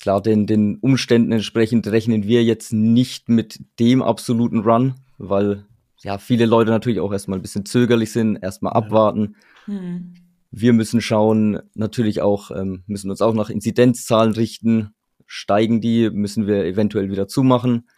klar, 0.00 0.22
den, 0.22 0.46
den 0.46 0.76
Umständen 0.76 1.32
entsprechend 1.32 1.86
rechnen 1.88 2.24
wir 2.24 2.44
jetzt 2.44 2.72
nicht 2.72 3.28
mit 3.28 3.60
dem 3.80 4.02
absoluten 4.02 4.60
Run, 4.60 4.94
weil 5.18 5.64
ja 6.02 6.18
viele 6.18 6.46
Leute 6.46 6.70
natürlich 6.70 7.00
auch 7.00 7.12
erstmal 7.12 7.38
ein 7.38 7.42
bisschen 7.42 7.66
zögerlich 7.66 8.12
sind, 8.12 8.36
erstmal 8.36 8.74
abwarten. 8.74 9.36
Hm. 9.64 10.14
Wir 10.50 10.72
müssen 10.72 11.00
schauen, 11.00 11.60
natürlich 11.74 12.22
auch, 12.22 12.50
ähm, 12.50 12.84
müssen 12.86 13.10
uns 13.10 13.20
auch 13.20 13.34
nach 13.34 13.50
Inzidenzzahlen 13.50 14.32
richten. 14.32 14.94
Steigen 15.26 15.80
die, 15.80 16.10
müssen 16.10 16.46
wir 16.46 16.64
eventuell 16.64 17.10
wieder 17.10 17.28
zumachen. 17.28 17.88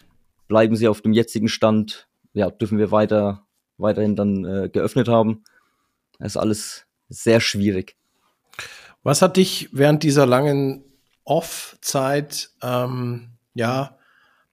Bleiben 0.48 0.76
sie 0.76 0.88
auf 0.88 1.02
dem 1.02 1.12
jetzigen 1.12 1.48
Stand, 1.48 2.08
ja, 2.32 2.50
dürfen 2.50 2.78
wir 2.78 2.90
weiter, 2.90 3.46
weiterhin 3.76 4.16
dann 4.16 4.44
äh, 4.44 4.68
geöffnet 4.72 5.08
haben. 5.08 5.44
Das 6.18 6.32
ist 6.32 6.36
alles 6.36 6.86
sehr 7.08 7.40
schwierig. 7.40 7.96
Was 9.02 9.22
hat 9.22 9.36
dich 9.36 9.68
während 9.72 10.02
dieser 10.02 10.26
langen 10.26 10.84
Off-Zeit, 11.24 12.50
ähm, 12.62 13.28
ja, 13.54 13.98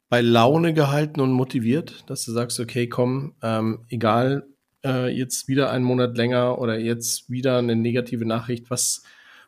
bei 0.10 0.22
Laune 0.22 0.74
gehalten 0.74 1.20
und 1.20 1.32
motiviert, 1.32 2.04
dass 2.08 2.26
du 2.26 2.32
sagst, 2.32 2.60
okay, 2.60 2.88
komm, 2.88 3.34
ähm, 3.42 3.86
egal, 3.90 4.48
äh, 4.86 5.08
jetzt 5.08 5.48
wieder 5.48 5.72
einen 5.72 5.84
Monat 5.84 6.16
länger 6.16 6.60
oder 6.60 6.78
jetzt 6.78 7.30
wieder 7.30 7.58
eine 7.58 7.76
negative 7.76 8.26
Nachricht, 8.26 8.70
was, 8.70 9.04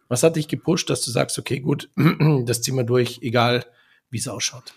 was 0.08 0.24
hat 0.24 0.36
dich 0.36 0.48
gepusht, 0.48 0.89
dass 0.89 1.04
du 1.04 1.12
sagst, 1.12 1.38
okay, 1.38 1.60
gut, 1.60 1.89
das 2.46 2.62
ziehen 2.62 2.76
wir 2.76 2.84
durch, 2.84 3.20
egal 3.22 3.65
wie 4.10 4.17
es 4.17 4.28
ausschaut? 4.28 4.74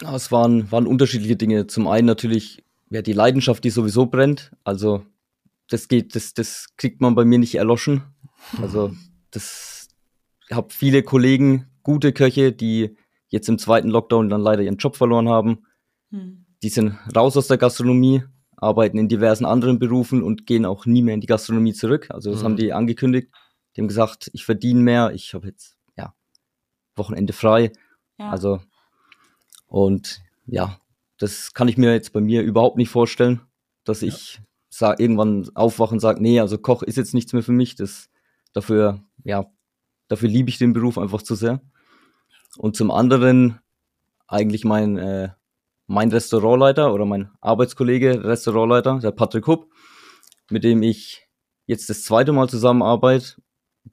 Ja, 0.00 0.14
es 0.14 0.30
waren, 0.30 0.70
waren 0.70 0.86
unterschiedliche 0.86 1.36
Dinge. 1.36 1.66
Zum 1.66 1.88
einen 1.88 2.06
natürlich 2.06 2.62
ja, 2.90 3.02
die 3.02 3.12
Leidenschaft, 3.12 3.64
die 3.64 3.70
sowieso 3.70 4.06
brennt. 4.06 4.52
Also 4.64 5.04
das 5.68 5.88
geht, 5.88 6.14
das, 6.14 6.34
das 6.34 6.68
kriegt 6.76 7.00
man 7.00 7.14
bei 7.14 7.24
mir 7.24 7.38
nicht 7.38 7.56
erloschen. 7.56 8.02
Also 8.60 8.92
das 9.30 9.78
ich 10.48 10.56
habe 10.56 10.68
viele 10.70 11.02
Kollegen, 11.02 11.66
gute 11.82 12.12
Köche, 12.12 12.52
die 12.52 12.96
jetzt 13.28 13.48
im 13.48 13.58
zweiten 13.58 13.88
Lockdown 13.88 14.30
dann 14.30 14.40
leider 14.40 14.62
ihren 14.62 14.78
Job 14.78 14.96
verloren 14.96 15.28
haben. 15.28 15.64
Hm. 16.10 16.46
Die 16.62 16.70
sind 16.70 16.96
raus 17.14 17.36
aus 17.36 17.48
der 17.48 17.58
Gastronomie, 17.58 18.22
arbeiten 18.56 18.98
in 18.98 19.08
diversen 19.08 19.44
anderen 19.44 19.78
Berufen 19.78 20.22
und 20.22 20.46
gehen 20.46 20.64
auch 20.64 20.86
nie 20.86 21.02
mehr 21.02 21.14
in 21.14 21.20
die 21.20 21.26
Gastronomie 21.26 21.74
zurück. 21.74 22.06
Also 22.10 22.30
das 22.30 22.40
hm. 22.40 22.44
haben 22.44 22.56
die 22.56 22.72
angekündigt. 22.72 23.28
Die 23.78 23.82
haben 23.82 23.88
gesagt, 23.88 24.28
ich 24.32 24.44
verdiene 24.44 24.80
mehr, 24.80 25.12
ich 25.14 25.34
habe 25.34 25.46
jetzt 25.46 25.76
ja 25.96 26.12
Wochenende 26.96 27.32
frei. 27.32 27.70
Ja. 28.18 28.30
Also 28.30 28.60
und 29.68 30.20
ja, 30.46 30.80
das 31.16 31.54
kann 31.54 31.68
ich 31.68 31.76
mir 31.76 31.92
jetzt 31.92 32.12
bei 32.12 32.20
mir 32.20 32.42
überhaupt 32.42 32.76
nicht 32.76 32.88
vorstellen, 32.88 33.40
dass 33.84 34.00
ja. 34.00 34.08
ich 34.08 34.40
sag, 34.68 34.98
irgendwann 34.98 35.48
aufwache 35.54 35.94
und 35.94 36.00
sage, 36.00 36.20
nee, 36.20 36.40
also 36.40 36.58
Koch 36.58 36.82
ist 36.82 36.96
jetzt 36.96 37.14
nichts 37.14 37.32
mehr 37.32 37.44
für 37.44 37.52
mich. 37.52 37.76
Das 37.76 38.10
dafür, 38.52 39.00
ja, 39.22 39.46
dafür 40.08 40.28
liebe 40.28 40.48
ich 40.50 40.58
den 40.58 40.72
Beruf 40.72 40.98
einfach 40.98 41.22
zu 41.22 41.36
sehr. 41.36 41.62
Und 42.56 42.74
zum 42.74 42.90
anderen 42.90 43.60
eigentlich 44.26 44.64
mein, 44.64 44.98
äh, 44.98 45.28
mein 45.86 46.10
Restaurantleiter 46.10 46.92
oder 46.92 47.04
mein 47.04 47.30
Arbeitskollege, 47.40 48.24
Restaurantleiter, 48.24 48.98
der 48.98 49.12
Patrick 49.12 49.46
Hupp, 49.46 49.72
mit 50.50 50.64
dem 50.64 50.82
ich 50.82 51.28
jetzt 51.66 51.88
das 51.88 52.02
zweite 52.02 52.32
Mal 52.32 52.48
zusammenarbeite. 52.48 53.36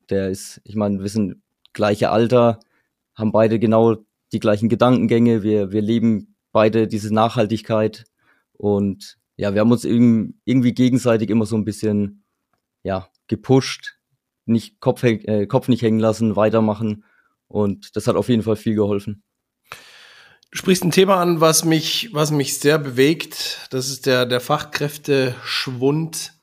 Der 0.10 0.30
ist, 0.30 0.62
ich 0.64 0.76
meine, 0.76 1.02
wir 1.02 1.10
sind 1.10 1.42
gleiche 1.74 2.10
Alter, 2.10 2.60
haben 3.16 3.32
beide 3.32 3.60
genau 3.60 3.98
die 4.32 4.40
gleichen 4.40 4.70
Gedankengänge, 4.70 5.44
wir, 5.44 5.72
wir 5.72 5.82
leben 5.82 6.36
beide 6.52 6.88
diese 6.88 7.14
Nachhaltigkeit 7.14 8.06
und 8.54 9.18
ja, 9.38 9.54
wir 9.54 9.62
haben 9.62 9.72
uns 9.72 9.84
irgendwie 9.84 10.74
gegenseitig 10.74 11.30
immer 11.30 11.46
so 11.46 11.58
ein 11.58 11.66
bisschen 11.66 12.24
ja, 12.84 13.10
gepusht, 13.28 13.98
nicht 14.46 14.80
Kopf, 14.80 15.04
äh, 15.04 15.48
Kopf 15.48 15.68
nicht 15.68 15.82
hängen 15.82 16.00
lassen, 16.00 16.36
weitermachen 16.36 17.04
und 17.48 17.96
das 17.96 18.08
hat 18.08 18.16
auf 18.16 18.30
jeden 18.30 18.44
Fall 18.44 18.56
viel 18.56 18.76
geholfen. 18.76 19.24
Du 20.52 20.60
sprichst 20.60 20.86
ein 20.86 20.92
Thema 20.92 21.18
an, 21.18 21.42
was 21.42 21.66
mich, 21.66 22.10
was 22.14 22.32
mich 22.32 22.60
sehr 22.60 22.78
bewegt. 22.80 23.68
Das 23.72 23.90
ist 23.90 24.06
der, 24.06 24.26
der 24.26 24.40
Fachkräfteschwund. 24.40 26.35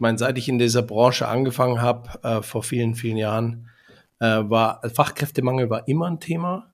Ich 0.00 0.02
meine, 0.02 0.16
seit 0.16 0.38
ich 0.38 0.48
in 0.48 0.58
dieser 0.58 0.80
Branche 0.80 1.28
angefangen 1.28 1.82
habe, 1.82 2.08
äh, 2.22 2.40
vor 2.40 2.62
vielen, 2.62 2.94
vielen 2.94 3.18
Jahren, 3.18 3.68
äh, 4.18 4.24
war 4.24 4.80
Fachkräftemangel 4.94 5.68
war 5.68 5.88
immer 5.88 6.06
ein 6.06 6.20
Thema. 6.20 6.72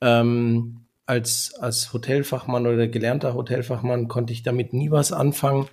Ähm, 0.00 0.86
als, 1.04 1.52
als 1.60 1.92
Hotelfachmann 1.92 2.66
oder 2.66 2.88
gelernter 2.88 3.34
Hotelfachmann 3.34 4.08
konnte 4.08 4.32
ich 4.32 4.44
damit 4.44 4.72
nie 4.72 4.90
was 4.90 5.12
anfangen, 5.12 5.68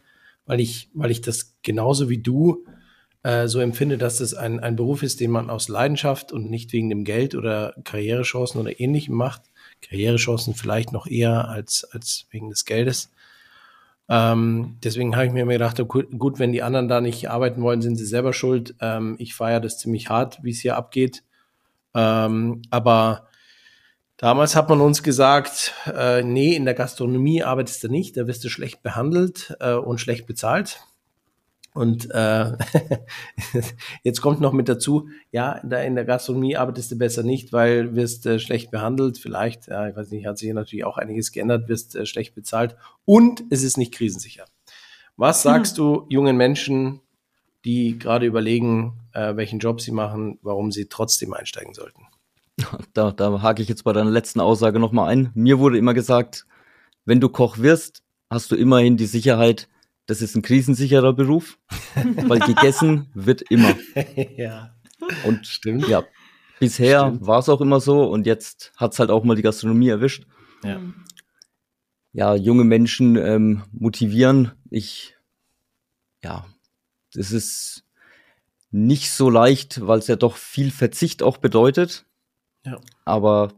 weil 0.46 0.60
ich, 0.60 0.90
weil 0.94 1.12
ich 1.12 1.22
das 1.22 1.56
genauso 1.64 2.10
wie 2.10 2.22
du 2.22 2.66
äh, 3.24 3.48
so 3.48 3.62
empfinde, 3.62 3.98
dass 3.98 4.20
es 4.20 4.34
ein, 4.34 4.60
ein 4.60 4.76
Beruf 4.76 5.02
ist, 5.02 5.22
den 5.22 5.32
man 5.32 5.50
aus 5.50 5.70
Leidenschaft 5.70 6.34
und 6.34 6.50
nicht 6.50 6.74
wegen 6.74 6.90
dem 6.90 7.06
Geld 7.06 7.36
oder 7.36 7.74
Karrierechancen 7.86 8.60
oder 8.60 8.82
ähnlichem 8.82 9.16
macht. 9.16 9.44
Karrierechancen 9.82 10.56
vielleicht 10.56 10.92
noch 10.92 11.08
eher 11.08 11.48
als, 11.48 11.86
als 11.94 12.28
wegen 12.32 12.50
des 12.50 12.66
Geldes. 12.66 13.14
Ähm, 14.14 14.78
deswegen 14.84 15.16
habe 15.16 15.28
ich 15.28 15.32
mir 15.32 15.46
gedacht, 15.46 15.82
gut, 15.88 16.38
wenn 16.38 16.52
die 16.52 16.64
anderen 16.64 16.90
da 16.90 17.00
nicht 17.00 17.30
arbeiten 17.30 17.62
wollen, 17.62 17.82
sind 17.82 17.96
sie 17.96 18.06
selber 18.06 18.34
schuld. 18.34 18.76
Ähm, 18.82 19.16
ich 19.20 19.34
feiere 19.34 19.62
das 19.62 19.78
ziemlich 19.80 20.10
hart, 20.10 20.40
wie 20.44 20.52
es 20.52 20.60
hier 20.60 20.76
abgeht. 20.76 21.24
Ähm, 21.96 22.62
aber 22.72 23.30
damals 24.18 24.58
hat 24.58 24.68
man 24.68 24.82
uns 24.82 25.02
gesagt, 25.02 25.74
äh, 25.86 26.24
nee, 26.24 26.58
in 26.58 26.66
der 26.66 26.74
Gastronomie 26.74 27.44
arbeitest 27.44 27.86
du 27.86 27.88
nicht, 27.88 28.18
da 28.18 28.28
wirst 28.28 28.44
du 28.44 28.50
schlecht 28.50 28.84
behandelt 28.84 29.56
äh, 29.62 29.76
und 29.76 30.02
schlecht 30.02 30.28
bezahlt. 30.28 30.82
Und 31.74 32.12
äh, 32.12 32.52
jetzt 34.04 34.22
kommt 34.22 34.42
noch 34.42 34.52
mit 34.52 34.68
dazu, 34.68 35.08
ja, 35.32 35.54
in 35.54 35.70
der, 35.70 35.86
in 35.86 35.96
der 35.96 36.04
Gastronomie 36.04 36.58
arbeitest 36.58 36.92
du 36.92 36.98
besser 36.98 37.24
nicht, 37.24 37.54
weil 37.54 37.96
wirst 37.96 38.26
äh, 38.26 38.40
schlecht 38.40 38.72
behandelt. 38.72 39.18
Vielleicht, 39.18 39.68
ja, 39.68 39.88
ich 39.88 39.96
weiß 39.96 40.12
nicht, 40.12 40.26
hat 40.26 40.38
sich 40.38 40.48
hier 40.48 40.54
natürlich 40.54 40.84
auch 40.84 40.98
einiges 40.98 41.32
geändert, 41.32 41.70
wirst 41.70 41.96
äh, 41.96 42.06
schlecht 42.06 42.36
bezahlt 42.36 42.76
und 43.06 43.44
es 43.50 43.64
ist 43.64 43.78
nicht 43.78 43.94
krisensicher. 43.94 44.46
Was 45.16 45.44
sagst 45.44 45.78
hm. 45.78 45.84
du 45.84 46.06
jungen 46.10 46.36
Menschen, 46.36 47.00
die 47.64 47.98
gerade 47.98 48.26
überlegen, 48.26 49.00
äh, 49.14 49.36
welchen 49.38 49.60
Job 49.60 49.80
sie 49.80 49.92
machen, 49.92 50.40
warum 50.42 50.72
sie 50.72 50.88
trotzdem 50.88 51.34
einsteigen 51.34 51.74
sollten? 51.74 52.08
Da, 52.94 53.12
da 53.12 53.42
hake 53.42 53.62
ich 53.62 53.70
jetzt 53.70 53.86
bei 53.86 53.94
deiner 53.94 54.12
letzten 54.12 54.42
Aussage 54.42 54.78
nochmal 54.78 55.10
ein. 55.10 55.32
Mir 55.34 55.60
wurde 55.60 55.78
immer 55.78 55.94
gesagt, 55.94 56.46
wenn 57.06 57.22
du 57.22 57.30
Koch 57.30 57.58
wirst, 57.60 58.04
hast 58.30 58.52
du 58.52 58.56
immerhin 58.56 58.98
die 58.98 59.06
Sicherheit, 59.06 59.70
das 60.06 60.22
ist 60.22 60.36
ein 60.36 60.42
krisensicherer 60.42 61.14
Beruf, 61.14 61.58
weil 61.96 62.40
gegessen 62.40 63.10
wird 63.14 63.42
immer. 63.44 63.76
ja. 64.38 64.76
Und 65.26 65.48
stimmt. 65.48 65.88
Ja, 65.88 66.04
bisher 66.60 67.18
war 67.22 67.40
es 67.40 67.50
auch 67.50 67.62
immer 67.62 67.80
so 67.80 68.04
und 68.10 68.26
jetzt 68.26 68.72
hat 68.76 68.94
es 68.94 69.00
halt 69.00 69.10
auch 69.10 69.24
mal 69.24 69.36
die 69.36 69.42
Gastronomie 69.42 69.90
erwischt. 69.90 70.26
Ja, 70.64 70.80
ja 72.14 72.36
junge 72.36 72.64
Menschen 72.64 73.16
ähm, 73.16 73.64
motivieren. 73.72 74.52
Ich, 74.70 75.16
ja, 76.24 76.46
das 77.14 77.32
ist 77.32 77.84
nicht 78.72 79.12
so 79.12 79.30
leicht, 79.30 79.86
weil 79.86 80.00
es 80.00 80.08
ja 80.08 80.16
doch 80.16 80.38
viel 80.38 80.72
Verzicht 80.72 81.24
auch 81.24 81.38
bedeutet. 81.38 82.06
Ja. 82.66 82.80
Aber 83.06 83.54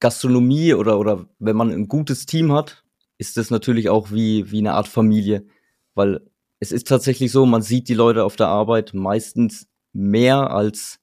Gastronomie 0.00 0.74
oder, 0.74 0.98
oder 0.98 1.26
wenn 1.38 1.56
man 1.56 1.70
ein 1.70 1.88
gutes 1.88 2.26
Team 2.26 2.52
hat, 2.52 2.84
ist 3.18 3.36
das 3.36 3.50
natürlich 3.50 3.88
auch 3.88 4.10
wie, 4.12 4.50
wie 4.50 4.58
eine 4.58 4.74
Art 4.74 4.88
Familie, 4.88 5.46
weil 5.94 6.20
es 6.58 6.72
ist 6.72 6.88
tatsächlich 6.88 7.32
so, 7.32 7.46
man 7.46 7.62
sieht 7.62 7.88
die 7.88 7.94
Leute 7.94 8.24
auf 8.24 8.36
der 8.36 8.48
Arbeit 8.48 8.94
meistens 8.94 9.68
mehr 9.92 10.50
als, 10.50 10.98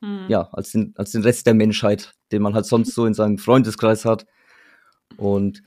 hm. 0.00 0.26
ja, 0.28 0.48
als 0.52 0.72
den, 0.72 0.94
als 0.96 1.12
den 1.12 1.22
Rest 1.22 1.46
der 1.46 1.54
Menschheit, 1.54 2.12
den 2.32 2.42
man 2.42 2.54
halt 2.54 2.66
sonst 2.66 2.94
so 2.94 3.06
in 3.06 3.14
seinem 3.14 3.38
Freundeskreis 3.38 4.04
hat. 4.04 4.26
Und 5.16 5.62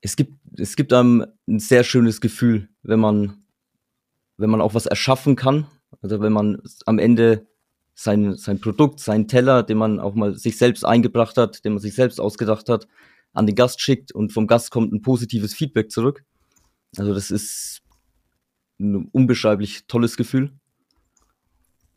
es 0.00 0.16
gibt, 0.16 0.34
es 0.58 0.76
gibt 0.76 0.92
einem 0.92 1.26
ein 1.46 1.58
sehr 1.58 1.84
schönes 1.84 2.20
Gefühl, 2.20 2.68
wenn 2.82 3.00
man, 3.00 3.44
wenn 4.36 4.50
man 4.50 4.60
auch 4.60 4.74
was 4.74 4.86
erschaffen 4.86 5.36
kann. 5.36 5.66
Also 6.02 6.20
wenn 6.20 6.32
man 6.32 6.62
am 6.86 6.98
Ende 6.98 7.46
sein, 7.94 8.36
sein 8.36 8.60
Produkt, 8.60 9.00
sein 9.00 9.26
Teller, 9.26 9.62
den 9.62 9.78
man 9.78 9.98
auch 9.98 10.14
mal 10.14 10.36
sich 10.36 10.56
selbst 10.56 10.84
eingebracht 10.84 11.36
hat, 11.36 11.64
den 11.64 11.72
man 11.72 11.80
sich 11.80 11.94
selbst 11.94 12.20
ausgedacht 12.20 12.68
hat, 12.68 12.86
an 13.38 13.46
den 13.46 13.54
Gast 13.54 13.80
schickt 13.80 14.12
und 14.12 14.32
vom 14.32 14.46
Gast 14.46 14.70
kommt 14.70 14.92
ein 14.92 15.00
positives 15.00 15.54
Feedback 15.54 15.90
zurück. 15.90 16.24
Also 16.96 17.14
das 17.14 17.30
ist 17.30 17.82
ein 18.80 19.08
unbeschreiblich 19.12 19.86
tolles 19.86 20.16
Gefühl. 20.16 20.52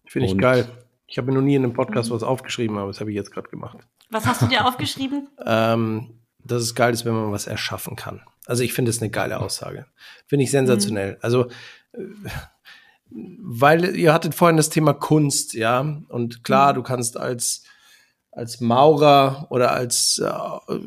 Finde 0.05 0.27
ich 0.27 0.33
und 0.33 0.39
geil. 0.39 0.67
Ich 1.07 1.17
habe 1.17 1.27
mir 1.31 1.33
noch 1.33 1.43
nie 1.43 1.55
in 1.55 1.63
einem 1.63 1.73
Podcast 1.73 2.11
was 2.11 2.23
aufgeschrieben, 2.23 2.77
aber 2.77 2.87
das 2.87 2.99
habe 2.99 3.09
ich 3.11 3.15
jetzt 3.15 3.31
gerade 3.31 3.49
gemacht. 3.49 3.79
Was 4.09 4.25
hast 4.25 4.41
du 4.41 4.47
dir 4.47 4.67
aufgeschrieben? 4.67 5.29
ähm, 5.45 6.19
dass 6.43 6.61
es 6.61 6.75
geil 6.75 6.93
ist, 6.93 7.05
wenn 7.05 7.13
man 7.13 7.31
was 7.31 7.47
erschaffen 7.47 7.95
kann. 7.95 8.21
Also 8.45 8.63
ich 8.63 8.73
finde 8.73 8.91
es 8.91 9.01
eine 9.01 9.09
geile 9.09 9.39
Aussage. 9.39 9.87
Finde 10.27 10.43
ich 10.43 10.51
sensationell. 10.51 11.13
Mhm. 11.13 11.17
Also 11.21 11.49
äh, 11.93 12.03
weil 13.09 13.95
ihr 13.95 14.13
hattet 14.13 14.35
vorhin 14.35 14.57
das 14.57 14.69
Thema 14.69 14.93
Kunst, 14.93 15.53
ja, 15.53 15.81
und 16.07 16.43
klar, 16.43 16.71
mhm. 16.71 16.75
du 16.75 16.83
kannst 16.83 17.17
als 17.17 17.63
als 18.31 18.61
Maurer 18.61 19.47
oder 19.49 19.71
als, 19.71 20.19
äh, 20.19 20.79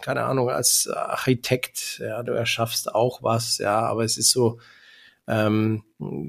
keine 0.00 0.24
Ahnung, 0.24 0.50
als 0.50 0.88
Architekt, 0.88 2.00
ja, 2.00 2.22
du 2.22 2.32
erschaffst 2.32 2.94
auch 2.94 3.22
was, 3.22 3.58
ja, 3.58 3.80
aber 3.80 4.04
es 4.04 4.18
ist 4.18 4.30
so, 4.30 4.58
ähm, 5.28 5.84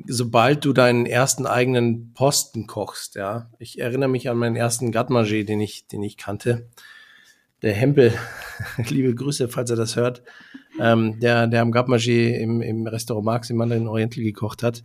sobald 0.08 0.66
du 0.66 0.74
deinen 0.74 1.06
ersten 1.06 1.48
eigenen 1.48 2.14
Posten 2.14 2.68
kochst, 2.68 3.16
ja, 3.16 3.50
ich 3.58 3.80
erinnere 3.80 4.10
mich 4.10 4.30
an 4.30 4.38
meinen 4.38 4.56
ersten 4.56 4.92
Gatmager, 4.92 5.44
den 5.44 5.62
ich, 5.62 5.88
den 5.88 6.04
ich 6.04 6.18
kannte, 6.18 6.70
der 7.62 7.74
Hempel, 7.74 8.14
liebe 8.90 9.16
Grüße, 9.16 9.50
falls 9.50 9.72
er 9.72 9.78
das 9.78 9.96
hört, 9.96 10.22
ähm, 10.80 11.20
der, 11.20 11.48
der 11.48 11.62
am 11.62 11.72
Gatmager 11.72 12.38
im, 12.38 12.62
im 12.62 12.86
Restaurant 12.86 13.26
Marx 13.26 13.50
im 13.50 13.58
Mandarin 13.58 13.88
Oriental 13.88 14.24
gekocht 14.24 14.62
hat, 14.62 14.84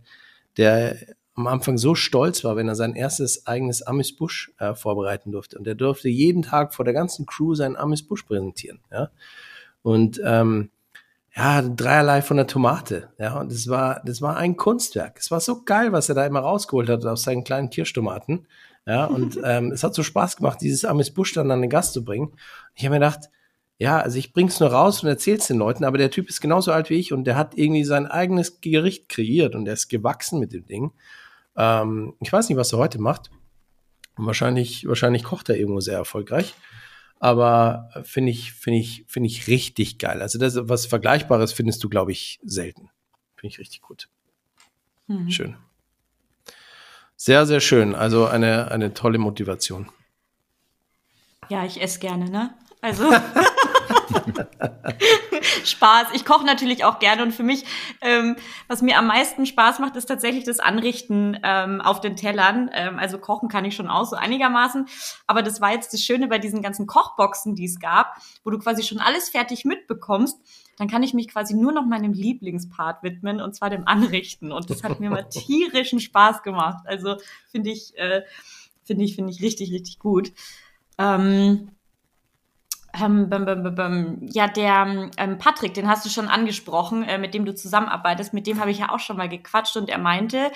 der 0.57 0.97
am 1.35 1.47
Anfang 1.47 1.77
so 1.77 1.95
stolz 1.95 2.43
war, 2.43 2.55
wenn 2.55 2.67
er 2.67 2.75
sein 2.75 2.95
erstes 2.95 3.45
eigenes 3.45 3.81
Amis 3.81 4.15
Busch 4.15 4.53
äh, 4.57 4.73
vorbereiten 4.73 5.31
durfte. 5.31 5.57
Und 5.57 5.67
er 5.67 5.75
durfte 5.75 6.07
jeden 6.07 6.41
Tag 6.41 6.73
vor 6.73 6.85
der 6.85 6.93
ganzen 6.93 7.25
Crew 7.25 7.55
seinen 7.55 7.75
Amis 7.75 8.03
Busch 8.03 8.23
präsentieren. 8.23 8.79
Ja? 8.91 9.09
Und 9.81 10.21
ähm, 10.23 10.71
ja, 11.35 11.61
dreierlei 11.61 12.21
von 12.21 12.37
der 12.37 12.47
Tomate. 12.47 13.09
Ja, 13.19 13.41
und 13.41 13.51
das 13.51 13.67
war, 13.67 14.01
das 14.05 14.21
war 14.21 14.37
ein 14.37 14.55
Kunstwerk. 14.55 15.17
Es 15.19 15.29
war 15.31 15.41
so 15.41 15.63
geil, 15.63 15.91
was 15.91 16.07
er 16.07 16.15
da 16.15 16.25
immer 16.25 16.39
rausgeholt 16.39 16.87
hat 16.87 17.05
aus 17.05 17.23
seinen 17.23 17.43
kleinen 17.43 17.69
Kirschtomaten. 17.69 18.47
Ja, 18.87 19.05
und 19.05 19.37
ähm, 19.43 19.71
es 19.73 19.83
hat 19.83 19.93
so 19.93 20.03
Spaß 20.03 20.37
gemacht, 20.37 20.61
dieses 20.61 20.85
Amis 20.85 21.11
Busch 21.11 21.33
dann 21.33 21.51
an 21.51 21.61
den 21.61 21.69
Gast 21.69 21.91
zu 21.91 22.05
bringen. 22.05 22.31
Ich 22.73 22.85
habe 22.85 22.95
mir 22.95 22.99
gedacht, 22.99 23.29
ja, 23.77 23.99
also 23.99 24.17
ich 24.17 24.31
bring's 24.31 24.61
nur 24.61 24.69
raus 24.71 25.03
und 25.03 25.09
erzähl's 25.09 25.47
den 25.47 25.57
Leuten, 25.57 25.83
aber 25.83 25.97
der 25.97 26.09
Typ 26.09 26.29
ist 26.29 26.39
genauso 26.39 26.71
alt 26.71 26.89
wie 26.89 26.95
ich 26.95 27.11
und 27.11 27.25
der 27.25 27.35
hat 27.35 27.57
irgendwie 27.57 27.83
sein 27.83 28.07
eigenes 28.07 28.61
Gericht 28.61 29.09
kreiert 29.09 29.53
und 29.53 29.67
er 29.67 29.73
ist 29.73 29.89
gewachsen 29.89 30.39
mit 30.39 30.53
dem 30.53 30.65
Ding. 30.65 30.91
Ähm, 31.55 32.13
ich 32.19 32.31
weiß 32.31 32.49
nicht, 32.49 32.57
was 32.57 32.73
er 32.73 32.79
heute 32.79 32.99
macht. 32.99 33.29
Wahrscheinlich, 34.17 34.87
wahrscheinlich 34.87 35.23
kocht 35.23 35.49
er 35.49 35.57
irgendwo 35.57 35.81
sehr 35.81 35.97
erfolgreich. 35.97 36.53
Aber 37.19 37.89
finde 38.03 38.31
ich, 38.31 38.53
finde 38.53 38.79
ich, 38.79 39.05
finde 39.07 39.27
ich 39.27 39.47
richtig 39.47 39.97
geil. 39.97 40.21
Also 40.21 40.37
das, 40.37 40.57
was 40.61 40.85
Vergleichbares 40.85 41.53
findest 41.53 41.83
du, 41.83 41.89
glaube 41.89 42.11
ich, 42.11 42.39
selten. 42.43 42.89
Finde 43.35 43.53
ich 43.53 43.59
richtig 43.59 43.81
gut. 43.81 44.09
Mhm. 45.07 45.29
Schön. 45.29 45.57
Sehr, 47.15 47.45
sehr 47.45 47.61
schön. 47.61 47.95
Also 47.95 48.25
eine, 48.25 48.71
eine 48.71 48.93
tolle 48.93 49.17
Motivation. 49.17 49.89
Ja, 51.49 51.65
ich 51.65 51.81
esse 51.81 51.99
gerne, 51.99 52.29
ne? 52.29 52.53
Also. 52.81 53.09
Spaß. 55.65 56.07
Ich 56.13 56.25
koche 56.25 56.45
natürlich 56.45 56.83
auch 56.83 56.99
gerne 56.99 57.23
und 57.23 57.31
für 57.31 57.43
mich, 57.43 57.65
ähm, 58.01 58.35
was 58.67 58.81
mir 58.81 58.97
am 58.97 59.07
meisten 59.07 59.45
Spaß 59.45 59.79
macht, 59.79 59.95
ist 59.95 60.05
tatsächlich 60.05 60.43
das 60.43 60.59
Anrichten 60.59 61.39
ähm, 61.43 61.81
auf 61.81 62.01
den 62.01 62.15
Tellern. 62.15 62.69
Ähm, 62.73 62.99
also 62.99 63.17
kochen 63.17 63.49
kann 63.49 63.65
ich 63.65 63.75
schon 63.75 63.87
auch 63.87 64.05
so 64.05 64.15
einigermaßen. 64.15 64.87
Aber 65.27 65.41
das 65.41 65.61
war 65.61 65.71
jetzt 65.71 65.93
das 65.93 66.01
Schöne 66.01 66.27
bei 66.27 66.39
diesen 66.39 66.61
ganzen 66.61 66.87
Kochboxen, 66.87 67.55
die 67.55 67.65
es 67.65 67.79
gab, 67.79 68.17
wo 68.43 68.49
du 68.49 68.59
quasi 68.59 68.83
schon 68.83 68.99
alles 68.99 69.29
fertig 69.29 69.65
mitbekommst. 69.65 70.39
Dann 70.77 70.89
kann 70.89 71.03
ich 71.03 71.13
mich 71.13 71.29
quasi 71.29 71.53
nur 71.53 71.71
noch 71.71 71.85
meinem 71.85 72.13
Lieblingspart 72.13 73.01
widmen 73.01 73.39
und 73.41 73.55
zwar 73.55 73.69
dem 73.69 73.87
Anrichten. 73.87 74.51
Und 74.51 74.69
das 74.69 74.83
hat 74.83 74.99
mir 74.99 75.09
mal 75.09 75.23
tierischen 75.29 75.99
Spaß 75.99 76.43
gemacht. 76.43 76.83
Also 76.85 77.15
finde 77.49 77.71
ich, 77.71 77.97
äh, 77.97 78.23
finde 78.83 79.05
ich, 79.05 79.15
finde 79.15 79.31
ich 79.31 79.41
richtig, 79.41 79.71
richtig 79.71 79.99
gut. 79.99 80.33
Ähm, 80.97 81.74
ähm, 82.99 83.29
bum, 83.29 83.45
bum, 83.45 83.75
bum, 83.75 84.17
ja, 84.31 84.47
der 84.47 85.09
ähm, 85.17 85.37
Patrick, 85.37 85.73
den 85.73 85.87
hast 85.87 86.05
du 86.05 86.09
schon 86.09 86.27
angesprochen, 86.27 87.03
äh, 87.03 87.17
mit 87.17 87.33
dem 87.33 87.45
du 87.45 87.53
zusammenarbeitest, 87.53 88.33
mit 88.33 88.47
dem 88.47 88.59
habe 88.59 88.71
ich 88.71 88.79
ja 88.79 88.89
auch 88.89 88.99
schon 88.99 89.17
mal 89.17 89.29
gequatscht 89.29 89.77
und 89.77 89.89
er 89.89 89.97
meinte, 89.97 90.51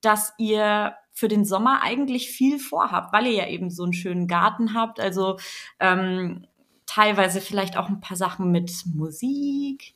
dass 0.00 0.34
ihr 0.38 0.94
für 1.12 1.28
den 1.28 1.44
Sommer 1.44 1.80
eigentlich 1.82 2.30
viel 2.30 2.58
vorhabt, 2.58 3.12
weil 3.12 3.26
ihr 3.26 3.32
ja 3.32 3.46
eben 3.48 3.70
so 3.70 3.84
einen 3.84 3.94
schönen 3.94 4.28
Garten 4.28 4.74
habt. 4.74 5.00
Also 5.00 5.38
ähm, 5.80 6.46
teilweise 6.84 7.40
vielleicht 7.40 7.76
auch 7.76 7.88
ein 7.88 8.00
paar 8.00 8.18
Sachen 8.18 8.52
mit 8.52 8.84
Musik, 8.94 9.94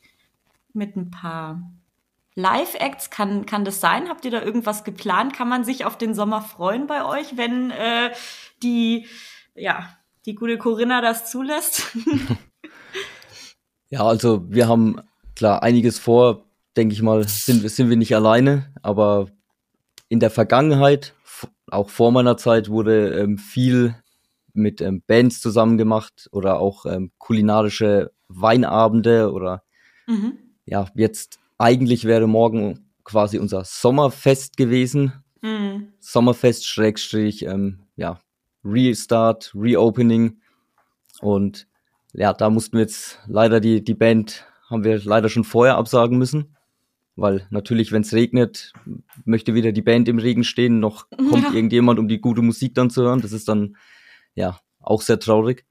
mit 0.73 0.97
ein 0.97 1.11
paar 1.11 1.63
Live-Acts. 2.35 3.11
Kann, 3.11 3.45
kann 3.45 3.65
das 3.65 3.81
sein? 3.81 4.09
Habt 4.09 4.25
ihr 4.25 4.31
da 4.31 4.41
irgendwas 4.41 4.83
geplant? 4.83 5.35
Kann 5.35 5.49
man 5.49 5.65
sich 5.65 5.85
auf 5.85 5.99
den 5.99 6.15
Sommer 6.15 6.41
freuen 6.41 6.87
bei 6.87 7.05
euch, 7.05 7.37
wenn 7.37 7.71
äh, 7.71 8.13
die, 8.63 9.07
ja, 9.55 9.91
die 10.27 10.35
gute 10.35 10.59
Corinna 10.59 11.01
das 11.01 11.31
zulässt? 11.31 11.97
ja, 13.91 14.05
also 14.05 14.45
wir 14.49 14.69
haben 14.69 15.01
klar 15.35 15.63
einiges 15.63 15.99
vor, 15.99 16.45
denke 16.77 16.95
ich 16.95 17.03
mal, 17.03 17.27
sind, 17.27 17.69
sind 17.69 17.89
wir 17.89 17.97
nicht 17.97 18.15
alleine, 18.15 18.73
aber 18.83 19.29
in 20.09 20.21
der 20.21 20.31
Vergangenheit, 20.31 21.15
auch 21.71 21.89
vor 21.89 22.13
meiner 22.13 22.37
Zeit, 22.37 22.69
wurde 22.69 23.19
ähm, 23.19 23.39
viel 23.39 23.95
mit 24.53 24.81
ähm, 24.81 25.03
Bands 25.07 25.41
zusammen 25.41 25.79
gemacht 25.79 26.29
oder 26.33 26.59
auch 26.59 26.85
ähm, 26.87 27.13
kulinarische 27.19 28.11
Weinabende 28.29 29.33
oder 29.33 29.63
mhm. 30.07 30.39
ja, 30.65 30.89
jetzt 30.95 31.39
eigentlich 31.59 32.05
wäre 32.05 32.27
morgen 32.27 32.91
quasi 33.05 33.39
unser 33.39 33.65
Sommerfest 33.65 34.57
gewesen. 34.57 35.13
Mhm. 35.43 35.93
Sommerfest 36.01 36.67
Schrägstrich, 36.67 37.45
ähm, 37.45 37.81
ja, 37.97 38.21
Restart, 38.65 39.53
Reopening. 39.55 40.41
Und 41.21 41.67
ja, 42.13 42.33
da 42.33 42.51
mussten 42.51 42.75
wir 42.75 42.83
jetzt 42.83 43.19
leider 43.27 43.61
die, 43.61 43.83
die 43.83 43.95
Band 43.95 44.47
haben 44.69 44.85
wir 44.85 45.01
leider 45.05 45.29
schon 45.29 45.45
vorher 45.45 45.77
absagen 45.77 46.19
müssen. 46.19 46.57
Weil 47.17 47.47
natürlich, 47.51 47.93
wenn 47.93 48.03
es 48.03 48.15
regnet, 48.15 48.73
möchte 49.25 49.55
weder 49.55 49.73
die 49.73 49.83
Band 49.83 50.09
im 50.09 50.19
Regen 50.19 50.45
stehen, 50.45 50.81
noch 50.81 51.11
kommt 51.11 51.49
ja. 51.49 51.53
irgendjemand, 51.53 51.99
um 51.99 52.09
die 52.09 52.21
gute 52.21 52.41
Musik 52.41 52.75
dann 52.75 52.89
zu 52.89 53.03
hören. 53.03 53.21
Das 53.21 53.33
ist 53.33 53.49
dann 53.49 53.77
ja 54.35 54.59
auch 54.81 55.03
sehr 55.03 55.19
traurig. 55.19 55.67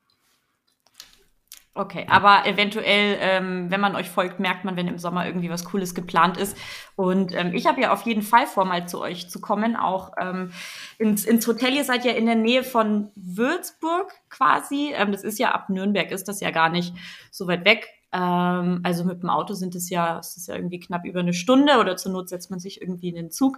Okay, 1.76 2.06
aber 2.10 2.46
eventuell, 2.46 3.18
ähm, 3.22 3.70
wenn 3.70 3.80
man 3.80 3.96
euch 3.96 4.10
folgt, 4.10 4.40
merkt 4.40 4.66
man, 4.66 4.76
wenn 4.76 4.88
im 4.88 4.98
Sommer 4.98 5.26
irgendwie 5.26 5.50
was 5.50 5.66
Cooles 5.66 5.94
geplant 5.94 6.36
ist. 6.38 6.58
Und 6.96 7.34
ähm, 7.34 7.54
ich 7.54 7.68
habe 7.68 7.80
ja 7.80 7.94
auf 7.94 8.02
jeden 8.02 8.24
Fall 8.24 8.48
vor, 8.48 8.66
mal 8.66 8.88
zu 8.88 9.00
euch 9.00 9.30
zu 9.30 9.40
kommen, 9.40 9.76
auch 9.76 10.12
ähm, 10.20 10.52
ins, 10.98 11.26
ins 11.26 11.48
Hotel. 11.48 11.74
Ihr 11.74 11.86
seid 11.86 12.04
ja 12.04 12.12
in 12.12 12.26
der 12.26 12.36
Nähe 12.36 12.64
von 12.64 13.12
Würzburg 13.16 14.12
quasi. 14.30 14.92
Ähm, 14.94 15.12
das 15.12 15.24
ist 15.24 15.40
ja 15.40 15.52
ab 15.52 15.70
Nürnberg, 15.70 16.12
ist 16.12 16.28
das 16.28 16.42
ja 16.42 16.52
gar 16.52 16.70
nicht 16.70 16.94
so 17.32 17.48
weit 17.48 17.64
weg. 17.66 17.88
Ähm, 18.12 18.82
also 18.84 19.06
mit 19.06 19.22
dem 19.22 19.30
Auto 19.30 19.54
sind 19.54 19.76
es 19.76 19.90
ja, 19.90 20.18
ist 20.18 20.38
es 20.38 20.48
ja 20.48 20.56
irgendwie 20.56 20.80
knapp 20.80 21.06
über 21.06 21.20
eine 21.20 21.34
Stunde 21.34 21.78
oder 21.78 21.96
zur 21.96 22.12
Not 22.12 22.30
setzt 22.30 22.50
man 22.50 22.60
sich 22.60 22.82
irgendwie 22.82 23.10
in 23.10 23.16
den 23.16 23.32
Zug 23.32 23.58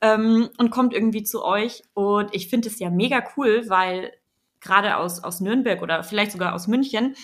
ähm, 0.00 0.50
und 0.58 0.70
kommt 0.70 0.92
irgendwie 0.92 1.22
zu 1.22 1.44
euch. 1.44 1.84
Und 1.94 2.34
ich 2.34 2.48
finde 2.48 2.68
es 2.68 2.78
ja 2.80 2.90
mega 2.90 3.22
cool, 3.36 3.64
weil 3.68 4.12
gerade 4.60 4.96
aus, 4.96 5.22
aus 5.22 5.40
Nürnberg 5.40 5.82
oder 5.82 6.02
vielleicht 6.02 6.32
sogar 6.32 6.54
aus 6.54 6.66
München, 6.66 7.14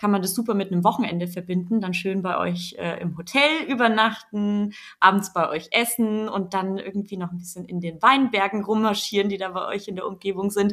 kann 0.00 0.10
man 0.10 0.22
das 0.22 0.34
super 0.34 0.54
mit 0.54 0.72
einem 0.72 0.82
Wochenende 0.82 1.28
verbinden, 1.28 1.82
dann 1.82 1.92
schön 1.92 2.22
bei 2.22 2.38
euch 2.38 2.74
äh, 2.78 3.00
im 3.02 3.18
Hotel 3.18 3.64
übernachten, 3.68 4.72
abends 4.98 5.34
bei 5.34 5.50
euch 5.50 5.68
essen 5.72 6.26
und 6.26 6.54
dann 6.54 6.78
irgendwie 6.78 7.18
noch 7.18 7.30
ein 7.32 7.38
bisschen 7.38 7.66
in 7.66 7.80
den 7.80 8.00
Weinbergen 8.00 8.64
rummarschieren, 8.64 9.28
die 9.28 9.36
da 9.36 9.50
bei 9.50 9.66
euch 9.66 9.88
in 9.88 9.96
der 9.96 10.06
Umgebung 10.06 10.50
sind. 10.50 10.72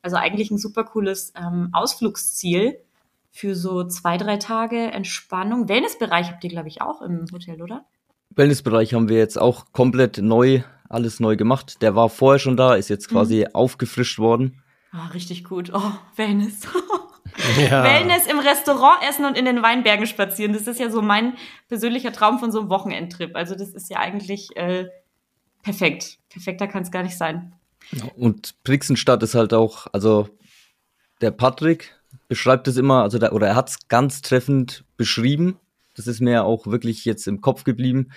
Also 0.00 0.16
eigentlich 0.16 0.50
ein 0.50 0.56
super 0.56 0.84
cooles 0.84 1.34
ähm, 1.36 1.68
Ausflugsziel 1.72 2.78
für 3.30 3.54
so 3.54 3.84
zwei, 3.84 4.16
drei 4.16 4.38
Tage 4.38 4.90
Entspannung. 4.90 5.68
Wellnessbereich 5.68 6.30
habt 6.30 6.42
ihr, 6.42 6.50
glaube 6.50 6.68
ich, 6.68 6.80
auch 6.80 7.02
im 7.02 7.26
Hotel, 7.30 7.60
oder? 7.60 7.84
Wellnessbereich 8.30 8.94
haben 8.94 9.10
wir 9.10 9.18
jetzt 9.18 9.38
auch 9.38 9.66
komplett 9.72 10.16
neu, 10.16 10.62
alles 10.88 11.20
neu 11.20 11.36
gemacht. 11.36 11.82
Der 11.82 11.94
war 11.94 12.08
vorher 12.08 12.38
schon 12.38 12.56
da, 12.56 12.74
ist 12.74 12.88
jetzt 12.88 13.10
quasi 13.10 13.40
mhm. 13.40 13.54
aufgefrischt 13.54 14.18
worden. 14.18 14.61
Ah, 14.92 15.06
richtig 15.06 15.44
gut. 15.44 15.70
Oh, 15.74 15.92
Wellness. 16.16 16.60
Ja. 17.58 17.82
Wellness 17.82 18.26
im 18.26 18.38
Restaurant 18.38 19.02
essen 19.08 19.24
und 19.24 19.38
in 19.38 19.46
den 19.46 19.62
Weinbergen 19.62 20.06
spazieren. 20.06 20.52
Das 20.52 20.66
ist 20.66 20.78
ja 20.78 20.90
so 20.90 21.00
mein 21.00 21.34
persönlicher 21.66 22.12
Traum 22.12 22.38
von 22.38 22.52
so 22.52 22.60
einem 22.60 22.68
Wochenendtrip. 22.68 23.34
Also 23.34 23.54
das 23.54 23.70
ist 23.70 23.88
ja 23.88 23.98
eigentlich 23.98 24.54
äh, 24.54 24.88
perfekt. 25.62 26.18
Perfekter 26.28 26.66
kann 26.66 26.82
es 26.82 26.90
gar 26.90 27.02
nicht 27.02 27.16
sein. 27.16 27.54
Und 28.16 28.62
Brixenstadt 28.64 29.22
ist 29.22 29.34
halt 29.34 29.54
auch, 29.54 29.86
also 29.92 30.28
der 31.22 31.30
Patrick 31.30 31.96
beschreibt 32.28 32.68
es 32.68 32.76
immer, 32.76 33.02
also 33.02 33.18
der, 33.18 33.32
oder 33.32 33.48
er 33.48 33.56
hat 33.56 33.70
es 33.70 33.88
ganz 33.88 34.20
treffend 34.20 34.84
beschrieben. 34.96 35.58
Das 35.94 36.06
ist 36.06 36.20
mir 36.20 36.44
auch 36.44 36.66
wirklich 36.66 37.04
jetzt 37.04 37.26
im 37.26 37.40
Kopf 37.40 37.64
geblieben. 37.64 38.12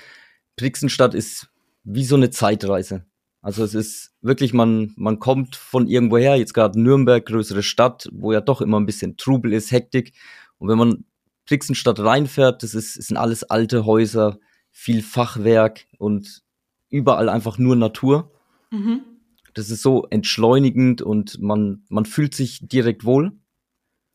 Brixenstadt 0.58 1.14
ist 1.14 1.50
wie 1.84 2.06
so 2.06 2.16
eine 2.16 2.32
Zeitreise. 2.32 3.06
Also 3.46 3.64
es 3.64 3.76
ist 3.76 4.12
wirklich, 4.22 4.54
man, 4.54 4.92
man 4.96 5.20
kommt 5.20 5.56
von 5.56 5.86
irgendwoher, 5.86 6.36
jetzt 6.36 6.56
gerade 6.56 6.82
Nürnberg, 6.82 7.24
größere 7.24 7.62
Stadt, 7.62 8.10
wo 8.12 8.32
ja 8.34 8.42
doch 8.42 8.60
immer 8.60 8.80
ein 8.80 8.88
bisschen 8.88 9.18
Trubel 9.18 9.54
ist, 9.54 9.72
Hektik. 9.72 10.14
Und 10.58 10.68
wenn 10.68 10.80
man 10.80 11.06
Brixenstadt 11.46 12.00
reinfährt, 12.00 12.64
das 12.64 12.74
ist, 12.74 12.98
das 12.98 13.06
sind 13.06 13.18
alles 13.18 13.44
alte 13.44 13.86
Häuser, 13.86 14.40
viel 14.72 15.04
Fachwerk 15.04 15.86
und 16.00 16.42
überall 16.90 17.30
einfach 17.30 17.60
nur 17.60 17.76
Natur. 17.76 18.32
Mhm. 18.72 19.02
Das 19.54 19.70
ist 19.70 19.84
so 19.84 20.08
entschleunigend 20.10 21.04
und 21.04 21.40
man, 21.40 21.84
man 21.88 22.06
fühlt 22.06 22.34
sich 22.34 22.68
direkt 22.68 23.06
wohl. 23.06 23.32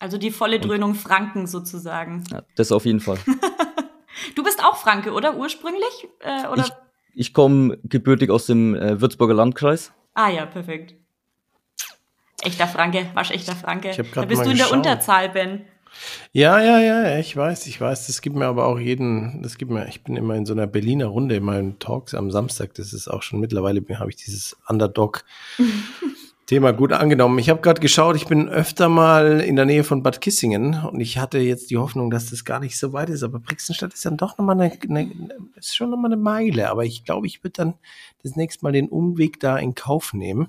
Also 0.00 0.18
die 0.18 0.32
volle 0.32 0.58
Dröhnung 0.58 0.90
und, 0.90 0.96
Franken 0.96 1.46
sozusagen. 1.46 2.24
Ja, 2.32 2.42
das 2.56 2.72
auf 2.72 2.84
jeden 2.84 2.98
Fall. 2.98 3.18
du 4.34 4.42
bist 4.42 4.64
auch 4.64 4.74
Franke, 4.74 5.12
oder? 5.12 5.36
Ursprünglich? 5.36 6.08
Äh, 6.18 6.48
oder? 6.48 6.64
Ich 6.64 6.72
ich 7.14 7.34
komme 7.34 7.78
gebürtig 7.84 8.30
aus 8.30 8.46
dem 8.46 8.74
äh, 8.74 9.00
Würzburger 9.00 9.34
Landkreis. 9.34 9.92
Ah 10.14 10.28
ja, 10.28 10.46
perfekt. 10.46 10.94
Echter 12.42 12.66
Franke, 12.66 13.06
waschechter 13.14 13.54
Franke. 13.54 13.92
Da 14.14 14.24
bist 14.24 14.44
du 14.44 14.50
in 14.50 14.56
der 14.56 14.72
Unterzahl, 14.72 15.28
Ben. 15.28 15.66
Ja, 16.32 16.60
ja, 16.60 16.78
ja, 16.80 17.18
ich 17.18 17.36
weiß, 17.36 17.66
ich 17.66 17.80
weiß. 17.80 18.06
Das 18.06 18.22
gibt 18.22 18.36
mir 18.36 18.46
aber 18.46 18.66
auch 18.66 18.78
jeden, 18.78 19.42
das 19.42 19.58
gibt 19.58 19.70
mir, 19.70 19.88
ich 19.88 20.04
bin 20.04 20.16
immer 20.16 20.34
in 20.36 20.46
so 20.46 20.52
einer 20.52 20.66
Berliner 20.66 21.06
Runde 21.06 21.36
in 21.36 21.44
meinen 21.44 21.78
Talks 21.78 22.14
am 22.14 22.30
Samstag. 22.30 22.74
Das 22.74 22.92
ist 22.92 23.08
auch 23.08 23.22
schon 23.22 23.40
mittlerweile, 23.40 23.82
habe 23.98 24.10
ich 24.10 24.16
dieses 24.16 24.56
Underdog 24.68 25.24
Thema 26.50 26.72
gut 26.72 26.92
angenommen. 26.92 27.38
Ich 27.38 27.48
habe 27.48 27.60
gerade 27.60 27.80
geschaut, 27.80 28.16
ich 28.16 28.26
bin 28.26 28.48
öfter 28.48 28.88
mal 28.88 29.40
in 29.40 29.54
der 29.54 29.66
Nähe 29.66 29.84
von 29.84 30.02
Bad 30.02 30.20
Kissingen 30.20 30.84
und 30.84 30.98
ich 31.00 31.16
hatte 31.16 31.38
jetzt 31.38 31.70
die 31.70 31.76
Hoffnung, 31.76 32.10
dass 32.10 32.30
das 32.30 32.44
gar 32.44 32.58
nicht 32.58 32.76
so 32.76 32.92
weit 32.92 33.08
ist, 33.08 33.22
aber 33.22 33.38
Brixenstadt 33.38 33.94
ist 33.94 34.04
dann 34.04 34.16
doch 34.16 34.36
nochmal 34.36 34.60
eine, 34.60 34.76
eine 34.82 35.12
ist 35.54 35.76
schon 35.76 35.90
nochmal 35.90 36.12
eine 36.12 36.20
Meile, 36.20 36.68
aber 36.68 36.84
ich 36.84 37.04
glaube, 37.04 37.28
ich 37.28 37.44
würde 37.44 37.52
dann 37.52 37.74
das 38.24 38.34
nächste 38.34 38.64
Mal 38.64 38.72
den 38.72 38.88
Umweg 38.88 39.38
da 39.38 39.58
in 39.58 39.76
Kauf 39.76 40.12
nehmen 40.12 40.48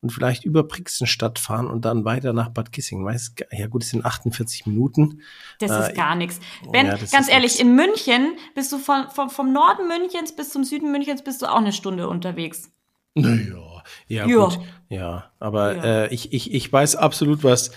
und 0.00 0.10
vielleicht 0.10 0.44
über 0.44 0.64
Brixenstadt 0.64 1.38
fahren 1.38 1.68
und 1.68 1.84
dann 1.84 2.04
weiter 2.04 2.32
nach 2.32 2.48
Bad 2.48 2.72
Kissingen. 2.72 3.04
Weiß, 3.04 3.36
ja 3.52 3.68
gut, 3.68 3.84
es 3.84 3.90
sind 3.90 4.04
48 4.04 4.66
Minuten. 4.66 5.20
Das 5.60 5.70
äh, 5.70 5.90
ist 5.90 5.94
gar 5.94 6.16
nichts. 6.16 6.40
Ben, 6.72 6.88
ja, 6.88 6.96
ganz 7.12 7.28
ehrlich, 7.28 7.52
nix. 7.52 7.60
in 7.60 7.76
München 7.76 8.36
bist 8.56 8.72
du 8.72 8.78
von, 8.78 9.08
von, 9.10 9.30
vom 9.30 9.52
Norden 9.52 9.86
Münchens 9.86 10.34
bis 10.34 10.50
zum 10.50 10.64
Süden 10.64 10.90
Münchens 10.90 11.22
bist 11.22 11.40
du 11.40 11.46
auch 11.46 11.58
eine 11.58 11.72
Stunde 11.72 12.08
unterwegs. 12.08 12.72
Naja. 13.14 13.82
Ja, 14.08 14.26
ja. 14.26 14.44
gut. 14.44 14.58
Ja, 14.88 15.30
aber 15.38 15.76
ja. 15.76 15.84
Äh, 16.04 16.14
ich, 16.14 16.32
ich, 16.32 16.52
ich 16.52 16.72
weiß 16.72 16.96
absolut, 16.96 17.44
was, 17.44 17.70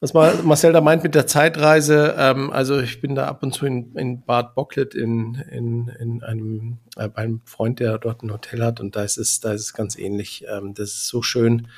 was 0.00 0.12
Marcel 0.12 0.72
da 0.72 0.80
meint 0.80 1.02
mit 1.02 1.14
der 1.14 1.26
Zeitreise. 1.26 2.14
Ähm, 2.18 2.50
also 2.50 2.78
ich 2.78 3.00
bin 3.00 3.14
da 3.14 3.26
ab 3.26 3.42
und 3.42 3.52
zu 3.52 3.66
in, 3.66 3.94
in 3.96 4.22
Bad 4.22 4.54
Bocklet 4.54 4.94
in, 4.94 5.34
in, 5.50 5.88
in 5.88 6.22
einem, 6.22 6.78
äh, 6.96 7.08
bei 7.08 7.22
einem 7.22 7.40
Freund, 7.44 7.80
der 7.80 7.98
dort 7.98 8.22
ein 8.22 8.32
Hotel 8.32 8.62
hat 8.62 8.80
und 8.80 8.96
da 8.96 9.02
ist 9.02 9.16
es, 9.16 9.40
da 9.40 9.52
ist 9.52 9.62
es 9.62 9.74
ganz 9.74 9.96
ähnlich. 9.98 10.44
Ähm, 10.48 10.74
das 10.74 10.90
ist 10.90 11.08
so 11.08 11.22
schön, 11.22 11.68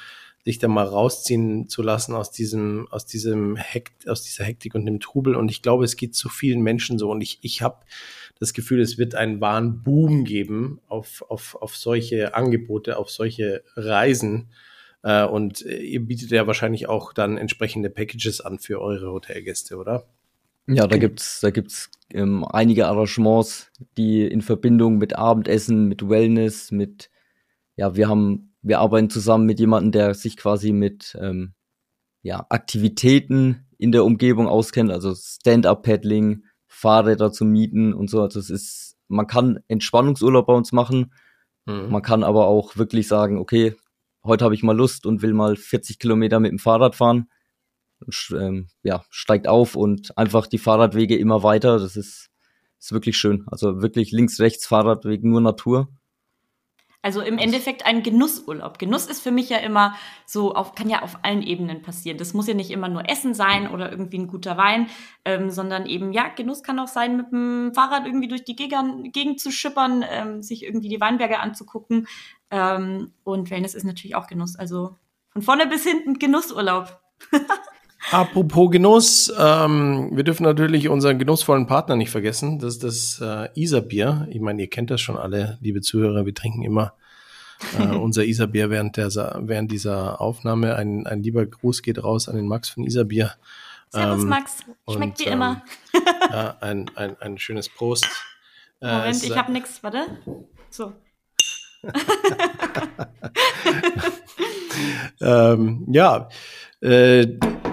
sich 0.45 0.59
da 0.59 0.67
mal 0.67 0.87
rausziehen 0.87 1.69
zu 1.69 1.83
lassen 1.83 2.14
aus 2.14 2.31
diesem, 2.31 2.88
aus 2.91 3.07
diesem 3.07 3.57
Hekt, 3.57 4.09
aus 4.09 4.23
dieser 4.23 4.45
Hektik 4.45 4.75
und 4.75 4.87
dem 4.87 4.99
Trubel. 4.99 5.37
Und 5.37 5.51
ich 5.51 5.62
glaube, 5.62 5.85
es 5.85 5.97
geht 5.97 6.14
zu 6.14 6.29
vielen 6.29 6.62
Menschen 6.62 6.99
so. 6.99 7.11
Und 7.11 7.21
ich, 7.21 7.38
ich 7.43 7.62
habe 7.62 7.77
das 8.40 8.53
Gefühl, 8.53 8.81
es 8.81 8.98
wird 8.98 9.14
einen 9.14 9.40
wahren 9.40 9.83
Boom 9.83 10.24
geben 10.24 10.81
auf, 10.87 11.24
auf, 11.29 11.57
auf 11.61 11.77
solche 11.77 12.35
Angebote, 12.35 12.96
auf 12.96 13.11
solche 13.11 13.64
Reisen. 13.74 14.51
Äh, 15.03 15.24
und 15.24 15.62
ihr 15.62 16.01
bietet 16.01 16.31
ja 16.31 16.46
wahrscheinlich 16.46 16.88
auch 16.88 17.12
dann 17.12 17.37
entsprechende 17.37 17.90
Packages 17.90 18.40
an 18.40 18.59
für 18.59 18.81
eure 18.81 19.11
Hotelgäste, 19.11 19.77
oder? 19.77 20.07
Ja, 20.66 20.87
da 20.87 20.98
gibt's, 20.98 21.40
da 21.40 21.51
gibt's 21.51 21.90
ähm, 22.12 22.44
einige 22.44 22.87
Arrangements, 22.87 23.72
die 23.96 24.27
in 24.27 24.42
Verbindung 24.42 24.98
mit 24.98 25.16
Abendessen, 25.16 25.88
mit 25.88 26.09
Wellness, 26.09 26.70
mit, 26.70 27.11
ja, 27.77 27.96
wir 27.96 28.09
haben, 28.09 28.55
wir 28.61 28.79
arbeiten 28.81 29.09
zusammen 29.09 29.46
mit 29.46 29.61
jemandem, 29.61 29.92
der 29.92 30.14
sich 30.14 30.37
quasi 30.37 30.72
mit, 30.72 31.16
ähm, 31.20 31.55
ja, 32.22 32.44
Aktivitäten 32.51 33.66
in 33.79 33.92
der 33.92 34.05
Umgebung 34.05 34.46
auskennt, 34.46 34.90
also 34.90 35.14
Stand-up-Paddling, 35.14 36.44
Fahrräder 36.68 37.33
zu 37.33 37.44
mieten 37.44 37.92
und 37.92 38.09
so. 38.09 38.22
Also 38.22 38.38
es 38.38 38.50
ist, 38.50 38.96
man 39.09 39.26
kann 39.26 39.59
Entspannungsurlaub 39.68 40.46
bei 40.46 40.54
uns 40.54 40.72
machen. 40.72 41.12
Mhm. 41.66 41.90
Man 41.90 42.02
kann 42.02 42.22
aber 42.22 42.46
auch 42.46 42.76
wirklich 42.76 43.09
sagen, 43.09 43.38
okay, 43.38 43.74
heute 44.22 44.44
habe 44.44 44.54
ich 44.54 44.62
mal 44.62 44.76
Lust 44.76 45.07
und 45.07 45.22
will 45.22 45.33
mal 45.33 45.57
40 45.57 45.98
Kilometer 45.98 46.38
mit 46.38 46.52
dem 46.52 46.59
Fahrrad 46.59 46.94
fahren. 46.94 47.28
Und, 48.00 48.37
ähm, 48.38 48.68
ja, 48.83 49.04
steigt 49.11 49.48
auf 49.48 49.74
und 49.74 50.16
einfach 50.16 50.46
die 50.46 50.59
Fahrradwege 50.59 51.16
immer 51.16 51.42
weiter. 51.42 51.78
Das 51.78 51.96
ist, 51.96 52.31
ist 52.78 52.92
wirklich 52.92 53.16
schön. 53.16 53.44
Also 53.48 53.83
wirklich 53.83 54.12
links, 54.12 54.38
rechts 54.38 54.66
Fahrradweg, 54.66 55.24
nur 55.24 55.40
Natur. 55.40 55.88
Also 57.01 57.21
im 57.21 57.39
Endeffekt 57.39 57.87
ein 57.87 58.03
Genussurlaub. 58.03 58.79
Genuss 58.79 59.07
ist 59.07 59.21
für 59.21 59.31
mich 59.31 59.49
ja 59.49 59.59
immer 59.59 59.95
so, 60.27 60.55
auf, 60.55 60.75
kann 60.75 60.91
ja 60.91 61.03
auf 61.03 61.19
allen 61.23 61.43
Ebenen 61.43 61.81
passieren. 61.81 62.19
Das 62.19 62.35
muss 62.35 62.49
ja 62.49 62.55
nicht 62.55 62.73
immer 62.73 62.89
nur 62.89 63.09
Essen 63.09 63.35
sein 63.35 63.71
oder 63.71 63.91
irgendwie 63.91 64.19
ein 64.19 64.27
guter 64.27 64.57
Wein, 64.57 64.89
ähm, 65.25 65.51
sondern 65.51 65.87
eben, 65.87 66.13
ja, 66.13 66.29
Genuss 66.29 66.65
kann 66.65 66.81
auch 66.81 66.89
sein, 66.89 67.17
mit 67.17 67.31
dem 67.31 67.73
Fahrrad 67.73 68.05
irgendwie 68.05 68.27
durch 68.27 68.45
die 68.45 68.57
Gegend, 68.57 69.13
Gegend 69.13 69.39
zu 69.39 69.53
schippern, 69.53 70.05
ähm, 70.11 70.43
sich 70.43 70.65
irgendwie 70.65 70.89
die 70.89 71.01
Weinberge 71.01 71.39
anzugucken. 71.39 72.09
Ähm, 72.51 73.13
und 73.23 73.51
Wellness 73.51 73.75
ist 73.75 73.85
natürlich 73.85 74.17
auch 74.17 74.27
Genuss. 74.27 74.57
Also 74.57 74.97
von 75.31 75.43
vorne 75.43 75.69
bis 75.69 75.85
hinten 75.85 76.19
Genussurlaub. 76.19 77.01
Apropos 78.11 78.71
Genuss, 78.71 79.33
ähm, 79.38 80.11
wir 80.12 80.25
dürfen 80.25 80.44
natürlich 80.44 80.88
unseren 80.88 81.18
genussvollen 81.18 81.66
Partner 81.66 81.97
nicht 81.97 82.11
vergessen. 82.11 82.59
Das 82.59 82.75
ist 82.77 82.85
das 82.85 83.21
äh, 83.23 83.49
Isarbier. 83.61 84.27
Ich 84.31 84.40
meine, 84.40 84.62
ihr 84.62 84.71
kennt 84.71 84.90
das 84.90 85.01
schon 85.01 85.16
alle, 85.16 85.59
liebe 85.61 85.81
Zuhörer. 85.83 86.25
Wir 86.25 86.35
trinken 86.35 86.62
immer 86.62 86.94
äh, 87.79 87.94
unser 87.97 88.25
Isarbier 88.25 88.71
während, 88.71 88.97
der, 88.97 89.09
während 89.42 89.71
dieser 89.71 90.21
Aufnahme. 90.21 90.77
Ein, 90.77 91.07
ein 91.07 91.23
lieber 91.23 91.44
Gruß 91.44 91.83
geht 91.83 92.03
raus 92.03 92.29
an 92.29 92.37
den 92.37 92.47
Max 92.49 92.71
von 92.71 92.85
Isarbier. 92.85 93.33
Servus, 93.90 94.23
Ähm, 94.23 94.29
Max. 94.29 94.57
Schmeckt 94.90 95.18
und, 95.21 95.27
wie 95.27 95.31
immer. 95.31 95.62
Ja, 96.31 96.57
ein, 96.61 96.90
ein, 96.94 97.16
ein 97.21 97.38
schönes 97.38 97.68
Prost. 97.68 98.07
Äh, 98.81 98.87
Moment, 98.92 99.16
es- 99.16 99.23
ich 99.25 99.37
habe 99.37 99.53
nix. 99.53 99.83
Warte. 99.83 100.07
So. 100.71 100.92
Ähm, 105.21 105.85
ja, 105.90 106.29
äh, 106.81 107.27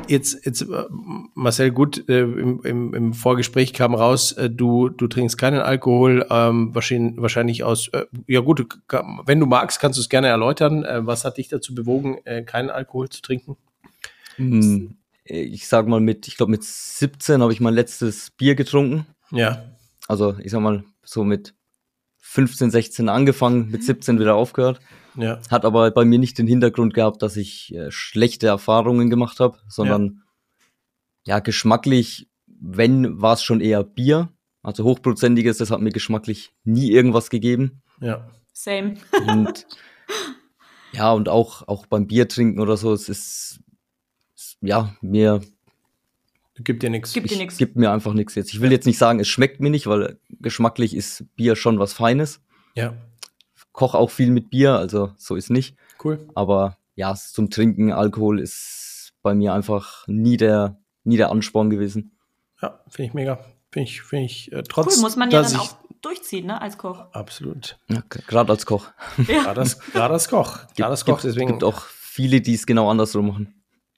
jetzt, 0.08 0.46
jetzt 0.46 0.62
äh, 0.62 0.84
Marcel, 1.34 1.72
gut, 1.72 2.08
äh, 2.10 2.22
im, 2.22 2.62
im, 2.64 2.94
im 2.94 3.14
Vorgespräch 3.14 3.74
kam 3.74 3.96
raus, 3.96 4.32
äh, 4.34 4.50
du, 4.50 4.90
du 4.90 5.08
trinkst 5.08 5.38
keinen 5.38 5.60
Alkohol, 5.62 6.26
ähm, 6.30 6.74
wahrscheinlich, 6.76 7.22
wahrscheinlich 7.22 7.64
aus, 7.64 7.88
äh, 7.90 8.06
ja 8.28 8.42
gut, 8.42 8.68
wenn 9.26 9.40
du 9.40 9.46
magst, 9.46 9.80
kannst 9.80 9.98
du 9.98 10.02
es 10.02 10.10
gerne 10.10 10.28
erläutern. 10.28 10.84
Äh, 10.84 11.06
was 11.06 11.26
hat 11.26 11.38
dich 11.38 11.48
dazu 11.48 11.74
bewogen, 11.74 12.18
äh, 12.26 12.44
keinen 12.44 12.70
Alkohol 12.70 13.10
zu 13.10 13.22
trinken? 13.22 13.58
Hm, 14.36 14.98
Ich 15.24 15.68
sag 15.68 15.88
mal 15.88 16.00
mit, 16.00 16.28
ich 16.28 16.38
glaube 16.38 16.52
mit 16.52 16.64
17 16.64 17.42
habe 17.42 17.52
ich 17.52 17.60
mein 17.60 17.74
letztes 17.74 18.30
Bier 18.32 18.54
getrunken. 18.54 19.08
Ja, 19.32 19.66
Also 20.08 20.36
ich 20.44 20.52
sag 20.52 20.62
mal 20.62 20.84
so 21.04 21.24
mit 21.24 21.55
15, 22.36 22.70
16 22.70 23.10
angefangen, 23.10 23.70
mit 23.72 23.84
17 23.84 24.20
wieder 24.20 24.36
aufgehört. 24.36 24.80
ja, 25.16 25.40
Hat 25.50 25.64
aber 25.66 25.90
bei 25.92 26.04
mir 26.06 26.20
nicht 26.20 26.38
den 26.38 26.48
Hintergrund 26.48 26.94
gehabt, 26.94 27.22
dass 27.22 27.38
ich 27.38 27.74
äh, 27.74 27.90
schlechte 27.92 28.48
Erfahrungen 28.48 29.10
gemacht 29.10 29.40
habe, 29.40 29.58
sondern 29.70 30.22
ja. 31.26 31.40
geschmacklich, 31.40 32.30
wenn, 32.48 33.22
war 33.22 33.34
es 33.34 33.42
schon 33.44 33.62
eher 33.62 33.84
Bier. 33.84 34.30
Also 34.62 34.84
hochprozentiges, 34.84 35.58
das 35.60 35.72
hat 35.72 35.80
mir 35.80 35.92
geschmacklich 35.92 36.52
nie 36.64 36.92
irgendwas 36.92 37.30
gegeben. 37.30 37.82
ja. 38.00 38.28
Same. 38.58 38.96
Und 39.28 39.68
ja, 40.94 41.12
und 41.12 41.28
auch, 41.28 41.68
auch 41.68 41.86
beim 41.88 42.08
Bier 42.08 42.28
trinken 42.30 42.62
oder 42.62 42.78
so, 42.78 42.94
es 42.94 43.10
ist, 43.10 43.60
es- 44.36 44.58
ja, 44.62 44.96
mir, 45.02 45.42
Gibt 46.58 46.84
dir 46.84 46.90
nichts. 46.90 47.12
Gibt 47.14 47.30
dir 47.30 47.34
ich, 47.34 47.40
nichts. 47.40 47.58
gibt 47.58 47.76
mir 47.76 47.92
einfach 47.92 48.14
nichts 48.14 48.36
jetzt. 48.36 48.54
Ich 48.54 48.62
will 48.62 48.72
jetzt 48.72 48.86
nicht 48.86 48.98
sagen, 48.98 49.20
es 49.20 49.28
schmeckt 49.28 49.60
mir 49.60 49.70
nicht, 49.70 49.88
weil 49.88 50.20
geschmacklich 50.40 50.96
ist 50.96 51.26
Bier 51.36 51.56
schon 51.56 51.80
was 51.80 51.94
Feines. 51.94 52.42
Ja, 52.76 52.94
Koch 53.74 53.94
auch 53.94 54.10
viel 54.10 54.32
mit 54.32 54.50
Bier, 54.50 54.74
also 54.76 55.12
so 55.18 55.36
ist 55.36 55.50
nicht. 55.50 55.76
cool. 56.04 56.28
Aber 56.34 56.78
ja, 56.96 57.14
zum 57.14 57.50
Trinken, 57.50 57.92
Alkohol 57.92 58.40
ist 58.40 59.12
bei 59.22 59.36
mir 59.36 59.54
einfach 59.54 60.06
nie 60.08 60.38
der, 60.38 60.80
nie 61.04 61.18
der 61.18 61.30
Ansporn 61.30 61.70
gewesen. 61.70 62.18
Ja, 62.62 62.80
finde 62.88 63.10
ich 63.10 63.14
mega. 63.14 63.40
Finde 63.74 63.90
ich, 63.90 64.02
finde 64.02 64.26
ich, 64.26 64.52
äh, 64.54 64.64
trotz, 64.64 64.96
Cool, 64.96 65.02
muss 65.02 65.18
man 65.18 65.30
ja 65.30 65.42
dass 65.42 65.52
dann 65.52 65.62
ich- 65.62 65.68
auch 65.72 65.78
durchziehen, 66.02 66.46
ne, 66.46 66.62
als 66.62 66.78
Koch. 66.78 67.12
Absolut. 67.12 67.78
Ja, 67.90 68.02
Gerade 68.08 68.54
als 68.54 68.66
Koch. 68.66 68.88
Ja, 69.28 69.44
Gerade 69.44 69.60
als, 69.62 69.80
gerade 69.92 70.14
als 70.14 70.30
Koch. 70.30 70.60
Gerade 70.78 70.92
als 70.92 71.04
Koch, 71.04 71.14
gibt, 71.18 71.24
deswegen. 71.26 71.48
gibt 71.48 71.64
auch 71.66 71.82
viele, 71.82 72.40
die 72.40 72.54
es 72.54 72.66
genau 72.66 72.90
andersrum 72.90 73.28
machen. 73.28 73.55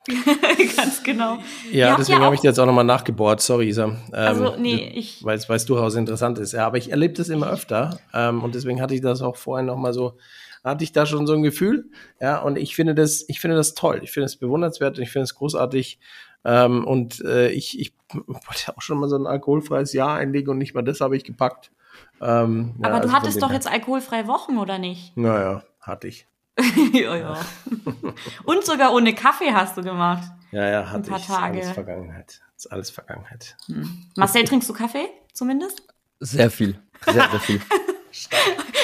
ganz 0.75 1.03
genau. 1.03 1.37
Ja, 1.71 1.95
deswegen 1.95 2.19
ja 2.19 2.25
habe 2.25 2.35
ich 2.35 2.43
jetzt 2.43 2.59
auch 2.59 2.65
nochmal 2.65 2.83
nachgebohrt. 2.83 3.41
Sorry, 3.41 3.67
Isa. 3.69 3.85
Ähm, 3.85 3.97
Also, 4.13 4.55
nee, 4.57 4.91
ich- 4.95 5.23
Weil 5.23 5.37
es 5.37 5.65
durchaus 5.65 5.95
interessant 5.95 6.39
ist. 6.39 6.53
Ja, 6.53 6.65
aber 6.65 6.77
ich 6.77 6.91
erlebe 6.91 7.13
das 7.13 7.29
immer 7.29 7.49
öfter. 7.49 7.99
Ähm, 8.13 8.43
und 8.43 8.55
deswegen 8.55 8.81
hatte 8.81 8.95
ich 8.95 9.01
das 9.01 9.21
auch 9.21 9.35
vorhin 9.35 9.65
nochmal 9.65 9.93
so, 9.93 10.17
hatte 10.63 10.83
ich 10.83 10.91
da 10.91 11.05
schon 11.05 11.27
so 11.27 11.33
ein 11.33 11.43
Gefühl. 11.43 11.89
Ja, 12.21 12.39
und 12.41 12.57
ich 12.57 12.75
finde 12.75 12.95
das, 12.95 13.25
ich 13.27 13.39
finde 13.39 13.55
das 13.57 13.73
toll. 13.73 13.99
Ich 14.03 14.11
finde 14.11 14.25
es 14.25 14.35
bewundernswert 14.37 14.97
und 14.97 15.03
ich 15.03 15.11
finde 15.11 15.23
es 15.23 15.35
großartig. 15.35 15.99
Ähm, 16.45 16.85
und 16.85 17.19
äh, 17.25 17.49
ich, 17.49 17.79
ich 17.79 17.93
wollte 18.13 18.75
auch 18.77 18.81
schon 18.81 18.99
mal 18.99 19.09
so 19.09 19.17
ein 19.17 19.27
alkoholfreies 19.27 19.93
Jahr 19.93 20.15
einlegen 20.17 20.49
und 20.51 20.57
nicht 20.59 20.73
mal 20.73 20.81
das 20.83 21.01
habe 21.01 21.17
ich 21.17 21.23
gepackt. 21.23 21.71
Ähm, 22.21 22.75
ja, 22.79 22.85
Aber 22.87 22.95
also 22.95 23.07
du 23.07 23.13
von 23.13 23.15
hattest 23.21 23.41
doch 23.41 23.51
jetzt 23.51 23.67
alkoholfreie 23.69 24.27
Wochen, 24.27 24.57
oder 24.57 24.77
nicht? 24.79 25.15
Naja, 25.17 25.63
hatte 25.81 26.07
ich. 26.07 26.27
ja, 26.93 27.15
ja. 27.15 27.39
Und 28.43 28.65
sogar 28.65 28.93
ohne 28.93 29.13
Kaffee 29.13 29.51
hast 29.51 29.77
du 29.77 29.83
gemacht. 29.83 30.23
Ja, 30.51 30.67
ja, 30.67 30.89
hatte 30.89 31.09
paar 31.09 31.19
ich. 31.19 31.25
Tage. 31.25 31.59
Ist 31.59 31.65
alles 31.65 31.73
Vergangenheit. 31.73 32.41
Ist 32.55 32.71
alles 32.71 32.89
Vergangenheit. 32.89 33.55
Marcel, 34.15 34.43
trinkst 34.45 34.67
du 34.69 34.73
Kaffee 34.73 35.07
zumindest? 35.33 35.83
Sehr 36.19 36.49
viel. 36.49 36.79
Sehr, 37.05 37.29
sehr 37.29 37.39
viel. 37.39 37.61
Das 38.09 38.29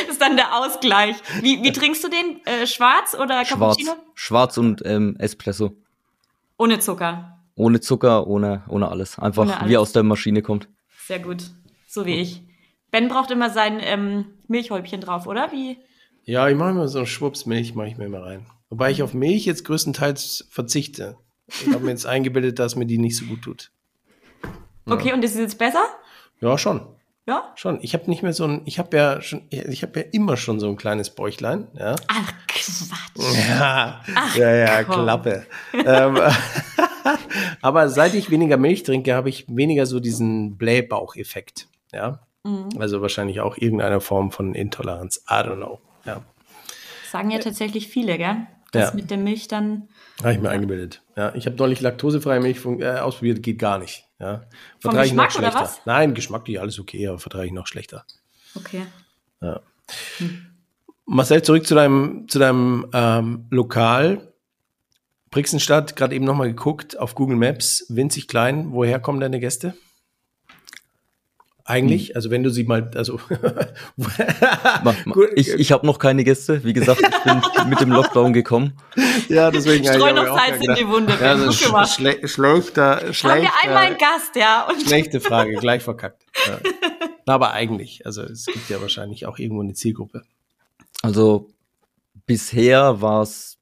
ist 0.09 0.21
dann 0.21 0.35
der 0.35 0.55
Ausgleich. 0.55 1.15
Wie, 1.41 1.63
wie 1.63 1.71
trinkst 1.71 2.03
du 2.03 2.09
den? 2.09 2.45
Äh, 2.45 2.67
schwarz 2.67 3.15
oder 3.15 3.43
Schwarz. 3.45 3.77
Cappuccino? 3.77 3.95
Schwarz 4.13 4.57
und 4.57 4.85
ähm, 4.85 5.15
Espresso. 5.17 5.75
Ohne 6.57 6.79
Zucker. 6.79 7.39
Ohne 7.55 7.79
Zucker, 7.81 8.27
ohne, 8.27 8.63
ohne 8.67 8.89
alles. 8.89 9.17
Einfach 9.17 9.43
Ohne 9.43 9.57
alles. 9.57 9.69
wie 9.69 9.77
aus 9.77 9.93
der 9.93 10.03
Maschine 10.03 10.41
kommt. 10.41 10.67
Sehr 11.07 11.19
gut. 11.19 11.43
So 11.87 12.05
wie 12.05 12.15
ich. 12.15 12.43
Ben 12.91 13.07
braucht 13.07 13.31
immer 13.31 13.49
sein 13.49 13.79
ähm, 13.81 14.25
Milchhäubchen 14.47 15.01
drauf, 15.01 15.25
oder? 15.25 15.51
Wie? 15.51 15.77
Ja, 16.25 16.47
ich 16.47 16.55
mache 16.55 16.71
immer 16.71 16.87
so 16.87 16.99
einen 16.99 17.07
Schwupps 17.07 17.45
Milch, 17.45 17.75
mache 17.75 17.87
ich 17.87 17.97
mir 17.97 18.05
immer 18.05 18.23
rein. 18.23 18.45
Wobei 18.69 18.91
ich 18.91 19.03
auf 19.03 19.13
Milch 19.13 19.45
jetzt 19.45 19.65
größtenteils 19.65 20.47
verzichte. 20.49 21.17
Ich 21.47 21.67
habe 21.67 21.79
mir 21.79 21.91
jetzt 21.91 22.05
eingebildet, 22.05 22.59
dass 22.59 22.75
mir 22.75 22.85
die 22.85 22.97
nicht 22.97 23.17
so 23.17 23.25
gut 23.25 23.41
tut. 23.41 23.71
Okay, 24.85 25.13
und 25.13 25.23
ist 25.23 25.33
es 25.33 25.39
jetzt 25.39 25.59
besser? 25.59 25.83
Ja, 26.39 26.57
schon. 26.57 26.81
Ja? 27.25 27.53
Schon. 27.55 27.79
Ich 27.81 27.93
habe 27.93 28.09
nicht 28.09 28.23
mehr 28.23 28.33
so 28.33 28.45
ein, 28.45 28.61
ich 28.65 28.79
habe 28.79 28.97
ja 28.97 29.21
schon, 29.21 29.43
ich 29.49 29.83
habe 29.83 29.99
ja 29.99 30.05
immer 30.11 30.35
schon 30.35 30.59
so 30.59 30.67
ein 30.67 30.75
kleines 30.75 31.09
Bäuchlein, 31.09 31.67
ja. 31.77 31.95
Ach, 32.07 32.33
Quatsch. 32.47 33.47
Ja, 33.47 34.01
ja, 34.35 34.51
ja, 34.51 34.83
komm. 34.83 35.03
Klappe. 35.03 35.45
ähm, 35.73 36.17
aber 37.61 37.89
seit 37.89 38.13
ich 38.13 38.29
weniger 38.29 38.57
Milch 38.57 38.83
trinke, 38.83 39.13
habe 39.13 39.29
ich 39.29 39.45
weniger 39.47 39.85
so 39.85 39.99
diesen 39.99 40.57
Blähbaucheffekt, 40.57 41.67
ja. 41.93 42.19
Mhm. 42.43 42.69
Also 42.77 43.01
wahrscheinlich 43.01 43.39
auch 43.39 43.57
irgendeine 43.57 44.01
Form 44.01 44.31
von 44.31 44.53
Intoleranz. 44.53 45.23
I 45.29 45.35
don't 45.35 45.57
know. 45.57 45.79
Ja, 46.05 46.23
Sagen 47.11 47.29
ja 47.31 47.39
tatsächlich 47.39 47.87
viele, 47.87 48.17
gell? 48.17 48.47
Dass 48.71 48.89
Ja. 48.89 48.95
mit 48.95 49.11
der 49.11 49.17
Milch 49.17 49.47
dann. 49.47 49.87
habe 50.21 50.33
ich 50.33 50.39
mir 50.39 50.49
eingebildet. 50.49 51.03
Ja, 51.15 51.33
ich 51.35 51.45
habe 51.45 51.55
neulich 51.57 51.79
laktosefreie 51.79 52.39
Milch 52.39 52.59
fun- 52.59 52.81
äh, 52.81 52.97
ausprobiert, 52.97 53.43
geht 53.43 53.59
gar 53.59 53.77
nicht. 53.77 54.05
Ja, 54.19 54.41
vertrage 54.79 55.07
ich 55.07 55.13
noch 55.13 55.29
schlechter. 55.29 55.69
Nein, 55.85 56.13
geschmacklich 56.15 56.59
alles 56.59 56.79
okay, 56.79 57.07
aber 57.07 57.19
vertrage 57.19 57.45
ich 57.45 57.51
noch 57.51 57.67
schlechter. 57.67 58.05
Okay. 58.55 58.83
Marcel, 61.05 61.41
zurück 61.43 61.67
zu 61.67 61.75
deinem, 61.75 62.27
zu 62.29 62.39
deinem 62.39 62.87
ähm, 62.93 63.45
Lokal. 63.49 64.33
Brixenstadt, 65.29 65.95
gerade 65.95 66.15
eben 66.15 66.25
nochmal 66.25 66.47
geguckt 66.49 66.97
auf 66.97 67.15
Google 67.15 67.35
Maps, 67.37 67.85
winzig 67.89 68.27
klein. 68.27 68.71
Woher 68.71 68.99
kommen 68.99 69.19
deine 69.19 69.39
Gäste? 69.39 69.75
Eigentlich, 71.65 72.09
Hm. 72.09 72.15
also 72.17 72.29
wenn 72.29 72.43
du 72.43 72.49
sie 72.49 72.65
mal, 72.65 72.91
also 72.95 73.19
Ich, 75.35 75.49
ich 75.49 75.71
habe 75.71 75.85
noch 75.85 75.99
keine 75.99 76.23
Gäste. 76.23 76.63
Wie 76.63 76.73
gesagt, 76.73 77.01
ich 77.01 77.23
bin 77.23 77.41
mit 77.69 77.79
dem 77.79 77.91
Lockdown 77.91 78.33
gekommen. 78.33 78.73
ja, 79.29 79.51
deswegen 79.51 79.85
Streu 79.85 80.13
noch 80.13 80.27
auch 80.27 80.37
Salz 80.37 80.65
in 80.65 80.75
die 80.75 80.87
Wunde. 80.87 81.17
Ja, 81.19 81.33
ist 81.33 81.63
gemacht. 81.63 81.89
schle 81.93 82.27
schlechter, 82.27 82.97
Haben 82.97 83.13
schlechter, 83.13 83.41
wir 83.43 83.51
einmal 83.63 83.85
einen 83.87 83.97
Gast, 83.97 84.35
ja? 84.35 84.67
Und 84.69 84.81
schlechte 84.81 85.21
Frage, 85.21 85.53
gleich 85.59 85.83
verkackt. 85.83 86.23
Ja. 86.47 86.59
Na, 87.25 87.33
aber 87.35 87.51
eigentlich, 87.51 88.05
also 88.05 88.23
es 88.23 88.45
gibt 88.45 88.69
ja 88.69 88.81
wahrscheinlich 88.81 89.25
auch 89.25 89.37
irgendwo 89.39 89.61
eine 89.61 89.73
Zielgruppe. 89.73 90.23
Also 91.01 91.49
bisher 92.25 93.01
war 93.01 93.21
es 93.21 93.57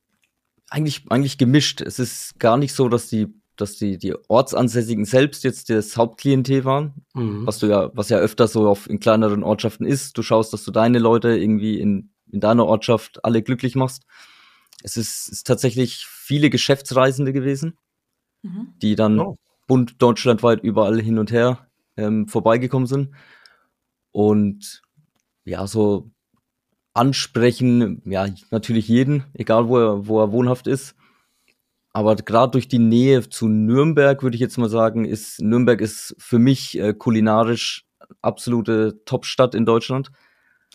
eigentlich, 0.69 1.03
eigentlich 1.09 1.37
gemischt. 1.37 1.81
Es 1.81 1.99
ist 1.99 2.39
gar 2.39 2.57
nicht 2.57 2.73
so, 2.73 2.89
dass 2.89 3.07
die, 3.09 3.27
dass 3.61 3.77
die, 3.77 3.97
die 3.97 4.15
Ortsansässigen 4.27 5.05
selbst 5.05 5.43
jetzt 5.43 5.69
das 5.69 5.95
Hauptklientel 5.95 6.65
waren, 6.65 7.05
mhm. 7.13 7.45
was 7.45 7.59
du 7.59 7.67
ja, 7.67 7.91
was 7.93 8.09
ja 8.09 8.17
öfter 8.17 8.47
so 8.47 8.67
auf, 8.67 8.89
in 8.89 8.99
kleineren 8.99 9.43
Ortschaften 9.43 9.85
ist. 9.85 10.17
Du 10.17 10.23
schaust, 10.23 10.51
dass 10.53 10.63
du 10.63 10.71
deine 10.71 10.99
Leute 10.99 11.37
irgendwie 11.37 11.79
in, 11.79 12.11
in 12.31 12.39
deiner 12.39 12.65
Ortschaft 12.65 13.23
alle 13.23 13.41
glücklich 13.41 13.75
machst. 13.75 14.05
Es 14.83 14.97
ist, 14.97 15.29
ist 15.29 15.45
tatsächlich 15.45 16.05
viele 16.05 16.49
Geschäftsreisende 16.49 17.33
gewesen, 17.33 17.77
mhm. 18.41 18.73
die 18.81 18.95
dann 18.95 19.19
oh. 19.19 19.37
bunt 19.67 20.01
deutschlandweit 20.01 20.63
überall 20.63 20.99
hin 20.99 21.19
und 21.19 21.31
her 21.31 21.67
ähm, 21.97 22.27
vorbeigekommen 22.27 22.87
sind. 22.87 23.11
Und 24.11 24.81
ja, 25.45 25.67
so 25.67 26.11
ansprechen, 26.93 28.01
ja, 28.05 28.27
natürlich 28.49 28.87
jeden, 28.87 29.23
egal 29.33 29.67
wo 29.67 29.77
er, 29.77 30.07
wo 30.07 30.19
er 30.19 30.31
wohnhaft 30.31 30.67
ist. 30.67 30.95
Aber 31.93 32.15
gerade 32.15 32.51
durch 32.51 32.67
die 32.67 32.79
Nähe 32.79 33.27
zu 33.29 33.47
Nürnberg 33.47 34.23
würde 34.23 34.35
ich 34.35 34.41
jetzt 34.41 34.57
mal 34.57 34.69
sagen, 34.69 35.05
ist 35.05 35.41
Nürnberg 35.41 35.81
ist 35.81 36.15
für 36.17 36.39
mich 36.39 36.79
äh, 36.79 36.93
kulinarisch 36.93 37.85
absolute 38.21 39.03
Topstadt 39.05 39.55
in 39.55 39.65
Deutschland. 39.65 40.11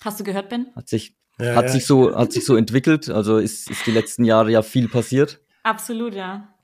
Hast 0.02 0.20
du 0.20 0.24
gehört, 0.24 0.50
Ben? 0.50 0.66
Hat 0.74 0.88
sich 0.88 1.14
ja, 1.38 1.54
hat 1.54 1.66
ja. 1.66 1.72
sich 1.72 1.86
so 1.86 2.14
hat 2.14 2.32
sich 2.32 2.44
so 2.44 2.56
entwickelt, 2.56 3.10
also 3.10 3.38
ist 3.38 3.70
ist 3.70 3.86
die 3.86 3.92
letzten 3.92 4.24
Jahre 4.24 4.50
ja 4.50 4.62
viel 4.62 4.88
passiert. 4.88 5.40
Absolut, 5.62 6.14
ja. 6.14 6.54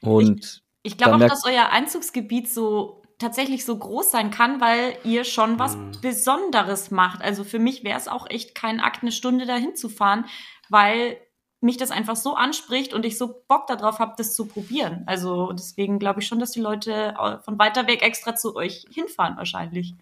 Und 0.00 0.62
ich, 0.82 0.92
ich 0.92 0.98
glaube 0.98 1.24
auch, 1.24 1.28
dass 1.28 1.44
euer 1.46 1.70
Einzugsgebiet 1.70 2.50
so 2.50 3.02
tatsächlich 3.18 3.64
so 3.64 3.78
groß 3.78 4.10
sein 4.10 4.30
kann, 4.30 4.60
weil 4.60 4.96
ihr 5.04 5.24
schon 5.24 5.58
was 5.58 5.76
mhm. 5.76 5.92
Besonderes 6.02 6.90
macht. 6.90 7.22
Also 7.22 7.44
für 7.44 7.58
mich 7.58 7.84
wäre 7.84 7.98
es 7.98 8.08
auch 8.08 8.28
echt 8.28 8.54
kein 8.54 8.80
Akt, 8.80 9.02
eine 9.02 9.12
Stunde 9.12 9.46
dahin 9.46 9.76
zu 9.76 9.88
fahren, 9.88 10.26
weil 10.68 11.16
mich 11.64 11.78
das 11.78 11.90
einfach 11.90 12.14
so 12.14 12.34
anspricht 12.34 12.92
und 12.94 13.04
ich 13.04 13.18
so 13.18 13.42
Bock 13.48 13.66
darauf 13.66 13.98
habe, 13.98 14.14
das 14.16 14.34
zu 14.34 14.44
probieren. 14.44 15.02
Also 15.06 15.52
deswegen 15.52 15.98
glaube 15.98 16.20
ich 16.20 16.26
schon, 16.26 16.38
dass 16.38 16.52
die 16.52 16.60
Leute 16.60 17.14
von 17.42 17.58
weiter 17.58 17.86
weg 17.88 18.02
extra 18.02 18.36
zu 18.36 18.54
euch 18.54 18.84
hinfahren 18.90 19.36
wahrscheinlich. 19.36 19.94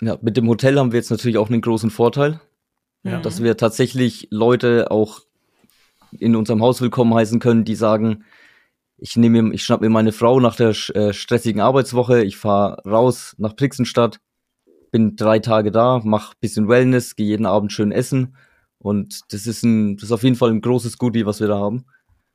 Ja, 0.00 0.16
mit 0.20 0.36
dem 0.36 0.46
Hotel 0.46 0.78
haben 0.78 0.92
wir 0.92 0.98
jetzt 0.98 1.10
natürlich 1.10 1.38
auch 1.38 1.48
einen 1.48 1.62
großen 1.62 1.90
Vorteil, 1.90 2.40
ja. 3.02 3.18
dass 3.18 3.42
wir 3.42 3.56
tatsächlich 3.56 4.28
Leute 4.30 4.90
auch 4.90 5.20
in 6.12 6.36
unserem 6.36 6.62
Haus 6.62 6.80
willkommen 6.80 7.14
heißen 7.14 7.40
können, 7.40 7.64
die 7.64 7.74
sagen, 7.74 8.24
ich 8.98 9.16
nehme 9.16 9.42
mir, 9.42 9.54
ich 9.54 9.64
schnapp 9.64 9.80
mir 9.80 9.90
meine 9.90 10.12
Frau 10.12 10.38
nach 10.38 10.56
der 10.56 10.70
äh, 10.94 11.12
stressigen 11.12 11.60
Arbeitswoche, 11.60 12.22
ich 12.22 12.36
fahre 12.36 12.82
raus 12.88 13.34
nach 13.38 13.56
Brixenstadt, 13.56 14.20
bin 14.92 15.16
drei 15.16 15.38
Tage 15.38 15.70
da, 15.70 16.00
mach 16.04 16.34
bisschen 16.34 16.68
Wellness, 16.68 17.16
gehe 17.16 17.26
jeden 17.26 17.46
Abend 17.46 17.72
schön 17.72 17.90
essen 17.90 18.36
und 18.78 19.20
das 19.32 19.46
ist 19.46 19.62
ein, 19.62 19.96
das 19.96 20.04
ist 20.04 20.12
auf 20.12 20.22
jeden 20.22 20.36
Fall 20.36 20.50
ein 20.50 20.60
großes 20.60 20.98
Goodie, 20.98 21.26
was 21.26 21.40
wir 21.40 21.48
da 21.48 21.58
haben. 21.58 21.86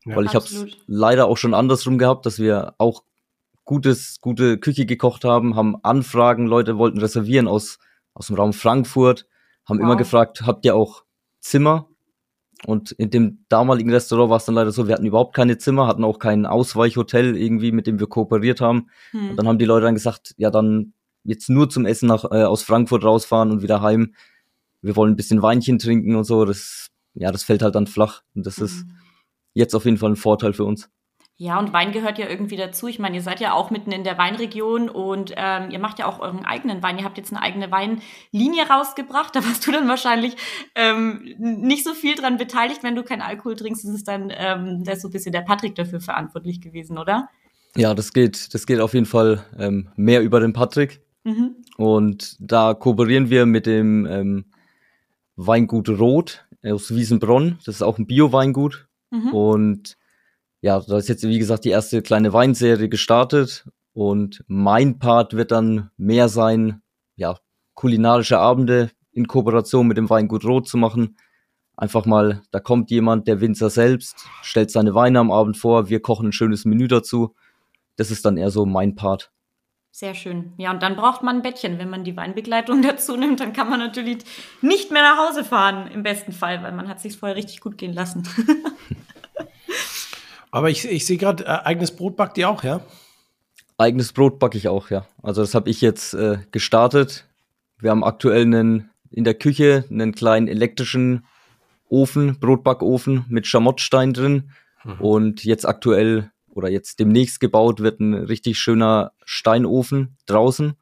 Ja, 0.06 0.16
Weil 0.16 0.26
ich 0.26 0.36
habe 0.36 0.46
es 0.46 0.66
leider 0.86 1.28
auch 1.28 1.38
schon 1.38 1.54
andersrum 1.54 1.98
gehabt, 1.98 2.26
dass 2.26 2.40
wir 2.40 2.74
auch 2.78 3.04
gutes, 3.64 4.20
gute 4.20 4.58
Küche 4.58 4.86
gekocht 4.86 5.24
haben, 5.24 5.56
haben 5.56 5.78
Anfragen, 5.84 6.48
Leute 6.48 6.78
wollten 6.78 7.00
reservieren 7.00 7.48
aus, 7.48 7.80
aus 8.14 8.28
dem 8.28 8.36
Raum 8.36 8.54
Frankfurt, 8.54 9.26
haben 9.66 9.80
wow. 9.80 9.86
immer 9.86 9.96
gefragt, 9.96 10.42
habt 10.46 10.66
ihr 10.66 10.76
auch 10.76 11.04
Zimmer? 11.40 11.88
Und 12.66 12.92
in 12.94 13.10
dem 13.10 13.46
damaligen 13.50 13.92
Restaurant 13.92 14.30
war 14.30 14.38
es 14.38 14.46
dann 14.46 14.56
leider 14.56 14.72
so, 14.72 14.88
wir 14.88 14.94
hatten 14.94 15.06
überhaupt 15.06 15.36
keine 15.36 15.58
Zimmer, 15.58 15.88
hatten 15.88 16.04
auch 16.04 16.20
kein 16.20 16.46
Ausweichhotel 16.46 17.36
irgendwie, 17.36 17.72
mit 17.72 17.88
dem 17.88 18.00
wir 18.00 18.08
kooperiert 18.08 18.62
haben. 18.62 18.88
Hm. 19.12 19.32
Und 19.32 19.36
dann 19.38 19.48
haben 19.48 19.58
die 19.58 19.66
Leute 19.66 19.86
dann 19.86 19.96
gesagt, 19.96 20.34
ja, 20.38 20.50
dann 20.50 20.94
jetzt 21.24 21.50
nur 21.50 21.70
zum 21.70 21.86
Essen 21.86 22.08
nach, 22.08 22.24
äh, 22.26 22.44
aus 22.44 22.64
Frankfurt 22.64 23.04
rausfahren 23.04 23.52
und 23.52 23.62
wieder 23.62 23.82
heim. 23.82 24.14
Wir 24.84 24.96
wollen 24.96 25.14
ein 25.14 25.16
bisschen 25.16 25.42
Weinchen 25.42 25.80
trinken 25.80 26.16
und 26.16 26.26
so. 26.26 26.46
Das, 26.46 26.90
ja, 27.16 27.32
das 27.32 27.44
fällt 27.44 27.64
halt 27.64 27.76
dann 27.76 27.88
flach. 27.88 28.22
Und 28.36 28.46
das 28.46 28.58
hm. 28.58 28.66
ist 28.66 28.86
jetzt 29.54 29.74
auf 29.74 29.86
jeden 29.86 29.98
Fall 29.98 30.12
ein 30.12 30.16
Vorteil 30.16 30.54
für 30.54 30.66
uns. 30.66 30.90
Ja, 31.36 31.58
und 31.58 31.74
Wein 31.74 31.92
gehört 31.92 32.20
ja 32.20 32.30
irgendwie 32.30 32.58
dazu. 32.58 32.88
Ich 32.88 33.00
meine, 33.00 33.16
ihr 33.16 33.22
seid 33.24 33.40
ja 33.40 33.54
auch 33.54 33.72
mitten 33.72 33.92
in 33.92 34.04
der 34.04 34.20
Weinregion 34.20 34.88
und 34.88 35.34
ähm, 35.36 35.72
ihr 35.72 35.80
macht 35.80 35.98
ja 35.98 36.06
auch 36.06 36.20
euren 36.20 36.46
eigenen 36.46 36.84
Wein. 36.84 37.00
Ihr 37.00 37.06
habt 37.06 37.18
jetzt 37.18 37.34
eine 37.34 37.42
eigene 37.42 37.72
Weinlinie 37.72 38.68
rausgebracht. 38.70 39.36
Da 39.36 39.44
warst 39.44 39.66
du 39.66 39.72
dann 39.72 39.88
wahrscheinlich 39.88 40.36
ähm, 40.76 41.34
nicht 41.40 41.84
so 41.84 41.96
viel 41.96 42.16
dran 42.16 42.38
beteiligt. 42.38 42.84
Wenn 42.84 42.96
du 42.96 43.04
keinen 43.04 43.22
Alkohol 43.22 43.56
trinkst, 43.56 43.84
ist 43.84 43.92
es 43.92 44.04
dann 44.04 44.32
ähm, 44.36 44.84
da 44.84 44.92
ist 44.92 45.02
so 45.02 45.08
ein 45.08 45.12
bisschen 45.12 45.32
der 45.32 45.42
Patrick 45.42 45.74
dafür 45.74 46.02
verantwortlich 46.02 46.62
gewesen, 46.62 47.00
oder? 47.00 47.30
Ja, 47.76 47.96
das 47.96 48.14
geht, 48.14 48.54
das 48.54 48.68
geht 48.68 48.80
auf 48.80 48.94
jeden 48.94 49.08
Fall 49.08 49.44
ähm, 49.58 49.90
mehr 49.96 50.22
über 50.22 50.40
den 50.40 50.54
Patrick. 50.54 51.02
Mhm. 51.24 51.56
Und 51.78 52.36
da 52.40 52.76
kooperieren 52.76 53.32
wir 53.32 53.48
mit 53.48 53.66
dem 53.66 54.06
ähm, 54.06 54.46
Weingut 55.36 55.90
Rot 55.90 56.46
aus 56.64 56.94
Wiesenbronn. 56.94 57.58
Das 57.66 57.76
ist 57.76 57.82
auch 57.82 57.98
ein 57.98 58.08
Bio-Weingut. 58.08 58.88
Mhm. 59.12 59.34
Und 59.34 59.98
ja, 60.62 60.80
da 60.80 60.98
ist 60.98 61.10
jetzt, 61.10 61.24
wie 61.24 61.40
gesagt, 61.40 61.66
die 61.66 61.70
erste 61.70 62.02
kleine 62.02 62.34
Weinserie 62.34 62.90
gestartet 62.90 63.68
und 63.94 64.44
mein 64.48 64.98
Part 64.98 65.34
wird 65.34 65.52
dann 65.52 65.90
mehr 65.98 66.30
sein, 66.30 66.82
ja, 67.16 67.38
kulinarische 67.74 68.40
Abende 68.40 68.92
in 69.12 69.28
Kooperation 69.28 69.88
mit 69.88 69.98
dem 69.98 70.10
Weingut 70.10 70.46
Rot 70.46 70.68
zu 70.68 70.78
machen. 70.78 71.18
Einfach 71.76 72.06
mal, 72.06 72.42
da 72.52 72.60
kommt 72.60 72.92
jemand, 72.92 73.28
der 73.28 73.42
Winzer 73.42 73.70
selbst, 73.70 74.26
stellt 74.42 74.72
seine 74.72 74.96
Weine 74.96 75.20
am 75.20 75.32
Abend 75.32 75.58
vor, 75.58 75.90
wir 75.90 76.02
kochen 76.02 76.28
ein 76.28 76.34
schönes 76.34 76.66
Menü 76.66 76.88
dazu. 76.88 77.36
Das 77.96 78.10
ist 78.10 78.26
dann 78.26 78.38
eher 78.38 78.52
so 78.52 78.66
mein 78.66 78.96
Part. 78.96 79.32
Sehr 79.96 80.16
schön. 80.16 80.54
Ja, 80.58 80.72
und 80.72 80.82
dann 80.82 80.96
braucht 80.96 81.22
man 81.22 81.36
ein 81.36 81.42
Bettchen. 81.44 81.78
Wenn 81.78 81.92
man 81.92 82.04
die 82.04 82.18
Weinbegleitung 82.18 82.82
dazu 82.82 83.16
nimmt, 83.16 83.40
dann 83.40 83.54
kann 83.54 83.70
man 83.70 83.80
natürlich 83.80 84.24
nicht 84.62 84.92
mehr 84.92 85.04
nach 85.04 85.30
Hause 85.30 85.44
fahren, 85.44 85.88
im 85.94 86.02
besten 86.02 86.32
Fall, 86.32 86.64
weil 86.64 86.72
man 86.72 86.88
hat 86.88 87.00
sich 87.00 87.16
vorher 87.16 87.38
richtig 87.38 87.62
gut 87.62 87.78
gehen 87.78 87.94
lassen. 87.94 88.28
Aber 90.52 90.72
ich, 90.72 90.86
ich 90.86 91.06
sehe 91.06 91.18
gerade, 91.18 91.46
äh, 91.46 91.60
eigenes 91.64 91.96
Brot 91.96 92.16
backt 92.16 92.40
ihr 92.40 92.50
auch, 92.50 92.64
ja? 92.64 92.82
Eigenes 93.78 94.14
Brot 94.14 94.40
backe 94.40 94.58
ich 94.58 94.68
auch, 94.68 94.90
ja. 94.90 95.06
Also 95.22 95.42
das 95.42 95.54
habe 95.54 95.70
ich 95.70 95.80
jetzt 95.82 96.16
äh, 96.16 96.40
gestartet. 96.50 97.28
Wir 97.78 97.92
haben 97.92 98.04
aktuell 98.04 98.42
einen, 98.42 98.90
in 99.12 99.24
der 99.24 99.36
Küche 99.36 99.86
einen 99.92 100.16
kleinen 100.16 100.48
elektrischen 100.48 101.28
Ofen, 101.88 102.40
Brotbackofen 102.40 103.26
mit 103.30 103.46
Schamottstein 103.46 104.14
drin. 104.14 104.50
Mhm. 104.84 105.02
Und 105.02 105.44
jetzt 105.44 105.68
aktuell 105.68 106.32
oder 106.56 106.70
jetzt 106.70 107.00
demnächst 107.00 107.40
gebaut 107.40 107.80
wird 107.80 108.00
ein 108.00 108.14
richtig 108.14 108.58
schöner 108.58 109.12
Steinofen 109.24 110.18
draußen, 110.26 110.74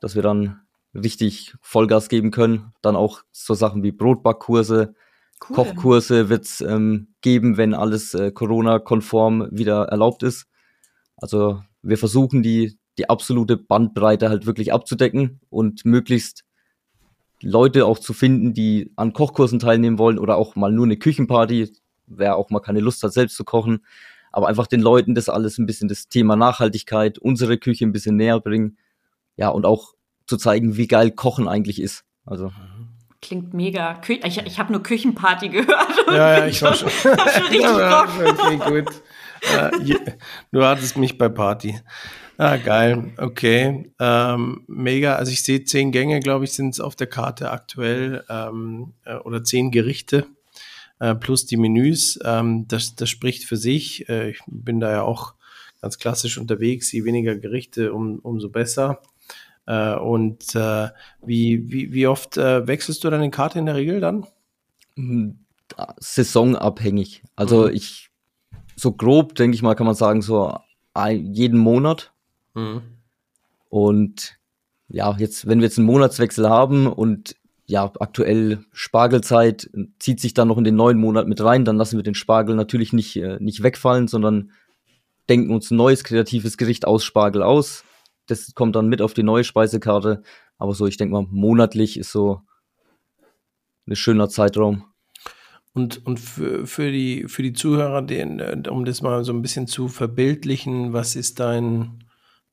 dass 0.00 0.14
wir 0.14 0.22
dann 0.22 0.60
richtig 0.94 1.54
Vollgas 1.60 2.08
geben 2.08 2.30
können. 2.30 2.72
Dann 2.82 2.96
auch 2.96 3.22
so 3.32 3.54
Sachen 3.54 3.82
wie 3.82 3.92
Brotbackkurse, 3.92 4.94
Cool. 5.40 5.56
Kochkurse 5.56 6.28
wird 6.28 6.44
es 6.44 6.60
ähm, 6.60 7.08
geben, 7.20 7.56
wenn 7.56 7.74
alles 7.74 8.14
äh, 8.14 8.32
Corona-konform 8.32 9.48
wieder 9.50 9.84
erlaubt 9.84 10.22
ist. 10.22 10.46
Also 11.16 11.62
wir 11.82 11.98
versuchen 11.98 12.42
die, 12.42 12.78
die 12.98 13.10
absolute 13.10 13.56
Bandbreite 13.56 14.30
halt 14.30 14.46
wirklich 14.46 14.72
abzudecken 14.72 15.40
und 15.50 15.84
möglichst 15.84 16.44
Leute 17.42 17.84
auch 17.84 17.98
zu 17.98 18.14
finden, 18.14 18.54
die 18.54 18.92
an 18.96 19.12
Kochkursen 19.12 19.58
teilnehmen 19.58 19.98
wollen 19.98 20.18
oder 20.18 20.36
auch 20.36 20.56
mal 20.56 20.72
nur 20.72 20.86
eine 20.86 20.96
Küchenparty, 20.96 21.70
wer 22.06 22.36
auch 22.36 22.48
mal 22.48 22.60
keine 22.60 22.80
Lust 22.80 23.02
hat, 23.02 23.12
selbst 23.12 23.36
zu 23.36 23.44
kochen. 23.44 23.84
Aber 24.36 24.48
einfach 24.48 24.66
den 24.66 24.82
Leuten 24.82 25.14
das 25.14 25.30
alles 25.30 25.56
ein 25.56 25.64
bisschen 25.64 25.88
das 25.88 26.08
Thema 26.08 26.36
Nachhaltigkeit, 26.36 27.16
unsere 27.18 27.56
Küche 27.56 27.86
ein 27.86 27.92
bisschen 27.92 28.16
näher 28.16 28.38
bringen. 28.38 28.76
Ja, 29.38 29.48
und 29.48 29.64
auch 29.64 29.94
zu 30.26 30.36
zeigen, 30.36 30.76
wie 30.76 30.86
geil 30.86 31.10
Kochen 31.10 31.48
eigentlich 31.48 31.80
ist. 31.80 32.04
Also. 32.26 32.52
Klingt 33.22 33.54
mega. 33.54 33.98
Ich, 34.06 34.36
ich 34.36 34.58
habe 34.58 34.72
nur 34.72 34.82
Küchenparty 34.82 35.48
gehört. 35.48 36.06
Ja, 36.08 36.36
ja, 36.36 36.46
ich 36.48 36.60
war 36.60 36.74
schon. 36.74 36.88
hab 37.16 37.30
schon 37.30 37.42
richtig 37.44 37.62
ja. 37.62 38.02
Okay, 38.02 38.58
gut. 38.58 39.02
Uh, 39.54 39.94
du 40.52 40.62
hattest 40.62 40.98
mich 40.98 41.16
bei 41.16 41.30
Party. 41.30 41.80
Ah, 42.36 42.58
geil. 42.58 43.14
Okay. 43.16 43.90
Ähm, 43.98 44.64
mega. 44.66 45.14
Also 45.14 45.32
ich 45.32 45.44
sehe 45.44 45.64
zehn 45.64 45.92
Gänge, 45.92 46.20
glaube 46.20 46.44
ich, 46.44 46.52
sind 46.52 46.74
es 46.74 46.80
auf 46.80 46.94
der 46.94 47.06
Karte 47.06 47.50
aktuell. 47.50 48.22
Ähm, 48.28 48.92
äh, 49.06 49.14
oder 49.14 49.42
zehn 49.42 49.70
Gerichte 49.70 50.26
äh, 50.98 51.14
plus 51.14 51.46
die 51.46 51.56
Menüs. 51.56 52.18
Ähm, 52.24 52.66
das, 52.68 52.94
das 52.94 53.08
spricht 53.08 53.44
für 53.44 53.56
sich. 53.56 54.08
Äh, 54.08 54.30
ich 54.30 54.40
bin 54.46 54.80
da 54.80 54.90
ja 54.90 55.02
auch 55.02 55.34
ganz 55.80 55.98
klassisch 55.98 56.38
unterwegs. 56.38 56.92
Je 56.92 57.04
weniger 57.04 57.36
Gerichte, 57.36 57.92
um, 57.92 58.18
umso 58.20 58.48
besser. 58.48 59.00
Äh, 59.66 59.96
und 59.96 60.54
äh, 60.54 60.88
wie, 61.22 61.70
wie, 61.70 61.92
wie 61.92 62.06
oft 62.06 62.36
äh, 62.36 62.66
wechselst 62.66 63.04
du 63.04 63.10
deine 63.10 63.30
Karte 63.30 63.58
in 63.58 63.66
der 63.66 63.74
Regel 63.74 64.00
dann? 64.00 64.26
Hm, 64.94 65.38
saisonabhängig. 65.98 67.22
Also 67.34 67.66
mhm. 67.66 67.74
ich, 67.74 68.10
so 68.76 68.92
grob, 68.92 69.34
denke 69.34 69.54
ich 69.54 69.62
mal, 69.62 69.74
kann 69.74 69.86
man 69.86 69.94
sagen, 69.94 70.22
so 70.22 70.56
jeden 71.12 71.58
Monat. 71.58 72.12
Mhm. 72.54 72.82
Und 73.68 74.38
ja, 74.88 75.14
jetzt, 75.18 75.46
wenn 75.46 75.58
wir 75.58 75.66
jetzt 75.66 75.78
einen 75.78 75.86
Monatswechsel 75.86 76.48
haben 76.48 76.86
und 76.86 77.36
ja, 77.66 77.92
aktuell 77.98 78.64
Spargelzeit 78.72 79.70
zieht 79.98 80.20
sich 80.20 80.34
dann 80.34 80.48
noch 80.48 80.58
in 80.58 80.64
den 80.64 80.76
neuen 80.76 80.98
Monat 80.98 81.26
mit 81.26 81.42
rein, 81.42 81.64
dann 81.64 81.76
lassen 81.76 81.96
wir 81.96 82.04
den 82.04 82.14
Spargel 82.14 82.54
natürlich 82.54 82.92
nicht, 82.92 83.16
äh, 83.16 83.38
nicht 83.40 83.62
wegfallen, 83.62 84.08
sondern 84.08 84.52
denken 85.28 85.52
uns 85.52 85.70
ein 85.70 85.76
neues 85.76 86.04
kreatives 86.04 86.56
Gericht 86.56 86.86
aus 86.86 87.04
Spargel 87.04 87.42
aus, 87.42 87.84
das 88.26 88.54
kommt 88.54 88.76
dann 88.76 88.88
mit 88.88 89.02
auf 89.02 89.14
die 89.14 89.22
neue 89.22 89.44
Speisekarte. 89.44 90.22
Aber 90.58 90.74
so, 90.74 90.86
ich 90.86 90.96
denke 90.96 91.12
mal, 91.12 91.26
monatlich 91.30 91.98
ist 91.98 92.12
so 92.12 92.42
ein 93.86 93.96
schöner 93.96 94.28
Zeitraum. 94.28 94.84
Und, 95.74 96.04
und 96.06 96.18
für, 96.18 96.66
für, 96.66 96.90
die, 96.90 97.24
für 97.28 97.42
die 97.42 97.52
Zuhörer, 97.52 98.02
den, 98.02 98.66
um 98.66 98.84
das 98.84 99.02
mal 99.02 99.24
so 99.24 99.32
ein 99.32 99.42
bisschen 99.42 99.66
zu 99.66 99.88
verbildlichen, 99.88 100.92
was 100.92 101.16
ist 101.16 101.38
dein, 101.38 102.04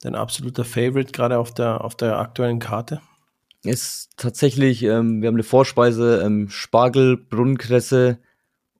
dein 0.01 0.15
absoluter 0.15 0.65
Favorite 0.65 1.13
gerade 1.13 1.37
auf 1.37 1.53
der, 1.53 1.83
auf 1.83 1.95
der 1.95 2.19
aktuellen 2.19 2.59
Karte? 2.59 3.01
Ist 3.63 4.11
tatsächlich, 4.17 4.83
ähm, 4.83 5.21
wir 5.21 5.27
haben 5.27 5.35
eine 5.35 5.43
Vorspeise, 5.43 6.21
ähm, 6.23 6.49
Spargel, 6.49 7.17
Brunnenkresse 7.17 8.19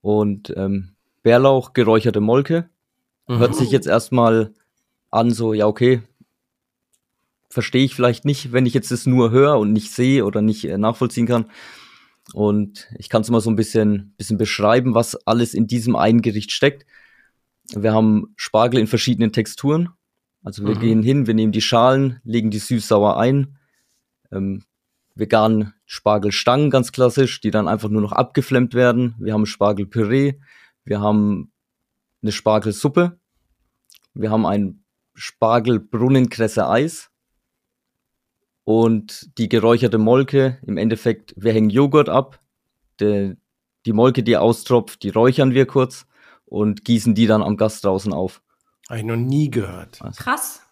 und 0.02 0.52
ähm, 0.56 0.94
Bärlauch, 1.22 1.72
geräucherte 1.72 2.20
Molke. 2.20 2.68
Mhm. 3.26 3.38
Hört 3.38 3.54
sich 3.54 3.70
jetzt 3.70 3.86
erstmal 3.86 4.52
an, 5.10 5.30
so, 5.30 5.54
ja, 5.54 5.66
okay, 5.66 6.02
verstehe 7.48 7.84
ich 7.84 7.94
vielleicht 7.94 8.24
nicht, 8.24 8.52
wenn 8.52 8.66
ich 8.66 8.74
jetzt 8.74 8.90
das 8.90 9.06
nur 9.06 9.30
höre 9.30 9.58
und 9.58 9.72
nicht 9.72 9.92
sehe 9.92 10.24
oder 10.24 10.42
nicht 10.42 10.64
äh, 10.64 10.76
nachvollziehen 10.76 11.26
kann. 11.26 11.50
Und 12.32 12.88
ich 12.98 13.08
kann 13.08 13.22
es 13.22 13.30
mal 13.30 13.40
so 13.40 13.48
ein 13.48 13.56
bisschen, 13.56 14.12
bisschen 14.16 14.38
beschreiben, 14.38 14.94
was 14.94 15.14
alles 15.26 15.54
in 15.54 15.66
diesem 15.66 15.94
einen 15.94 16.20
Gericht 16.20 16.52
steckt. 16.52 16.84
Wir 17.74 17.92
haben 17.92 18.34
Spargel 18.36 18.80
in 18.80 18.86
verschiedenen 18.86 19.32
Texturen. 19.32 19.90
Also 20.42 20.66
wir 20.66 20.74
mhm. 20.74 20.80
gehen 20.80 21.02
hin, 21.02 21.26
wir 21.26 21.34
nehmen 21.34 21.52
die 21.52 21.62
Schalen, 21.62 22.20
legen 22.24 22.50
die 22.50 22.58
süß-sauer 22.58 23.16
ein. 23.16 23.56
Ähm, 24.32 24.64
veganen 25.14 25.74
Spargelstangen, 25.86 26.70
ganz 26.70 26.92
klassisch, 26.92 27.40
die 27.40 27.50
dann 27.50 27.68
einfach 27.68 27.88
nur 27.88 28.02
noch 28.02 28.12
abgeflemmt 28.12 28.74
werden. 28.74 29.14
Wir 29.18 29.32
haben 29.32 29.46
Spargelpüree, 29.46 30.34
wir 30.84 31.00
haben 31.00 31.52
eine 32.22 32.32
Spargelsuppe, 32.32 33.18
wir 34.14 34.30
haben 34.30 34.46
ein 34.46 34.84
Spargelbrunnenkresse-Eis 35.14 37.10
und 38.64 39.38
die 39.38 39.48
geräucherte 39.48 39.98
Molke, 39.98 40.58
im 40.66 40.76
Endeffekt, 40.76 41.34
wir 41.36 41.52
hängen 41.52 41.70
Joghurt 41.70 42.08
ab, 42.08 42.40
de, 43.00 43.36
die 43.86 43.92
Molke, 43.92 44.22
die 44.22 44.36
austropft, 44.36 45.02
die 45.02 45.10
räuchern 45.10 45.52
wir 45.52 45.66
kurz 45.66 46.06
und 46.46 46.84
gießen 46.84 47.14
die 47.14 47.26
dann 47.26 47.42
am 47.42 47.56
Gast 47.56 47.84
draußen 47.84 48.12
auf. 48.12 48.42
Habe 48.88 49.00
ich 49.00 49.04
noch 49.04 49.16
nie 49.16 49.50
gehört. 49.50 50.00
Also, 50.02 50.22
Krass. 50.22 50.62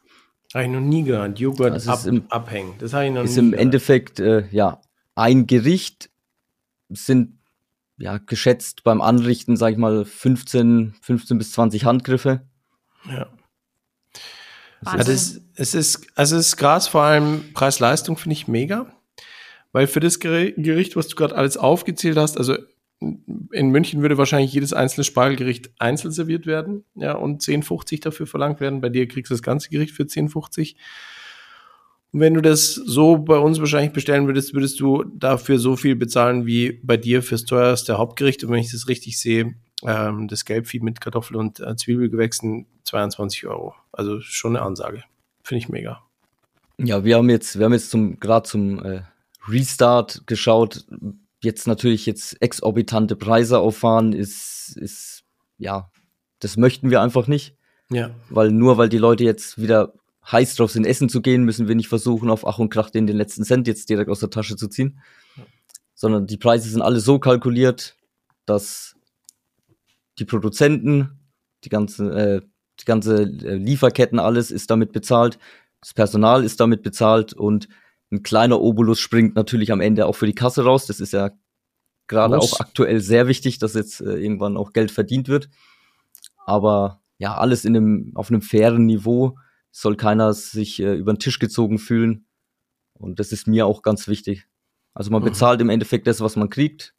Habe 0.55 0.65
ich 0.65 0.71
noch 0.71 0.81
nie 0.81 1.03
gehört. 1.03 1.39
Joghurt 1.39 1.73
also 1.73 1.91
ab, 1.91 2.07
im, 2.07 2.25
abhängen. 2.31 2.75
Das 2.79 2.93
habe 2.93 3.07
ich 3.07 3.13
noch 3.13 3.25
ist 3.25 3.33
nie 3.33 3.39
im 3.39 3.51
gehört. 3.53 3.63
Endeffekt, 3.63 4.21
äh, 4.21 4.47
ja, 4.51 4.81
ein 5.15 5.47
Gericht 5.47 6.11
sind 6.91 7.39
ja 7.97 8.19
geschätzt 8.19 8.85
beim 8.85 9.01
Anrichten, 9.01 9.57
sag 9.57 9.73
ich 9.73 9.79
mal, 9.79 10.05
15, 10.05 10.95
15 11.01 11.39
bis 11.39 11.53
20 11.53 11.85
Handgriffe. 11.85 12.43
Ja. 13.09 13.29
Also 14.85 15.13
es, 15.13 15.41
es 15.55 15.75
ist, 15.75 16.07
also 16.17 16.37
es 16.37 16.49
ist 16.49 16.57
Gras 16.57 16.89
vor 16.89 17.03
allem 17.03 17.53
Preis-Leistung 17.55 18.17
finde 18.17 18.35
ich 18.35 18.49
mega, 18.49 18.93
weil 19.71 19.87
für 19.87 20.01
das 20.01 20.19
Gericht, 20.19 20.97
was 20.97 21.09
du 21.09 21.15
gerade 21.15 21.37
alles 21.37 21.57
aufgezählt 21.57 22.17
hast, 22.17 22.37
also 22.37 22.57
in 23.53 23.71
München 23.71 24.03
würde 24.03 24.19
wahrscheinlich 24.19 24.53
jedes 24.53 24.73
einzelne 24.73 25.05
Spargelgericht 25.05 25.71
einzeln 25.79 26.13
serviert 26.13 26.47
werden, 26.47 26.85
ja, 26.95 27.15
und 27.15 27.43
10,50 27.43 28.03
dafür 28.03 28.27
verlangt 28.27 28.61
werden. 28.61 28.81
Bei 28.81 28.89
dir 28.89 29.09
kriegst 29.09 29.31
du 29.31 29.35
das 29.35 29.43
ganze 29.43 29.71
Gericht 29.71 29.95
für 29.95 30.05
10,50. 30.05 30.77
Und 32.13 32.21
wenn 32.21 32.35
du 32.35 32.43
das 32.43 32.75
so 32.75 33.19
bei 33.19 33.39
uns 33.39 33.59
wahrscheinlich 33.59 33.93
bestellen 33.93 34.27
würdest, 34.27 34.55
würdest 34.55 34.79
du 34.81 35.05
dafür 35.05 35.59
so 35.59 35.77
viel 35.77 35.97
bezahlen 35.97 36.47
wie 36.47 36.81
bei 36.83 36.97
dir 36.97 37.23
fürs 37.23 37.45
teuerste 37.45 37.97
Hauptgericht. 37.97 38.45
Und 38.45 38.51
wenn 38.51 38.61
ich 38.61 38.71
das 38.71 38.89
richtig 38.89 39.19
sehe, 39.19 39.55
ähm, 39.85 40.29
das 40.29 40.45
Gelbvieh 40.45 40.81
mit 40.81 41.01
Kartoffel 41.01 41.37
und 41.37 41.61
äh, 41.61 41.75
Zwiebelgewächsen 41.75 42.67
22 42.85 43.47
Euro. 43.47 43.75
Also 43.93 44.21
schon 44.21 44.57
eine 44.57 44.65
Ansage. 44.65 45.05
Finde 45.43 45.59
ich 45.59 45.69
mega. 45.69 46.03
Ja, 46.79 47.05
wir 47.05 47.17
haben 47.17 47.31
jetzt, 47.31 47.59
wir 47.59 47.65
haben 47.65 47.73
jetzt 47.73 47.91
zum, 47.91 48.21
gerade 48.21 48.49
zum 48.49 48.85
äh, 48.85 49.03
Restart 49.49 50.23
geschaut. 50.27 50.85
Jetzt 51.43 51.67
natürlich 51.67 52.07
jetzt 52.07 52.41
exorbitante 52.41 53.17
Preise 53.17 53.59
auffahren 53.59 54.13
ist, 54.13 54.77
ist, 54.77 55.25
ja, 55.59 55.91
das 56.39 56.57
möchten 56.57 56.91
wir 56.91 57.01
einfach 57.01 57.27
nicht. 57.27 57.57
Ja. 57.91 58.15
Weil 58.31 58.53
nur 58.53 58.79
weil 58.79 58.89
die 58.89 58.99
Leute 58.99 59.25
jetzt 59.25 59.61
wieder 59.61 59.93
heiß 60.31 60.55
drauf 60.55 60.71
sind, 60.71 60.87
essen 60.87 61.09
zu 61.09 61.21
gehen, 61.21 61.45
müssen 61.45 61.69
wir 61.69 61.75
nicht 61.75 61.89
versuchen, 61.89 62.31
auf 62.31 62.47
Ach 62.47 62.59
und 62.59 62.71
Krach 62.71 62.91
den, 62.91 63.07
den 63.07 63.17
letzten 63.17 63.45
Cent 63.45 63.67
jetzt 63.67 63.89
direkt 63.89 64.09
aus 64.09 64.21
der 64.21 64.31
Tasche 64.31 64.57
zu 64.57 64.69
ziehen. 64.69 65.01
Ja. 65.37 65.45
Sondern 65.95 66.27
die 66.27 66.37
Preise 66.37 66.69
sind 66.69 66.83
alle 66.83 67.01
so 67.01 67.19
kalkuliert, 67.19 67.97
dass 68.47 68.97
die 70.19 70.25
Produzenten, 70.25 71.19
die 71.65 71.69
ganze, 71.69 72.11
äh, 72.11 72.41
die 72.81 72.85
ganze 72.85 73.23
äh, 73.23 73.55
Lieferketten, 73.55 74.19
alles 74.19 74.51
ist 74.51 74.71
damit 74.71 74.93
bezahlt, 74.93 75.39
das 75.81 75.95
Personal 75.95 76.45
ist 76.45 76.61
damit 76.61 76.83
bezahlt 76.83 77.33
und 77.33 77.69
ein 78.13 78.23
kleiner 78.23 78.61
Obolus 78.61 79.01
springt 79.01 79.35
natürlich 79.35 79.73
am 79.73 79.81
Ende 79.81 80.07
auch 80.07 80.15
für 80.15 80.27
die 80.27 80.35
Kasse 80.35 80.65
raus. 80.65 80.87
Das 80.87 81.01
ist 81.01 81.13
ja 81.13 81.31
gerade 82.07 82.39
auch 82.39 82.61
aktuell 82.61 83.01
sehr 83.01 83.27
wichtig, 83.27 83.59
dass 83.59 83.75
jetzt 83.75 84.01
äh, 84.01 84.15
irgendwann 84.15 84.57
auch 84.57 84.73
Geld 84.73 84.91
verdient 84.91 85.29
wird. 85.29 85.49
Aber 86.45 87.03
ja, 87.19 87.37
alles 87.37 87.65
in 87.65 87.77
einem, 87.77 88.13
auf 88.15 88.31
einem 88.31 88.43
fairen 88.43 88.87
Niveau 88.87 89.39
soll 89.71 89.97
keiner 89.97 90.35
sich 90.35 90.81
äh, 90.81 90.95
über 90.95 91.15
den 91.15 91.19
Tisch 91.19 91.39
gezogen 91.39 91.79
fühlen. 91.79 92.27
Und 92.93 93.19
das 93.19 93.33
ist 93.33 93.49
mir 93.49 93.67
auch 93.67 93.83
ganz 93.83 94.07
wichtig. 94.09 94.47
Also 94.93 95.11
man 95.11 95.23
mhm. 95.23 95.27
bezahlt 95.27 95.61
im 95.61 95.71
Endeffekt 95.71 96.07
das, 96.07 96.21
was 96.21 96.37
man 96.37 96.51
kriegt. 96.51 96.95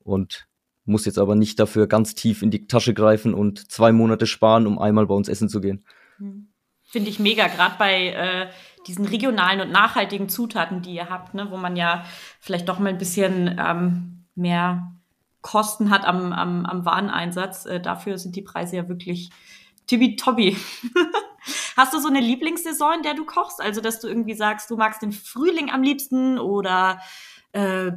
Und 0.00 0.46
muss 0.84 1.06
jetzt 1.06 1.18
aber 1.18 1.34
nicht 1.34 1.58
dafür 1.58 1.86
ganz 1.86 2.14
tief 2.14 2.42
in 2.42 2.50
die 2.50 2.66
Tasche 2.66 2.92
greifen 2.92 3.32
und 3.32 3.70
zwei 3.72 3.90
Monate 3.90 4.26
sparen, 4.26 4.66
um 4.66 4.78
einmal 4.78 5.06
bei 5.06 5.14
uns 5.14 5.28
essen 5.28 5.48
zu 5.48 5.62
gehen. 5.62 5.86
Hm. 6.18 6.48
Finde 6.94 7.10
ich 7.10 7.18
mega, 7.18 7.48
gerade 7.48 7.74
bei 7.76 8.10
äh, 8.10 8.50
diesen 8.86 9.04
regionalen 9.04 9.60
und 9.60 9.72
nachhaltigen 9.72 10.28
Zutaten, 10.28 10.80
die 10.80 10.94
ihr 10.94 11.10
habt, 11.10 11.34
ne, 11.34 11.50
wo 11.50 11.56
man 11.56 11.74
ja 11.74 12.04
vielleicht 12.38 12.68
doch 12.68 12.78
mal 12.78 12.90
ein 12.90 12.98
bisschen 12.98 13.58
ähm, 13.58 14.26
mehr 14.36 14.92
Kosten 15.42 15.90
hat 15.90 16.04
am, 16.04 16.32
am, 16.32 16.64
am 16.64 16.84
Wareneinsatz. 16.84 17.66
Äh, 17.66 17.80
dafür 17.80 18.16
sind 18.16 18.36
die 18.36 18.42
Preise 18.42 18.76
ja 18.76 18.88
wirklich 18.88 19.30
tibi-tobi. 19.88 20.56
Hast 21.76 21.92
du 21.94 21.98
so 21.98 22.06
eine 22.06 22.20
Lieblingssaison, 22.20 22.98
in 22.98 23.02
der 23.02 23.14
du 23.14 23.24
kochst? 23.24 23.60
Also, 23.60 23.80
dass 23.80 23.98
du 23.98 24.06
irgendwie 24.06 24.34
sagst, 24.34 24.70
du 24.70 24.76
magst 24.76 25.02
den 25.02 25.10
Frühling 25.10 25.72
am 25.72 25.82
liebsten 25.82 26.38
oder 26.38 27.00
äh, 27.50 27.90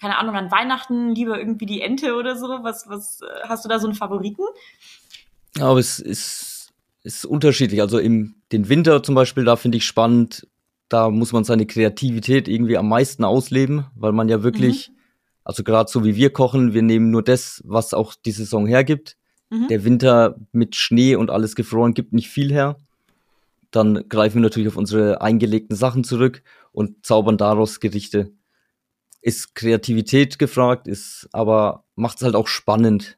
keine 0.00 0.16
Ahnung, 0.16 0.34
an 0.34 0.50
Weihnachten 0.50 1.10
lieber 1.14 1.38
irgendwie 1.38 1.66
die 1.66 1.82
Ente 1.82 2.14
oder 2.14 2.36
so? 2.36 2.60
Was, 2.62 2.88
was, 2.88 3.20
äh, 3.20 3.46
hast 3.46 3.66
du 3.66 3.68
da 3.68 3.78
so 3.78 3.86
einen 3.86 3.94
Favoriten? 3.94 4.44
Aber 5.60 5.78
es 5.78 5.98
ist, 5.98 6.53
ist 7.04 7.24
unterschiedlich. 7.24 7.80
Also 7.80 7.98
im 7.98 8.34
den 8.50 8.68
Winter 8.68 9.02
zum 9.02 9.14
Beispiel, 9.14 9.44
da 9.44 9.56
finde 9.56 9.78
ich 9.78 9.86
spannend, 9.86 10.48
da 10.88 11.10
muss 11.10 11.32
man 11.32 11.44
seine 11.44 11.66
Kreativität 11.66 12.48
irgendwie 12.48 12.76
am 12.76 12.88
meisten 12.88 13.24
ausleben, 13.24 13.86
weil 13.94 14.12
man 14.12 14.28
ja 14.28 14.42
wirklich, 14.42 14.90
mhm. 14.90 14.94
also 15.44 15.62
gerade 15.62 15.90
so 15.90 16.04
wie 16.04 16.16
wir 16.16 16.30
kochen, 16.30 16.74
wir 16.74 16.82
nehmen 16.82 17.10
nur 17.10 17.22
das, 17.22 17.62
was 17.64 17.94
auch 17.94 18.14
die 18.14 18.32
Saison 18.32 18.66
hergibt. 18.66 19.16
Mhm. 19.50 19.68
Der 19.68 19.84
Winter 19.84 20.36
mit 20.50 20.74
Schnee 20.74 21.14
und 21.14 21.30
alles 21.30 21.54
gefroren 21.54 21.94
gibt 21.94 22.12
nicht 22.12 22.28
viel 22.28 22.52
her. 22.52 22.78
Dann 23.70 24.08
greifen 24.08 24.36
wir 24.36 24.42
natürlich 24.42 24.68
auf 24.68 24.76
unsere 24.76 25.20
eingelegten 25.20 25.76
Sachen 25.76 26.04
zurück 26.04 26.42
und 26.72 27.06
zaubern 27.06 27.38
daraus 27.38 27.80
Gerichte 27.80 28.32
ist 29.24 29.54
Kreativität 29.54 30.38
gefragt, 30.38 30.86
ist 30.86 31.28
aber 31.32 31.84
macht 31.96 32.18
es 32.18 32.22
halt 32.24 32.36
auch 32.36 32.46
spannend. 32.46 33.16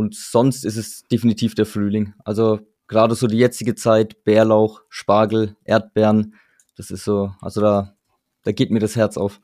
Und 0.00 0.14
sonst 0.14 0.64
ist 0.64 0.78
es 0.78 1.02
definitiv 1.08 1.54
der 1.54 1.66
Frühling. 1.66 2.14
Also 2.24 2.60
gerade 2.88 3.14
so 3.14 3.26
die 3.26 3.36
jetzige 3.36 3.74
Zeit, 3.74 4.24
Bärlauch, 4.24 4.80
Spargel, 4.88 5.58
Erdbeeren, 5.64 6.36
das 6.74 6.90
ist 6.90 7.04
so, 7.04 7.34
also 7.42 7.60
da, 7.60 7.94
da 8.42 8.52
geht 8.52 8.70
mir 8.70 8.78
das 8.78 8.96
Herz 8.96 9.18
auf. 9.18 9.42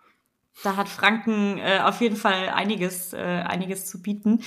Da 0.63 0.77
hat 0.77 0.89
Franken 0.89 1.59
äh, 1.59 1.81
auf 1.85 2.01
jeden 2.01 2.17
Fall 2.17 2.49
einiges, 2.49 3.13
äh, 3.13 3.19
einiges 3.19 3.85
zu 3.85 4.01
bieten. 4.01 4.41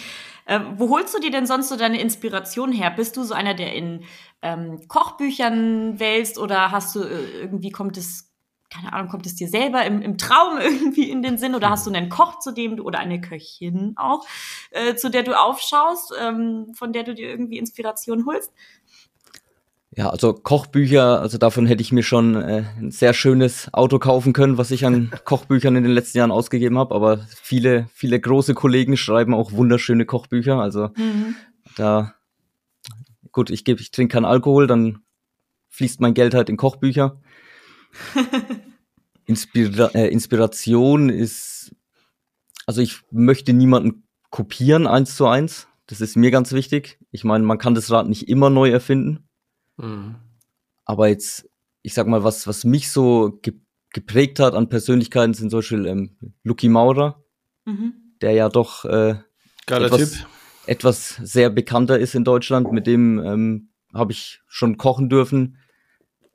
Ähm, 0.47 0.74
wo 0.78 0.89
holst 0.89 1.14
du 1.14 1.20
dir 1.20 1.30
denn 1.30 1.45
sonst 1.45 1.70
so 1.70 1.78
deine 1.78 2.01
Inspiration 2.01 2.72
her? 2.72 2.89
Bist 2.89 3.16
du 3.16 3.22
so 3.22 3.36
einer, 3.36 3.53
der 3.53 3.76
in 3.76 4.03
ähm, 4.41 4.88
Kochbüchern 4.88 5.99
wälzt 5.99 6.39
oder 6.39 6.72
hast 6.72 6.95
du 6.95 7.03
äh, 7.03 7.41
irgendwie 7.41 7.70
kommt 7.70 7.97
es 7.97 8.28
keine 8.70 8.93
Ahnung, 8.93 9.09
kommt 9.09 9.26
es 9.26 9.36
dir 9.36 9.47
selber 9.47 9.86
im, 9.86 10.01
im 10.01 10.17
Traum 10.17 10.57
irgendwie 10.61 11.09
in 11.09 11.22
den 11.22 11.38
Sinn 11.38 11.55
oder 11.55 11.70
hast 11.70 11.88
du 11.88 11.91
einen 11.91 12.09
Koch, 12.09 12.39
zu 12.39 12.51
dem 12.51 12.78
du 12.78 12.84
oder 12.84 12.99
eine 12.99 13.22
Köchin 13.22 13.93
auch, 13.97 14.26
äh, 14.72 14.95
zu 14.95 15.09
der 15.09 15.24
du 15.24 15.39
aufschaust, 15.39 16.13
ähm, 16.20 16.74
von 16.74 16.93
der 16.93 17.03
du 17.03 17.15
dir 17.15 17.30
irgendwie 17.30 17.57
Inspiration 17.57 18.26
holst? 18.26 18.51
Ja, 19.95 20.11
also 20.11 20.34
Kochbücher, 20.34 21.20
also 21.20 21.38
davon 21.39 21.65
hätte 21.65 21.82
ich 21.82 21.91
mir 21.91 22.03
schon 22.03 22.36
äh, 22.36 22.63
ein 22.78 22.91
sehr 22.91 23.13
schönes 23.13 23.74
Auto 23.74 23.97
kaufen 23.97 24.34
können, 24.34 24.57
was 24.57 24.72
ich 24.72 24.86
an 24.86 25.11
Kochbüchern 25.26 25.76
in 25.76 25.84
den 25.84 25.91
letzten 25.91 26.20
Jahren 26.20 26.32
ausgegeben 26.32 26.78
habe. 26.78 26.93
Aber 26.93 27.17
viele, 27.41 27.89
viele 27.93 28.20
große 28.20 28.53
Kollegen 28.53 28.97
schreiben 28.97 29.34
auch 29.34 29.51
wunderschöne 29.51 30.05
Kochbücher. 30.05 30.59
Also 30.59 30.89
mhm. 30.95 31.36
da, 31.76 32.13
gut, 33.32 33.49
ich 33.49 33.65
gebe, 33.65 33.82
ich 33.82 33.89
trinke 33.89 34.13
keinen 34.13 34.26
Alkohol, 34.26 34.67
dann 34.67 34.99
fließt 35.70 36.01
mein 36.01 36.13
Geld 36.13 36.36
halt 36.36 36.49
in 36.49 36.57
Kochbücher. 36.57 37.20
Inspira 39.25 39.87
äh, 39.93 40.07
Inspiration 40.07 41.09
ist, 41.09 41.75
also 42.65 42.81
ich 42.81 42.99
möchte 43.11 43.53
niemanden 43.53 44.03
kopieren 44.29 44.87
eins 44.87 45.15
zu 45.15 45.27
eins. 45.27 45.67
Das 45.87 46.01
ist 46.01 46.15
mir 46.15 46.31
ganz 46.31 46.51
wichtig. 46.51 46.99
Ich 47.11 47.23
meine, 47.23 47.43
man 47.43 47.57
kann 47.57 47.73
das 47.75 47.89
Rad 47.91 48.07
nicht 48.07 48.27
immer 48.27 48.49
neu 48.49 48.69
erfinden. 48.69 49.27
Mhm. 49.77 50.15
Aber 50.85 51.07
jetzt, 51.07 51.49
ich 51.81 51.93
sag 51.93 52.07
mal, 52.07 52.23
was, 52.23 52.47
was 52.47 52.63
mich 52.63 52.91
so 52.91 53.39
ge 53.41 53.53
geprägt 53.91 54.39
hat 54.39 54.53
an 54.53 54.69
Persönlichkeiten 54.69 55.33
sind 55.33 55.49
zum 55.49 55.59
Beispiel 55.59 55.87
ähm, 55.87 56.15
Lucky 56.43 56.69
Maurer. 56.69 57.23
Mhm. 57.65 57.93
der 58.21 58.31
ja 58.33 58.49
doch 58.49 58.85
äh, 58.85 59.15
etwas, 59.67 60.11
Tipp. 60.11 60.27
etwas 60.65 61.09
sehr 61.23 61.49
bekannter 61.49 61.99
ist 61.99 62.15
in 62.15 62.23
Deutschland. 62.23 62.71
Mit 62.71 62.87
dem 62.87 63.19
ähm, 63.19 63.69
habe 63.93 64.11
ich 64.11 64.41
schon 64.47 64.77
kochen 64.77 65.09
dürfen. 65.09 65.57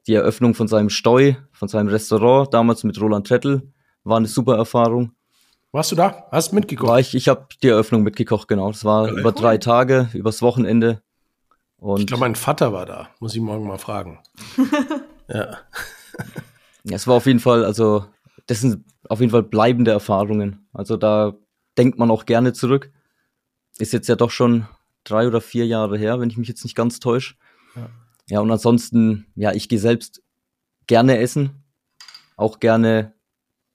Die 0.06 0.14
Eröffnung 0.14 0.54
von 0.54 0.68
seinem 0.68 0.90
Steu, 0.90 1.34
von 1.52 1.68
seinem 1.68 1.88
Restaurant, 1.88 2.52
damals 2.52 2.84
mit 2.84 3.00
Roland 3.00 3.26
Trettel, 3.26 3.72
war 4.04 4.18
eine 4.18 4.28
super 4.28 4.56
Erfahrung. 4.56 5.12
Warst 5.72 5.92
du 5.92 5.96
da? 5.96 6.28
Hast 6.30 6.52
du 6.52 6.56
mitgekocht? 6.56 6.88
War 6.88 7.00
ich 7.00 7.14
ich 7.14 7.28
habe 7.28 7.46
die 7.62 7.68
Eröffnung 7.68 8.02
mitgekocht, 8.02 8.46
genau. 8.46 8.70
Das 8.70 8.84
war 8.84 9.08
ja, 9.08 9.12
über 9.12 9.30
cool. 9.30 9.40
drei 9.40 9.58
Tage, 9.58 10.08
übers 10.12 10.40
Wochenende. 10.42 11.02
Und 11.78 12.00
ich 12.00 12.06
glaube, 12.06 12.20
mein 12.20 12.36
Vater 12.36 12.72
war 12.72 12.86
da. 12.86 13.08
Muss 13.18 13.34
ich 13.34 13.40
morgen 13.40 13.66
mal 13.66 13.78
fragen. 13.78 14.20
ja. 15.28 15.58
Es 16.84 17.06
war 17.06 17.16
auf 17.16 17.26
jeden 17.26 17.40
Fall, 17.40 17.64
also, 17.64 18.04
das 18.46 18.60
sind 18.60 18.84
auf 19.08 19.20
jeden 19.20 19.32
Fall 19.32 19.42
bleibende 19.42 19.90
Erfahrungen. 19.90 20.68
Also 20.72 20.96
da 20.96 21.34
denkt 21.76 21.98
man 21.98 22.10
auch 22.10 22.26
gerne 22.26 22.52
zurück. 22.52 22.92
Ist 23.78 23.92
jetzt 23.92 24.08
ja 24.08 24.16
doch 24.16 24.30
schon 24.30 24.66
drei 25.02 25.26
oder 25.26 25.40
vier 25.40 25.66
Jahre 25.66 25.98
her, 25.98 26.20
wenn 26.20 26.30
ich 26.30 26.36
mich 26.36 26.48
jetzt 26.48 26.64
nicht 26.64 26.76
ganz 26.76 27.00
täusche. 27.00 27.34
Ja. 27.74 27.88
Ja, 28.28 28.40
und 28.40 28.50
ansonsten, 28.50 29.26
ja, 29.34 29.52
ich 29.52 29.68
gehe 29.68 29.78
selbst 29.78 30.22
gerne 30.86 31.18
essen. 31.18 31.64
Auch 32.36 32.58
gerne 32.58 33.14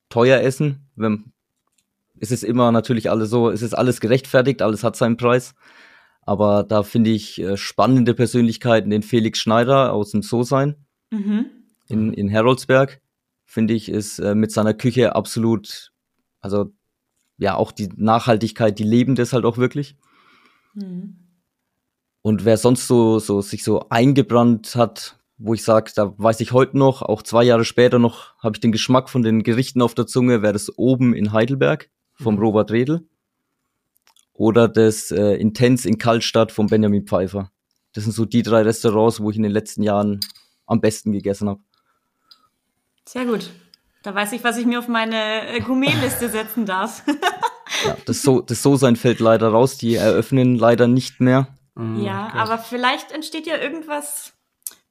teuer 0.08 0.40
essen. 0.40 0.90
Wenn, 0.96 1.32
ist 2.16 2.32
es 2.32 2.42
immer 2.42 2.72
natürlich 2.72 3.10
alles 3.10 3.30
so, 3.30 3.48
ist 3.48 3.62
es 3.62 3.74
alles 3.74 4.00
gerechtfertigt, 4.00 4.62
alles 4.62 4.84
hat 4.84 4.96
seinen 4.96 5.16
Preis. 5.16 5.54
Aber 6.22 6.64
da 6.64 6.82
finde 6.82 7.10
ich 7.10 7.40
äh, 7.40 7.56
spannende 7.56 8.14
Persönlichkeiten, 8.14 8.90
den 8.90 9.02
Felix 9.02 9.38
Schneider 9.38 9.92
aus 9.92 10.10
dem 10.10 10.22
So-Sein 10.22 10.76
mhm. 11.10 11.46
in, 11.88 12.12
in 12.12 12.28
Heroldsberg, 12.28 13.00
finde 13.46 13.74
ich, 13.74 13.88
ist 13.88 14.18
äh, 14.18 14.34
mit 14.34 14.52
seiner 14.52 14.74
Küche 14.74 15.14
absolut, 15.16 15.92
also 16.40 16.72
ja, 17.38 17.54
auch 17.54 17.72
die 17.72 17.88
Nachhaltigkeit, 17.96 18.78
die 18.78 18.84
leben 18.84 19.14
das 19.14 19.32
halt 19.32 19.46
auch 19.46 19.56
wirklich. 19.56 19.96
Mhm. 20.74 21.19
Und 22.22 22.44
wer 22.44 22.56
sonst 22.56 22.86
so, 22.86 23.18
so 23.18 23.40
sich 23.40 23.64
so 23.64 23.88
eingebrannt 23.88 24.76
hat, 24.76 25.18
wo 25.38 25.54
ich 25.54 25.62
sage, 25.62 25.90
da 25.94 26.12
weiß 26.18 26.40
ich 26.40 26.52
heute 26.52 26.76
noch, 26.76 27.00
auch 27.00 27.22
zwei 27.22 27.44
Jahre 27.44 27.64
später 27.64 27.98
noch, 27.98 28.36
habe 28.38 28.56
ich 28.56 28.60
den 28.60 28.72
Geschmack 28.72 29.08
von 29.08 29.22
den 29.22 29.42
Gerichten 29.42 29.80
auf 29.80 29.94
der 29.94 30.06
Zunge, 30.06 30.42
wäre 30.42 30.52
das 30.52 30.76
oben 30.76 31.14
in 31.14 31.32
Heidelberg 31.32 31.90
vom 32.12 32.34
mhm. 32.34 32.40
Robert 32.40 32.70
Redl 32.70 33.06
oder 34.34 34.68
das 34.68 35.10
äh, 35.10 35.34
Intens 35.34 35.84
in 35.84 35.98
Kaltstadt 35.98 36.52
von 36.52 36.66
Benjamin 36.66 37.06
Pfeiffer. 37.06 37.50
Das 37.92 38.04
sind 38.04 38.14
so 38.14 38.24
die 38.24 38.42
drei 38.42 38.62
Restaurants, 38.62 39.20
wo 39.20 39.30
ich 39.30 39.36
in 39.36 39.42
den 39.42 39.52
letzten 39.52 39.82
Jahren 39.82 40.20
am 40.66 40.80
besten 40.80 41.12
gegessen 41.12 41.48
habe. 41.48 41.60
Sehr 43.06 43.26
gut. 43.26 43.50
Da 44.02 44.14
weiß 44.14 44.32
ich, 44.32 44.42
was 44.44 44.56
ich 44.56 44.64
mir 44.64 44.78
auf 44.78 44.88
meine 44.88 45.48
äh, 45.48 45.60
Gourmetliste 45.60 46.30
setzen 46.30 46.64
darf. 46.64 47.02
ja, 47.84 47.96
das 48.06 48.22
so 48.22 48.40
das 48.40 48.62
so 48.62 48.76
sein 48.76 48.96
fällt 48.96 49.20
leider 49.20 49.48
raus. 49.48 49.76
Die 49.76 49.96
eröffnen 49.96 50.56
leider 50.56 50.86
nicht 50.86 51.20
mehr. 51.20 51.48
Mhm, 51.74 52.02
ja, 52.02 52.26
okay. 52.28 52.38
aber 52.38 52.58
vielleicht 52.58 53.12
entsteht 53.12 53.46
ja 53.46 53.56
irgendwas 53.56 54.32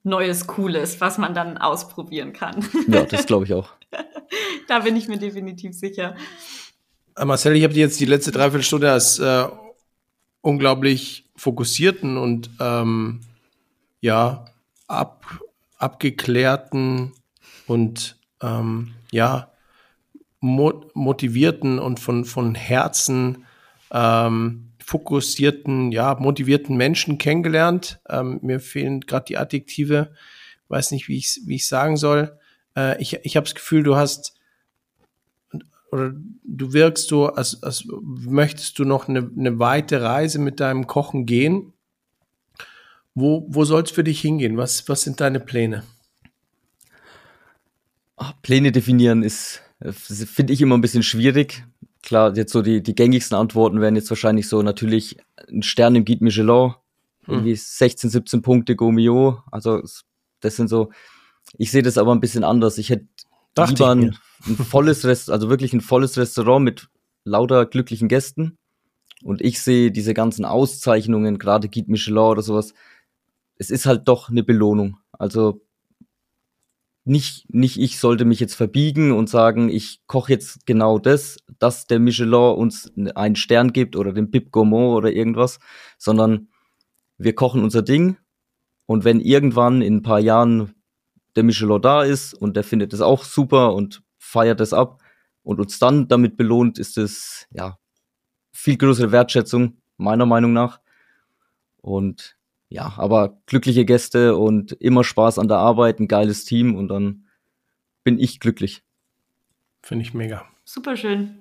Neues, 0.03 0.47
Cooles, 0.47 1.01
was 1.01 1.17
man 1.17 1.33
dann 1.33 1.57
ausprobieren 1.57 2.33
kann. 2.33 2.65
ja, 2.87 3.03
das 3.03 3.25
glaube 3.25 3.45
ich 3.45 3.53
auch. 3.53 3.69
da 4.67 4.79
bin 4.79 4.95
ich 4.95 5.07
mir 5.07 5.17
definitiv 5.17 5.73
sicher. 5.73 6.15
Äh, 7.15 7.25
Marcel, 7.25 7.55
ich 7.55 7.63
habe 7.63 7.73
dir 7.73 7.81
jetzt 7.81 7.99
die 7.99 8.05
letzte 8.05 8.31
Dreiviertelstunde 8.31 8.91
als 8.91 9.19
äh, 9.19 9.45
unglaublich 10.41 11.25
fokussierten 11.35 12.17
und 12.17 12.49
ähm, 12.59 13.21
ja, 14.01 14.45
ab, 14.87 15.25
abgeklärten 15.77 17.13
und 17.67 18.17
ähm, 18.41 18.93
ja, 19.11 19.51
mo 20.39 20.85
motivierten 20.93 21.79
und 21.79 21.99
von, 21.99 22.23
von 22.23 22.55
Herzen 22.55 23.45
ähm, 23.91 24.68
fokussierten, 24.89 25.91
ja, 25.91 26.15
motivierten 26.19 26.75
Menschen 26.75 27.19
kennengelernt. 27.19 27.99
Ähm, 28.09 28.39
mir 28.41 28.59
fehlen 28.59 29.01
gerade 29.01 29.25
die 29.25 29.37
Adjektive, 29.37 30.13
weiß 30.67 30.89
nicht, 30.91 31.07
wie 31.07 31.17
ich 31.17 31.41
wie 31.45 31.59
sagen 31.59 31.95
soll. 31.95 32.35
Äh, 32.75 32.99
ich 32.99 33.19
ich 33.21 33.37
habe 33.37 33.43
das 33.43 33.53
Gefühl, 33.53 33.83
du 33.83 33.95
hast 33.95 34.33
oder 35.91 36.11
du 36.43 36.73
wirkst 36.73 37.07
so, 37.07 37.27
als, 37.27 37.61
als 37.61 37.85
möchtest 38.01 38.79
du 38.79 38.83
noch 38.83 39.07
eine, 39.07 39.29
eine 39.37 39.59
weite 39.59 40.01
Reise 40.01 40.39
mit 40.39 40.59
deinem 40.59 40.87
Kochen 40.87 41.27
gehen. 41.27 41.73
Wo, 43.13 43.45
wo 43.47 43.65
soll 43.65 43.83
es 43.83 43.91
für 43.91 44.03
dich 44.03 44.21
hingehen? 44.21 44.57
Was, 44.57 44.89
was 44.89 45.01
sind 45.01 45.19
deine 45.19 45.39
Pläne? 45.39 45.83
Ach, 48.17 48.33
Pläne 48.41 48.71
definieren 48.71 49.23
ist, 49.23 49.61
finde 49.91 50.53
ich 50.53 50.61
immer 50.61 50.77
ein 50.77 50.81
bisschen 50.81 51.03
schwierig. 51.03 51.63
Klar, 52.01 52.35
jetzt 52.35 52.53
so 52.53 52.61
die, 52.61 52.81
die 52.81 52.95
gängigsten 52.95 53.37
Antworten 53.37 53.81
wären 53.81 53.95
jetzt 53.95 54.09
wahrscheinlich 54.09 54.47
so 54.47 54.61
natürlich 54.61 55.17
ein 55.49 55.63
Stern 55.63 55.95
im 55.95 56.05
Guide 56.05 56.23
Michelin, 56.23 56.73
irgendwie 57.27 57.51
hm. 57.51 57.57
16, 57.57 58.09
17 58.09 58.41
Punkte 58.41 58.75
Gomio. 58.75 59.43
Also 59.51 59.81
das 60.39 60.55
sind 60.55 60.69
so, 60.69 60.91
ich 61.57 61.71
sehe 61.71 61.83
das 61.83 61.97
aber 61.97 62.13
ein 62.13 62.21
bisschen 62.21 62.43
anders. 62.43 62.77
Ich 62.77 62.89
hätte 62.89 63.05
lieber 63.57 63.91
ein, 63.91 64.17
ein 64.47 64.55
volles 64.55 65.05
Rest, 65.05 65.29
also 65.29 65.49
wirklich 65.49 65.73
ein 65.73 65.81
volles 65.81 66.17
Restaurant 66.17 66.63
mit 66.63 66.89
lauter 67.25 67.65
glücklichen 67.65 68.07
Gästen. 68.07 68.57
Und 69.21 69.41
ich 69.41 69.61
sehe 69.61 69.91
diese 69.91 70.13
ganzen 70.13 70.45
Auszeichnungen, 70.45 71.39
gerade 71.39 71.67
Guide 71.67 71.91
Michelin 71.91 72.17
oder 72.19 72.41
sowas, 72.41 72.73
es 73.57 73.69
ist 73.69 73.85
halt 73.85 74.07
doch 74.07 74.29
eine 74.29 74.43
Belohnung. 74.43 74.97
Also 75.11 75.61
nicht, 77.09 77.51
nicht 77.51 77.79
ich 77.79 77.99
sollte 77.99 78.23
mich 78.23 78.39
jetzt 78.39 78.53
verbiegen 78.53 79.11
und 79.11 79.29
sagen, 79.29 79.69
ich 79.69 80.01
koche 80.05 80.31
jetzt 80.31 80.67
genau 80.67 80.99
das, 80.99 81.37
dass 81.57 81.87
der 81.87 81.99
Michelin 81.99 82.55
uns 82.55 82.93
einen 83.15 83.35
Stern 83.35 83.73
gibt 83.73 83.95
oder 83.95 84.13
den 84.13 84.29
Bib 84.29 84.51
Gourmand 84.51 84.95
oder 84.95 85.11
irgendwas, 85.11 85.59
sondern 85.97 86.49
wir 87.17 87.33
kochen 87.33 87.63
unser 87.63 87.81
Ding. 87.81 88.17
Und 88.85 89.05
wenn 89.05 89.19
irgendwann 89.19 89.81
in 89.81 89.97
ein 89.97 90.01
paar 90.03 90.19
Jahren 90.19 90.75
der 91.35 91.43
Michelin 91.43 91.81
da 91.81 92.03
ist 92.03 92.35
und 92.35 92.55
der 92.55 92.63
findet 92.63 92.93
es 92.93 93.01
auch 93.01 93.23
super 93.23 93.73
und 93.73 94.03
feiert 94.19 94.61
es 94.61 94.71
ab 94.71 95.01
und 95.41 95.59
uns 95.59 95.79
dann 95.79 96.07
damit 96.07 96.37
belohnt, 96.37 96.77
ist 96.77 96.97
es 96.99 97.47
ja 97.49 97.79
viel 98.51 98.77
größere 98.77 99.11
Wertschätzung 99.11 99.77
meiner 99.97 100.27
Meinung 100.27 100.53
nach. 100.53 100.79
Und 101.77 102.38
ja, 102.69 102.93
aber 102.97 103.37
glückliche 103.47 103.83
Gäste 103.83 104.37
und 104.37 104.71
immer 104.73 105.03
Spaß 105.03 105.39
an 105.39 105.47
der 105.47 105.57
Arbeit, 105.57 105.99
ein 105.99 106.07
geiles 106.07 106.45
Team 106.45 106.75
und 106.75 106.87
dann 106.87 107.25
bin 108.03 108.19
ich 108.19 108.39
glücklich. 108.39 108.83
Finde 109.81 110.03
ich 110.03 110.13
mega. 110.13 110.45
Super 110.63 110.95
schön. 110.95 111.39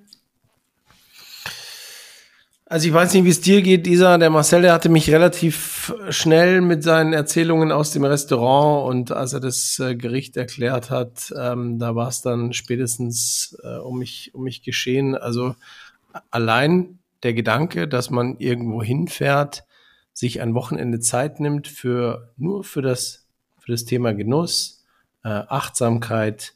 Also 2.65 2.87
ich 2.87 2.93
weiß 2.93 3.13
nicht, 3.13 3.25
wie 3.25 3.29
es 3.29 3.41
dir 3.41 3.63
geht, 3.63 3.87
Isa. 3.87 4.19
Der 4.19 4.29
Marcel, 4.29 4.61
der 4.61 4.73
hatte 4.73 4.89
mich 4.89 5.09
relativ 5.09 5.91
schnell 6.09 6.61
mit 6.61 6.83
seinen 6.83 7.13
Erzählungen 7.13 7.71
aus 7.71 7.91
dem 7.91 8.05
Restaurant 8.05 8.87
und 8.87 9.11
als 9.11 9.33
er 9.33 9.39
das 9.39 9.79
äh, 9.79 9.95
Gericht 9.95 10.37
erklärt 10.37 10.91
hat, 10.91 11.33
ähm, 11.35 11.79
da 11.79 11.95
war 11.95 12.09
es 12.09 12.21
dann 12.21 12.53
spätestens 12.53 13.57
äh, 13.63 13.77
um 13.77 13.97
mich 13.97 14.35
um 14.35 14.43
mich 14.43 14.61
geschehen. 14.61 15.15
Also 15.15 15.55
allein 16.29 16.99
der 17.23 17.33
Gedanke, 17.33 17.87
dass 17.87 18.11
man 18.11 18.37
irgendwo 18.37 18.83
hinfährt, 18.83 19.63
sich 20.19 20.41
ein 20.41 20.53
Wochenende 20.53 20.99
Zeit 20.99 21.39
nimmt 21.39 21.69
für 21.69 22.33
nur 22.35 22.65
für 22.65 22.81
das, 22.81 23.25
für 23.57 23.71
das 23.71 23.85
Thema 23.85 24.13
Genuss, 24.13 24.85
äh, 25.23 25.29
Achtsamkeit, 25.29 26.55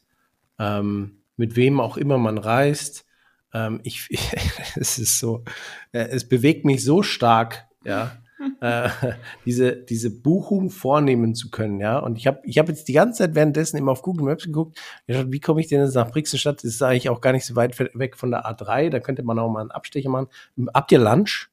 ähm, 0.58 1.22
mit 1.38 1.56
wem 1.56 1.80
auch 1.80 1.96
immer 1.96 2.18
man 2.18 2.36
reist. 2.36 3.06
Ähm, 3.54 3.80
ich, 3.82 4.06
es 4.76 4.98
ist 4.98 5.18
so, 5.18 5.44
äh, 5.92 6.08
es 6.10 6.28
bewegt 6.28 6.66
mich 6.66 6.84
so 6.84 7.02
stark, 7.02 7.64
ja, 7.86 8.18
äh, 8.60 8.90
diese, 9.46 9.76
diese 9.76 10.10
Buchung 10.10 10.68
vornehmen 10.68 11.34
zu 11.34 11.50
können, 11.50 11.80
ja. 11.80 11.98
Und 11.98 12.18
ich 12.18 12.26
habe 12.26 12.42
ich 12.44 12.58
hab 12.58 12.68
jetzt 12.68 12.86
die 12.86 12.92
ganze 12.92 13.22
Zeit 13.22 13.34
währenddessen 13.34 13.78
immer 13.78 13.92
auf 13.92 14.02
Google 14.02 14.26
Maps 14.26 14.44
geguckt, 14.44 14.78
gedacht, 15.06 15.28
wie 15.30 15.40
komme 15.40 15.62
ich 15.62 15.68
denn 15.68 15.80
jetzt 15.80 15.94
nach 15.94 16.10
Brixenstadt? 16.10 16.58
Das 16.58 16.64
ist 16.64 16.82
eigentlich 16.82 17.08
auch 17.08 17.22
gar 17.22 17.32
nicht 17.32 17.46
so 17.46 17.56
weit 17.56 17.78
weg 17.78 18.18
von 18.18 18.30
der 18.30 18.44
A3, 18.44 18.90
da 18.90 19.00
könnte 19.00 19.22
man 19.22 19.38
auch 19.38 19.50
mal 19.50 19.62
einen 19.62 19.70
Abstecher 19.70 20.10
machen. 20.10 20.28
Habt 20.74 20.92
ihr 20.92 20.98
Lunch? 20.98 21.48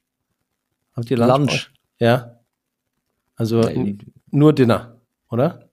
Habt 0.93 1.09
ihr 1.09 1.15
Lunch? 1.15 1.29
Lunch. 1.29 1.71
Ja. 2.01 2.39
Also 3.35 3.61
Nein. 3.61 3.99
nur 4.31 4.53
Dinner, 4.53 4.97
oder? 5.29 5.69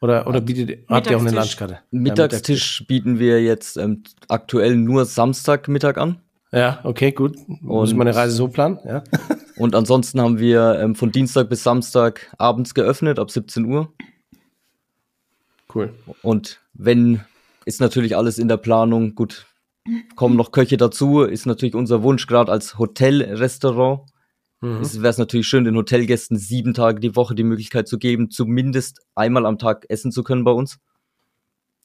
Oder, 0.00 0.26
oder 0.26 0.40
bietet, 0.40 0.88
habt 0.88 1.08
ihr 1.08 1.16
auch 1.16 1.20
eine 1.20 1.30
Lunchkarte? 1.30 1.78
Mittagstisch 1.90 2.80
ja, 2.80 2.86
bieten 2.88 3.18
wir 3.18 3.42
jetzt 3.42 3.76
ähm, 3.76 4.02
aktuell 4.28 4.74
nur 4.74 5.04
Samstagmittag 5.04 5.96
an. 5.96 6.20
Ja, 6.52 6.80
okay, 6.82 7.12
gut. 7.12 7.36
Muss 7.46 7.94
man 7.94 8.08
eine 8.08 8.16
Reise 8.16 8.34
so 8.34 8.48
planen, 8.48 8.80
ja. 8.84 9.04
und 9.56 9.76
ansonsten 9.76 10.20
haben 10.20 10.40
wir 10.40 10.80
ähm, 10.80 10.96
von 10.96 11.12
Dienstag 11.12 11.48
bis 11.48 11.62
Samstag 11.62 12.34
abends 12.38 12.74
geöffnet, 12.74 13.20
ab 13.20 13.30
17 13.30 13.66
Uhr. 13.66 13.92
Cool. 15.72 15.94
Und 16.22 16.60
wenn, 16.72 17.20
ist 17.64 17.80
natürlich 17.80 18.16
alles 18.16 18.38
in 18.38 18.48
der 18.48 18.56
Planung, 18.56 19.14
gut, 19.14 19.46
kommen 20.16 20.34
noch 20.34 20.50
Köche 20.50 20.78
dazu, 20.78 21.22
ist 21.22 21.46
natürlich 21.46 21.76
unser 21.76 22.02
Wunsch 22.02 22.26
gerade 22.26 22.50
als 22.50 22.78
Hotelrestaurant 22.78 24.10
Mhm. 24.60 24.80
Es 24.80 25.00
wäre 25.00 25.08
es 25.08 25.18
natürlich 25.18 25.46
schön, 25.48 25.64
den 25.64 25.76
Hotelgästen 25.76 26.36
sieben 26.38 26.74
Tage 26.74 27.00
die 27.00 27.16
Woche 27.16 27.34
die 27.34 27.44
Möglichkeit 27.44 27.88
zu 27.88 27.98
geben, 27.98 28.30
zumindest 28.30 29.00
einmal 29.14 29.46
am 29.46 29.58
Tag 29.58 29.86
essen 29.88 30.12
zu 30.12 30.22
können 30.22 30.44
bei 30.44 30.52
uns. 30.52 30.78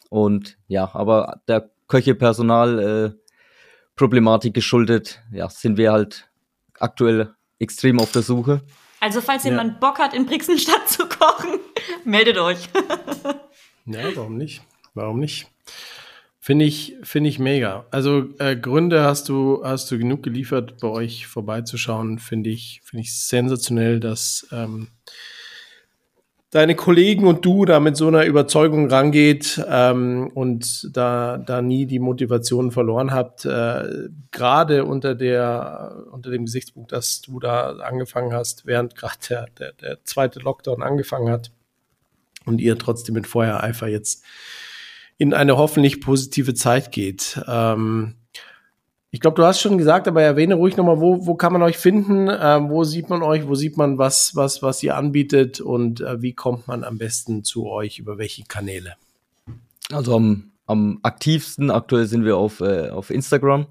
Und 0.09 0.57
ja, 0.67 0.93
aber 0.93 1.41
der 1.47 1.69
Köche, 1.88 2.15
Personal, 2.15 2.80
äh, 2.80 3.26
Problematik 3.95 4.53
geschuldet, 4.53 5.21
ja, 5.32 5.49
sind 5.49 5.78
wir 5.78 5.91
halt 5.91 6.30
aktuell 6.80 7.34
extrem 7.59 7.99
auf 7.99 8.11
der 8.11 8.21
Suche. 8.21 8.61
Also, 8.99 9.21
falls 9.21 9.43
jemand 9.43 9.73
ja. 9.73 9.80
Bock 9.80 9.99
hat, 9.99 10.13
in 10.13 10.26
Brixenstadt 10.26 10.88
zu 10.89 11.07
kochen, 11.07 11.59
meldet 12.03 12.38
euch. 12.38 12.69
ja, 13.86 14.15
warum 14.15 14.38
nicht? 14.38 14.61
Warum 14.93 15.19
nicht? 15.19 15.47
Finde 16.46 16.66
ich, 16.66 16.96
finde 17.02 17.28
ich 17.32 17.39
mega. 17.39 17.88
Also 17.89 18.26
äh, 18.38 18.56
Gründe 18.56 19.02
hast 19.02 19.30
du, 19.30 19.64
hast 19.64 19.89
du 19.89 19.98
genug 19.98 20.22
geliefert, 20.22 20.76
bei 20.80 20.88
euch 20.89 21.26
vorbeizuschauen. 21.26 22.20
Finde 22.20 22.52
ich, 22.52 22.82
finde 22.84 23.02
ich 23.02 23.20
sensationell, 23.20 24.00
dass 24.00 24.46
ähm, 24.52 24.89
deine 26.52 26.76
Kollegen 26.76 27.26
und 27.26 27.43
du 27.43 27.66
da 27.66 27.80
mit 27.80 27.98
so 27.98 28.08
einer 28.08 28.26
Überzeugung 28.26 28.91
rangeht 28.91 29.60
ähm, 29.68 30.30
und 30.36 30.96
da, 30.96 31.39
da 31.39 31.64
nie 31.64 31.88
die 31.88 31.98
Motivation 31.98 32.72
verloren 32.72 33.12
habt, 33.12 33.46
äh, 33.46 34.10
gerade 34.30 34.86
unter 34.86 35.16
der, 35.16 35.96
unter 36.12 36.30
dem 36.30 36.46
Gesichtspunkt, 36.46 36.91
dass 36.91 37.22
du 37.22 37.39
da 37.39 37.78
angefangen 37.78 38.34
hast, 38.34 38.68
während 38.68 38.96
gerade 38.96 39.18
der, 39.32 39.48
der, 39.58 39.74
der 39.74 40.04
zweite 40.04 40.41
Lockdown 40.41 40.84
angefangen 40.84 41.32
hat 41.32 41.50
und 42.46 42.62
ihr 42.62 42.78
trotzdem 42.78 43.16
mit 43.16 43.26
Feuereifer 43.26 43.88
jetzt 43.88 44.24
in 45.18 45.34
eine 45.34 45.57
hoffentlich 45.57 46.01
positive 46.01 46.53
Zeit 46.53 46.91
geht. 46.91 47.41
Ähm, 47.47 48.16
ich 49.11 49.22
glaube, 49.22 49.36
du 49.36 49.45
hast 49.45 49.61
schon 49.61 49.78
gesagt, 49.78 50.09
aber 50.09 50.22
erwähne 50.22 50.55
ruhig 50.55 50.76
nochmal, 50.76 50.99
wo, 50.99 51.26
wo 51.26 51.36
kann 51.36 51.53
man 51.53 51.61
euch 51.61 51.78
finden? 51.78 52.30
Ähm, 52.30 52.70
wo 52.70 52.84
sieht 52.84 53.09
man 53.09 53.24
euch? 53.24 53.47
Wo 53.47 53.55
sieht 53.55 53.78
man, 53.78 53.97
was, 53.97 54.36
was, 54.36 54.61
was 54.61 54.84
ihr 54.84 54.97
anbietet? 54.97 55.61
Und 55.61 56.01
äh, 56.01 56.22
wie 56.22 56.34
kommt 56.34 56.68
man 56.68 56.84
am 56.84 56.97
besten 56.97 57.45
zu 57.45 57.66
euch? 57.68 57.97
Über 57.97 58.18
welche 58.18 58.43
Kanäle? 58.43 58.95
Also 59.89 60.18
am, 60.18 60.51
am 60.66 60.99
aktivsten 61.03 61.72
aktuell 61.72 62.07
sind 62.07 62.26
wir 62.26 62.36
auf, 62.36 62.59
äh, 62.59 62.89
auf 62.89 63.09
Instagram. 63.09 63.68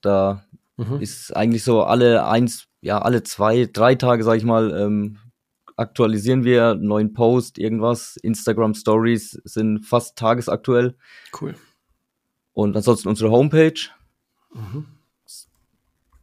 Da 0.00 0.44
mhm. 0.78 1.00
ist 1.00 1.36
eigentlich 1.36 1.62
so 1.62 1.82
alle 1.82 2.26
eins, 2.26 2.68
ja, 2.80 3.02
alle 3.02 3.24
zwei, 3.24 3.68
drei 3.70 3.96
Tage, 3.96 4.24
sag 4.24 4.38
ich 4.38 4.44
mal, 4.44 4.70
ähm, 4.70 5.18
aktualisieren 5.78 6.44
wir 6.44 6.74
neuen 6.74 7.12
Post, 7.12 7.58
irgendwas. 7.58 8.16
Instagram 8.16 8.74
Stories 8.74 9.40
sind 9.44 9.84
fast 9.84 10.16
tagesaktuell. 10.16 10.96
Cool. 11.40 11.54
Und 12.52 12.76
ansonsten 12.76 13.08
unsere 13.08 13.30
Homepage 13.30 13.90
Mhm. 14.54 14.86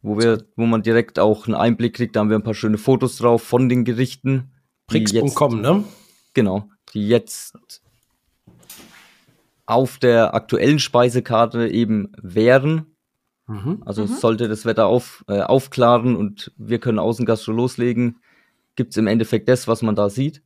Wo, 0.02 0.18
wir, 0.18 0.44
wo 0.56 0.66
man 0.66 0.82
direkt 0.82 1.18
auch 1.18 1.46
einen 1.46 1.54
Einblick 1.54 1.96
kriegt, 1.96 2.14
da 2.14 2.20
haben 2.20 2.30
wir 2.30 2.36
ein 2.36 2.44
paar 2.44 2.54
schöne 2.54 2.78
Fotos 2.78 3.16
drauf 3.16 3.42
von 3.42 3.68
den 3.68 3.84
Gerichten. 3.84 4.52
Prix.com, 4.86 5.60
ne? 5.60 5.84
Genau, 6.32 6.68
die 6.94 7.08
jetzt 7.08 7.58
auf 9.64 9.98
der 9.98 10.34
aktuellen 10.34 10.78
Speisekarte 10.78 11.68
eben 11.68 12.12
wären. 12.22 12.94
Mhm. 13.48 13.82
Also 13.84 14.02
mhm. 14.02 14.08
sollte 14.08 14.48
das 14.48 14.64
Wetter 14.64 14.86
auf, 14.86 15.24
äh, 15.28 15.40
aufklaren 15.40 16.14
und 16.14 16.52
wir 16.56 16.78
können 16.78 17.00
Außengastro 17.00 17.52
loslegen, 17.52 18.20
gibt 18.76 18.90
es 18.90 18.96
im 18.96 19.06
Endeffekt 19.06 19.48
das, 19.48 19.66
was 19.66 19.82
man 19.82 19.94
da 19.94 20.08
sieht. 20.08 20.42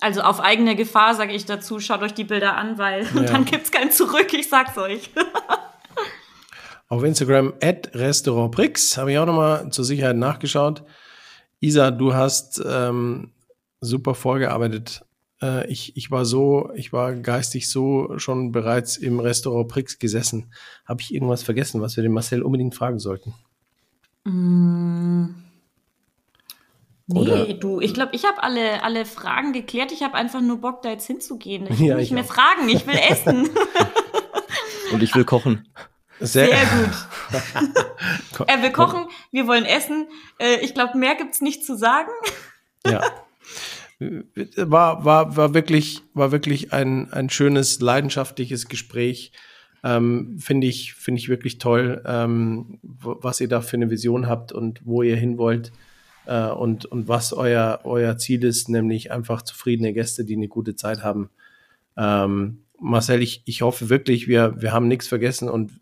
Also 0.00 0.20
auf 0.20 0.40
eigene 0.40 0.76
Gefahr 0.76 1.14
sage 1.14 1.32
ich 1.32 1.44
dazu, 1.44 1.80
schaut 1.80 2.02
euch 2.02 2.14
die 2.14 2.24
Bilder 2.24 2.56
an, 2.56 2.78
weil 2.78 3.04
ja. 3.14 3.22
dann 3.32 3.44
gibt 3.44 3.64
es 3.64 3.70
kein 3.70 3.90
Zurück, 3.90 4.32
ich 4.32 4.48
sag's 4.48 4.78
euch. 4.78 5.10
auf 6.88 7.02
Instagram 7.02 7.54
at 7.60 7.94
restaurantprix. 7.94 8.96
Habe 8.96 9.12
ich 9.12 9.18
auch 9.18 9.26
nochmal 9.26 9.70
zur 9.70 9.84
Sicherheit 9.84 10.16
nachgeschaut. 10.16 10.84
Isa, 11.60 11.90
du 11.90 12.14
hast 12.14 12.62
ähm, 12.64 13.32
super 13.80 14.14
vorgearbeitet. 14.14 15.04
Äh, 15.42 15.66
ich, 15.70 15.96
ich 15.96 16.10
war 16.10 16.24
so, 16.24 16.70
ich 16.74 16.92
war 16.92 17.14
geistig 17.14 17.68
so 17.68 18.18
schon 18.18 18.52
bereits 18.52 18.96
im 18.96 19.20
Restaurant 19.20 19.68
Prix 19.68 19.98
gesessen. 19.98 20.52
Habe 20.86 21.02
ich 21.02 21.12
irgendwas 21.12 21.42
vergessen, 21.42 21.80
was 21.80 21.96
wir 21.96 22.02
den 22.02 22.12
Marcel 22.12 22.42
unbedingt 22.42 22.74
fragen 22.74 23.00
sollten? 23.00 23.34
Mm. 24.24 25.47
Nee, 27.10 27.20
Oder, 27.20 27.54
du, 27.54 27.80
ich 27.80 27.94
glaube, 27.94 28.14
ich 28.14 28.24
habe 28.26 28.42
alle, 28.42 28.82
alle 28.82 29.06
Fragen 29.06 29.54
geklärt. 29.54 29.92
Ich 29.92 30.02
habe 30.02 30.12
einfach 30.12 30.42
nur 30.42 30.58
Bock, 30.58 30.82
da 30.82 30.90
jetzt 30.90 31.06
hinzugehen. 31.06 31.66
Ich 31.70 31.78
will 31.80 31.86
ja, 31.86 31.96
nicht 31.96 32.12
mehr 32.12 32.22
auch. 32.22 32.28
fragen, 32.28 32.68
ich 32.68 32.86
will 32.86 32.98
essen. 33.08 33.48
Und 34.92 35.02
ich 35.02 35.14
will 35.14 35.24
kochen. 35.24 35.66
Sehr, 36.20 36.48
Sehr 36.48 36.66
gut. 36.66 38.46
äh, 38.48 38.60
wir 38.60 38.72
kochen, 38.72 39.06
wir 39.30 39.46
wollen 39.46 39.64
essen. 39.64 40.06
Äh, 40.38 40.60
ich 40.60 40.74
glaube, 40.74 40.98
mehr 40.98 41.14
gibt's 41.14 41.40
nicht 41.40 41.64
zu 41.64 41.76
sagen. 41.76 42.10
ja. 42.86 43.00
War, 44.56 45.04
war, 45.04 45.36
war 45.36 45.54
wirklich, 45.54 46.02
war 46.14 46.30
wirklich 46.30 46.72
ein, 46.72 47.12
ein 47.12 47.30
schönes, 47.30 47.80
leidenschaftliches 47.80 48.68
Gespräch. 48.68 49.32
Ähm, 49.82 50.38
Finde 50.38 50.66
ich, 50.66 50.94
finde 50.94 51.20
ich 51.20 51.28
wirklich 51.28 51.58
toll, 51.58 52.02
ähm, 52.06 52.78
was 52.82 53.40
ihr 53.40 53.48
da 53.48 53.60
für 53.60 53.76
eine 53.76 53.90
Vision 53.90 54.28
habt 54.28 54.52
und 54.52 54.80
wo 54.84 55.02
ihr 55.02 55.16
hin 55.16 55.38
wollt 55.38 55.72
äh, 56.28 56.50
und, 56.50 56.84
und 56.84 57.08
was 57.08 57.32
euer, 57.32 57.80
euer 57.84 58.18
Ziel 58.18 58.44
ist, 58.44 58.68
nämlich 58.68 59.10
einfach 59.10 59.42
zufriedene 59.42 59.92
Gäste, 59.92 60.24
die 60.24 60.36
eine 60.36 60.48
gute 60.48 60.76
Zeit 60.76 61.02
haben. 61.02 61.30
Ähm, 61.96 62.64
Marcel, 62.78 63.22
ich, 63.22 63.42
ich 63.46 63.62
hoffe 63.62 63.88
wirklich, 63.88 64.28
wir, 64.28 64.60
wir 64.60 64.72
haben 64.72 64.86
nichts 64.86 65.08
vergessen 65.08 65.48
und 65.48 65.72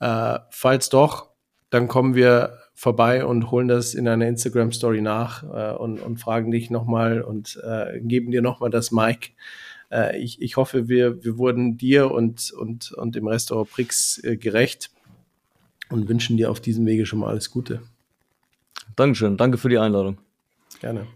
äh, 0.00 0.38
falls 0.50 0.88
doch, 0.88 1.30
dann 1.70 1.86
kommen 1.86 2.14
wir 2.14 2.58
vorbei 2.74 3.24
und 3.24 3.50
holen 3.50 3.68
das 3.68 3.94
in 3.94 4.08
einer 4.08 4.26
Instagram-Story 4.26 5.00
nach 5.00 5.44
äh, 5.44 5.76
und, 5.76 6.00
und 6.00 6.18
fragen 6.18 6.50
dich 6.50 6.70
nochmal 6.70 7.22
und 7.22 7.60
äh, 7.62 8.00
geben 8.00 8.32
dir 8.32 8.42
nochmal 8.42 8.70
das 8.70 8.90
Mic. 8.90 9.32
Äh, 9.92 10.18
ich, 10.18 10.40
ich 10.40 10.56
hoffe, 10.56 10.88
wir, 10.88 11.22
wir 11.22 11.36
wurden 11.38 11.76
dir 11.76 12.10
und, 12.10 12.50
und, 12.52 12.90
und 12.92 13.14
dem 13.14 13.28
Restaurant 13.28 13.70
Prix 13.70 14.18
äh, 14.24 14.36
gerecht 14.36 14.90
und 15.90 16.08
wünschen 16.08 16.36
dir 16.36 16.50
auf 16.50 16.60
diesem 16.60 16.86
Wege 16.86 17.06
schon 17.06 17.20
mal 17.20 17.28
alles 17.28 17.50
Gute. 17.50 17.82
Dankeschön, 18.96 19.36
danke 19.36 19.58
für 19.58 19.68
die 19.68 19.78
Einladung. 19.78 20.18
Gerne. 20.80 21.06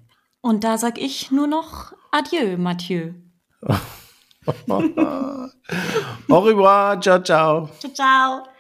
Und 0.41 0.65
da 0.65 0.79
sag 0.79 0.99
ich 0.99 1.31
nur 1.31 1.47
noch 1.47 1.93
Adieu, 2.11 2.57
Mathieu. 2.57 3.13
Au 6.29 6.39
revoir, 6.39 7.01
ciao, 7.01 7.23
ciao. 7.23 7.69
Ciao, 7.81 7.93
ciao. 7.93 8.58